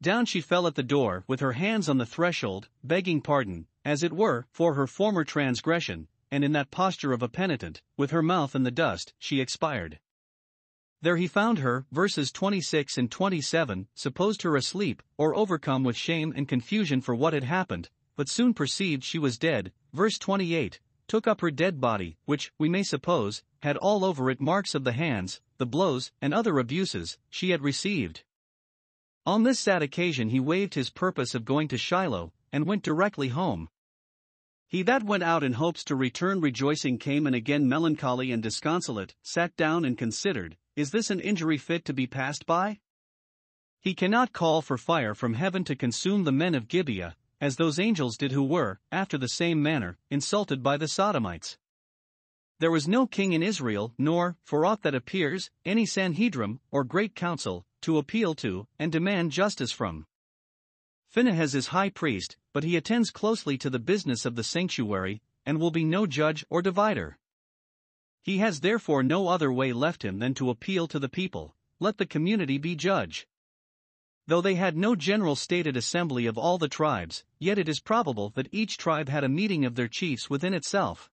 Down 0.00 0.24
she 0.26 0.40
fell 0.40 0.68
at 0.68 0.76
the 0.76 0.84
door 0.84 1.24
with 1.26 1.40
her 1.40 1.52
hands 1.52 1.88
on 1.88 1.98
the 1.98 2.06
threshold, 2.06 2.68
begging 2.84 3.20
pardon, 3.20 3.66
as 3.84 4.02
it 4.02 4.12
were, 4.12 4.46
for 4.50 4.74
her 4.74 4.86
former 4.86 5.24
transgression, 5.24 6.08
and 6.30 6.44
in 6.44 6.52
that 6.52 6.70
posture 6.70 7.12
of 7.12 7.22
a 7.22 7.28
penitent, 7.28 7.82
with 7.96 8.10
her 8.10 8.22
mouth 8.22 8.54
in 8.54 8.62
the 8.62 8.70
dust, 8.70 9.14
she 9.18 9.40
expired. 9.40 9.98
There 11.00 11.16
he 11.16 11.28
found 11.28 11.58
her, 11.58 11.86
verses 11.92 12.32
26 12.32 12.98
and 12.98 13.10
27, 13.10 13.86
supposed 13.94 14.42
her 14.42 14.56
asleep, 14.56 15.02
or 15.16 15.34
overcome 15.34 15.84
with 15.84 15.96
shame 15.96 16.32
and 16.34 16.48
confusion 16.48 17.00
for 17.00 17.14
what 17.14 17.32
had 17.32 17.44
happened, 17.44 17.88
but 18.16 18.28
soon 18.28 18.52
perceived 18.52 19.04
she 19.04 19.18
was 19.18 19.38
dead, 19.38 19.72
verse 19.92 20.18
28, 20.18 20.80
took 21.06 21.26
up 21.26 21.40
her 21.40 21.50
dead 21.50 21.80
body, 21.80 22.16
which, 22.24 22.52
we 22.58 22.68
may 22.68 22.82
suppose, 22.82 23.42
had 23.62 23.76
all 23.76 24.04
over 24.04 24.28
it 24.28 24.40
marks 24.40 24.74
of 24.74 24.84
the 24.84 24.92
hands, 24.92 25.40
the 25.56 25.66
blows, 25.66 26.10
and 26.20 26.34
other 26.34 26.58
abuses 26.58 27.16
she 27.30 27.50
had 27.50 27.62
received. 27.62 28.24
On 29.24 29.42
this 29.42 29.60
sad 29.60 29.82
occasion 29.82 30.30
he 30.30 30.40
waived 30.40 30.74
his 30.74 30.90
purpose 30.90 31.34
of 31.34 31.44
going 31.44 31.68
to 31.68 31.78
Shiloh, 31.78 32.32
and 32.52 32.66
went 32.66 32.82
directly 32.82 33.28
home. 33.28 33.68
He 34.66 34.82
that 34.82 35.02
went 35.02 35.22
out 35.22 35.42
in 35.42 35.54
hopes 35.54 35.82
to 35.84 35.96
return 35.96 36.40
rejoicing 36.40 36.98
came 36.98 37.26
and 37.26 37.34
again 37.34 37.68
melancholy 37.68 38.30
and 38.30 38.42
disconsolate, 38.42 39.14
sat 39.22 39.56
down 39.56 39.84
and 39.84 39.96
considered, 39.96 40.56
Is 40.76 40.90
this 40.90 41.10
an 41.10 41.20
injury 41.20 41.56
fit 41.56 41.84
to 41.86 41.94
be 41.94 42.06
passed 42.06 42.44
by? 42.44 42.80
He 43.80 43.94
cannot 43.94 44.32
call 44.32 44.60
for 44.60 44.76
fire 44.76 45.14
from 45.14 45.34
heaven 45.34 45.64
to 45.64 45.76
consume 45.76 46.24
the 46.24 46.32
men 46.32 46.54
of 46.54 46.68
Gibeah, 46.68 47.16
as 47.40 47.56
those 47.56 47.78
angels 47.78 48.16
did 48.16 48.32
who 48.32 48.42
were, 48.42 48.80
after 48.90 49.16
the 49.16 49.28
same 49.28 49.62
manner, 49.62 49.96
insulted 50.10 50.62
by 50.62 50.76
the 50.76 50.88
Sodomites. 50.88 51.56
There 52.58 52.72
was 52.72 52.88
no 52.88 53.06
king 53.06 53.32
in 53.32 53.42
Israel, 53.42 53.94
nor, 53.96 54.36
for 54.42 54.66
aught 54.66 54.82
that 54.82 54.94
appears, 54.94 55.50
any 55.64 55.86
Sanhedrim, 55.86 56.58
or 56.72 56.82
great 56.82 57.14
council, 57.14 57.64
to 57.82 57.98
appeal 57.98 58.34
to, 58.34 58.66
and 58.78 58.90
demand 58.90 59.30
justice 59.30 59.70
from. 59.70 60.06
Phinehas 61.08 61.54
is 61.54 61.68
high 61.68 61.88
priest, 61.88 62.36
but 62.52 62.64
he 62.64 62.76
attends 62.76 63.10
closely 63.10 63.56
to 63.58 63.70
the 63.70 63.78
business 63.78 64.26
of 64.26 64.36
the 64.36 64.44
sanctuary, 64.44 65.22
and 65.46 65.58
will 65.58 65.70
be 65.70 65.84
no 65.84 66.06
judge 66.06 66.44
or 66.50 66.60
divider. 66.60 67.18
He 68.22 68.38
has 68.38 68.60
therefore 68.60 69.02
no 69.02 69.28
other 69.28 69.50
way 69.50 69.72
left 69.72 70.04
him 70.04 70.18
than 70.18 70.34
to 70.34 70.50
appeal 70.50 70.86
to 70.88 70.98
the 70.98 71.08
people, 71.08 71.56
let 71.80 71.96
the 71.96 72.04
community 72.04 72.58
be 72.58 72.76
judge. 72.76 73.26
Though 74.26 74.42
they 74.42 74.56
had 74.56 74.76
no 74.76 74.94
general 74.94 75.34
stated 75.34 75.78
assembly 75.78 76.26
of 76.26 76.36
all 76.36 76.58
the 76.58 76.68
tribes, 76.68 77.24
yet 77.38 77.58
it 77.58 77.70
is 77.70 77.80
probable 77.80 78.28
that 78.34 78.48
each 78.52 78.76
tribe 78.76 79.08
had 79.08 79.24
a 79.24 79.28
meeting 79.30 79.64
of 79.64 79.74
their 79.74 79.88
chiefs 79.88 80.28
within 80.28 80.52
itself. 80.52 81.10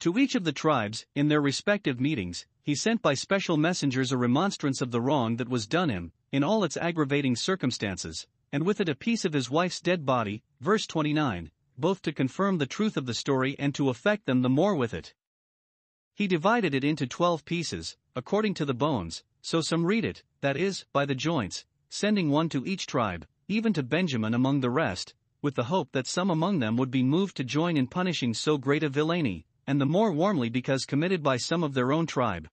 To 0.00 0.18
each 0.18 0.34
of 0.34 0.44
the 0.44 0.52
tribes, 0.52 1.04
in 1.14 1.28
their 1.28 1.42
respective 1.42 2.00
meetings, 2.00 2.46
he 2.62 2.74
sent 2.74 3.02
by 3.02 3.12
special 3.12 3.58
messengers 3.58 4.10
a 4.10 4.16
remonstrance 4.16 4.80
of 4.80 4.90
the 4.90 5.02
wrong 5.02 5.36
that 5.36 5.50
was 5.50 5.66
done 5.66 5.90
him, 5.90 6.12
in 6.32 6.42
all 6.42 6.64
its 6.64 6.78
aggravating 6.78 7.36
circumstances, 7.36 8.26
and 8.52 8.64
with 8.64 8.80
it 8.80 8.88
a 8.88 8.94
piece 8.94 9.24
of 9.24 9.32
his 9.32 9.50
wife's 9.50 9.80
dead 9.80 10.06
body, 10.06 10.42
verse 10.60 10.86
29, 10.86 11.50
both 11.78 12.02
to 12.02 12.12
confirm 12.12 12.58
the 12.58 12.66
truth 12.66 12.96
of 12.96 13.06
the 13.06 13.14
story 13.14 13.56
and 13.58 13.74
to 13.74 13.90
affect 13.90 14.26
them 14.26 14.42
the 14.42 14.48
more 14.48 14.74
with 14.74 14.94
it. 14.94 15.14
He 16.14 16.26
divided 16.26 16.74
it 16.74 16.84
into 16.84 17.06
twelve 17.06 17.44
pieces, 17.44 17.96
according 18.14 18.54
to 18.54 18.64
the 18.64 18.72
bones, 18.72 19.22
so 19.42 19.60
some 19.60 19.84
read 19.84 20.04
it, 20.04 20.22
that 20.40 20.56
is, 20.56 20.86
by 20.92 21.04
the 21.04 21.14
joints, 21.14 21.66
sending 21.90 22.30
one 22.30 22.48
to 22.48 22.64
each 22.64 22.86
tribe, 22.86 23.26
even 23.48 23.72
to 23.74 23.82
Benjamin 23.82 24.32
among 24.32 24.60
the 24.60 24.70
rest, 24.70 25.14
with 25.42 25.54
the 25.54 25.64
hope 25.64 25.92
that 25.92 26.06
some 26.06 26.30
among 26.30 26.58
them 26.58 26.76
would 26.76 26.90
be 26.90 27.02
moved 27.02 27.36
to 27.36 27.44
join 27.44 27.76
in 27.76 27.86
punishing 27.86 28.32
so 28.32 28.56
great 28.56 28.82
a 28.82 28.88
villainy, 28.88 29.44
and 29.66 29.80
the 29.80 29.86
more 29.86 30.10
warmly 30.10 30.48
because 30.48 30.84
committed 30.84 31.22
by 31.22 31.36
some 31.36 31.62
of 31.62 31.74
their 31.74 31.92
own 31.92 32.06
tribe. 32.06 32.48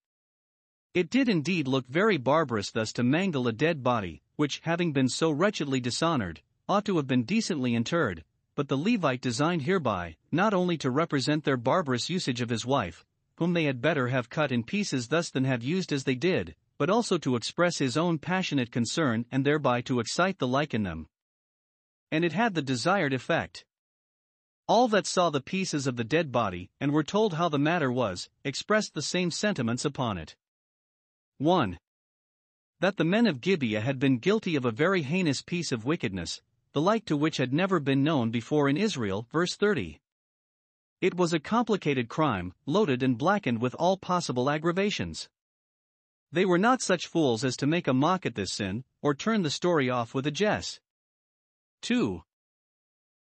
It 0.94 1.10
did 1.10 1.28
indeed 1.28 1.68
look 1.68 1.88
very 1.88 2.18
barbarous 2.18 2.70
thus 2.70 2.94
to 2.94 3.04
mangle 3.04 3.48
a 3.48 3.52
dead 3.52 3.82
body, 3.82 4.22
which, 4.36 4.60
having 4.64 4.94
been 4.94 5.10
so 5.10 5.32
wretchedly 5.32 5.80
dishonored, 5.80 6.42
ought 6.70 6.86
to 6.86 6.98
have 6.98 7.08
been 7.08 7.24
decently 7.24 7.74
interred, 7.74 8.24
but 8.54 8.68
the 8.68 8.78
Levite 8.78 9.22
designed 9.22 9.64
hereby, 9.64 10.18
not 10.32 10.54
only 10.54 10.78
to 10.78 10.92
represent 10.92 11.46
their 11.46 11.58
barbarous 11.58 12.12
usage 12.12 12.42
of 12.42 12.50
his 12.50 12.64
wife, 12.64 13.04
whom 13.38 13.54
they 13.54 13.64
had 13.64 13.82
better 13.82 14.10
have 14.10 14.30
cut 14.30 14.52
in 14.52 14.64
pieces 14.64 15.08
thus 15.08 15.32
than 15.32 15.46
have 15.46 15.64
used 15.64 15.92
as 15.92 16.04
they 16.04 16.14
did, 16.14 16.56
but 16.78 16.92
also 16.92 17.18
to 17.18 17.36
express 17.36 17.80
his 17.80 17.98
own 17.98 18.20
passionate 18.20 18.72
concern 18.72 19.26
and 19.32 19.44
thereby 19.44 19.82
to 19.82 20.00
excite 20.00 20.38
the 20.38 20.48
like 20.48 20.76
in 20.76 20.84
them. 20.84 21.08
And 22.12 22.24
it 22.24 22.34
had 22.34 22.54
the 22.54 22.62
desired 22.62 23.14
effect. 23.14 23.66
All 24.68 24.88
that 24.90 25.08
saw 25.08 25.32
the 25.32 25.42
pieces 25.42 25.88
of 25.88 25.96
the 25.96 26.04
dead 26.04 26.32
body, 26.32 26.70
and 26.80 26.92
were 26.92 27.04
told 27.04 27.34
how 27.34 27.50
the 27.50 27.58
matter 27.58 27.92
was, 27.92 28.30
expressed 28.44 28.94
the 28.94 29.02
same 29.02 29.32
sentiments 29.32 29.86
upon 29.86 30.20
it. 30.20 30.36
1. 31.44 31.78
That 32.80 32.96
the 32.96 33.04
men 33.04 33.28
of 33.28 33.42
Gibeah 33.42 33.82
had 33.82 34.00
been 34.00 34.18
guilty 34.18 34.56
of 34.56 34.64
a 34.64 34.72
very 34.72 35.02
heinous 35.02 35.42
piece 35.42 35.74
of 35.74 35.84
wickedness, 35.84 36.42
the 36.72 36.80
like 36.80 37.06
to 37.06 37.18
which 37.18 37.38
had 37.38 37.54
never 37.54 37.80
been 37.82 38.02
known 38.02 38.32
before 38.32 38.70
in 38.70 38.78
Israel. 38.78 39.28
Verse 39.32 39.56
30. 39.56 40.00
It 41.02 41.16
was 41.16 41.34
a 41.34 41.40
complicated 41.40 42.08
crime, 42.08 42.54
loaded 42.66 43.04
and 43.04 43.18
blackened 43.18 43.60
with 43.60 43.76
all 43.76 43.98
possible 43.98 44.50
aggravations. 44.50 45.28
They 46.32 46.46
were 46.46 46.58
not 46.58 46.82
such 46.82 47.08
fools 47.08 47.44
as 47.44 47.58
to 47.58 47.68
make 47.68 47.90
a 47.90 47.94
mock 47.94 48.26
at 48.26 48.36
this 48.36 48.54
sin, 48.54 48.86
or 49.02 49.14
turn 49.14 49.42
the 49.42 49.50
story 49.50 49.90
off 49.90 50.14
with 50.14 50.26
a 50.26 50.32
jest. 50.32 50.80
2. 51.82 52.24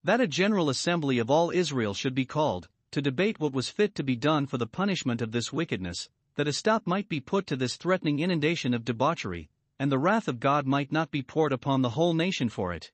That 0.04 0.20
a 0.20 0.28
general 0.28 0.70
assembly 0.70 1.18
of 1.18 1.28
all 1.28 1.50
Israel 1.50 1.92
should 1.92 2.14
be 2.14 2.24
called, 2.24 2.68
to 2.92 3.02
debate 3.02 3.40
what 3.40 3.52
was 3.52 3.68
fit 3.68 3.96
to 3.96 4.04
be 4.04 4.14
done 4.14 4.46
for 4.46 4.58
the 4.58 4.66
punishment 4.66 5.20
of 5.20 5.32
this 5.32 5.52
wickedness, 5.52 6.08
that 6.36 6.48
a 6.48 6.52
stop 6.52 6.86
might 6.86 7.08
be 7.08 7.20
put 7.20 7.46
to 7.46 7.56
this 7.56 7.76
threatening 7.76 8.18
inundation 8.18 8.74
of 8.74 8.84
debauchery, 8.84 9.50
and 9.78 9.90
the 9.90 9.98
wrath 9.98 10.28
of 10.28 10.40
God 10.40 10.66
might 10.66 10.92
not 10.92 11.10
be 11.10 11.22
poured 11.22 11.52
upon 11.52 11.82
the 11.82 11.90
whole 11.90 12.14
nation 12.14 12.48
for 12.48 12.72
it. 12.72 12.92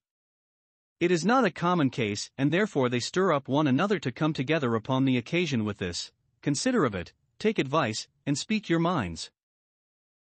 It 1.01 1.11
is 1.11 1.25
not 1.25 1.45
a 1.45 1.51
common 1.51 1.91
case, 1.91 2.31
and 2.37 2.51
therefore 2.51 2.89
they 2.89 2.99
stir 2.99 3.33
up 3.33 3.47
one 3.47 3.67
another 3.67 3.99
to 4.01 4.11
come 4.11 4.33
together 4.33 4.75
upon 4.75 5.05
the 5.05 5.17
occasion 5.17 5.65
with 5.65 5.79
this. 5.79 6.11
Consider 6.43 6.85
of 6.85 6.95
it, 6.95 7.13
take 7.39 7.59
advice, 7.59 8.09
and 8.27 8.37
speak 8.37 8.69
your 8.69 8.81
minds. 8.81 9.31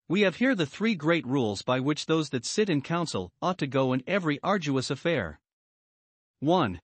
We 0.08 0.22
have 0.22 0.38
here 0.38 0.56
the 0.56 0.66
three 0.66 0.96
great 0.96 1.26
rules 1.26 1.62
by 1.62 1.80
which 1.80 2.06
those 2.06 2.30
that 2.30 2.46
sit 2.46 2.70
in 2.70 2.82
council 2.82 3.32
ought 3.42 3.58
to 3.60 3.68
go 3.68 3.94
in 3.94 4.04
every 4.08 4.40
arduous 4.42 4.90
affair. 4.90 5.40
1. 6.40 6.80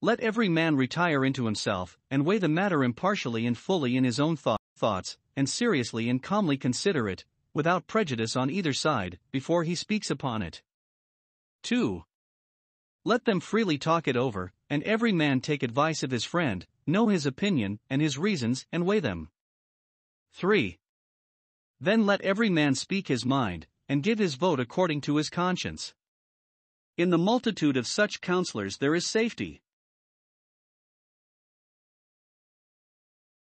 Let 0.00 0.20
every 0.20 0.48
man 0.48 0.76
retire 0.76 1.24
into 1.24 1.44
himself, 1.44 1.98
and 2.10 2.24
weigh 2.24 2.38
the 2.38 2.48
matter 2.48 2.84
impartially 2.84 3.46
and 3.46 3.58
fully 3.58 3.96
in 3.96 4.04
his 4.04 4.20
own 4.20 4.36
thought, 4.36 4.59
thoughts, 4.80 5.18
and 5.36 5.48
seriously 5.48 6.08
and 6.08 6.22
calmly 6.22 6.56
consider 6.56 7.08
it, 7.08 7.24
without 7.52 7.86
prejudice 7.86 8.34
on 8.34 8.50
either 8.50 8.72
side, 8.72 9.18
before 9.30 9.62
he 9.64 9.74
speaks 9.74 10.10
upon 10.10 10.40
it. 10.42 10.62
2. 11.62 12.04
Let 13.04 13.26
them 13.26 13.40
freely 13.40 13.76
talk 13.78 14.08
it 14.08 14.16
over, 14.16 14.52
and 14.68 14.82
every 14.84 15.12
man 15.12 15.40
take 15.40 15.62
advice 15.62 16.02
of 16.02 16.10
his 16.10 16.24
friend, 16.24 16.66
know 16.86 17.08
his 17.08 17.26
opinion 17.26 17.78
and 17.90 18.00
his 18.00 18.18
reasons, 18.18 18.66
and 18.72 18.86
weigh 18.86 19.00
them. 19.00 19.28
3. 20.32 20.78
Then 21.80 22.06
let 22.06 22.20
every 22.22 22.50
man 22.50 22.74
speak 22.74 23.08
his 23.08 23.24
mind, 23.24 23.66
and 23.88 24.02
give 24.02 24.18
his 24.18 24.34
vote 24.34 24.60
according 24.60 25.00
to 25.02 25.16
his 25.16 25.30
conscience. 25.30 25.94
In 26.96 27.10
the 27.10 27.18
multitude 27.18 27.76
of 27.76 27.86
such 27.86 28.20
counselors 28.20 28.78
there 28.78 28.94
is 28.94 29.06
safety. 29.06 29.62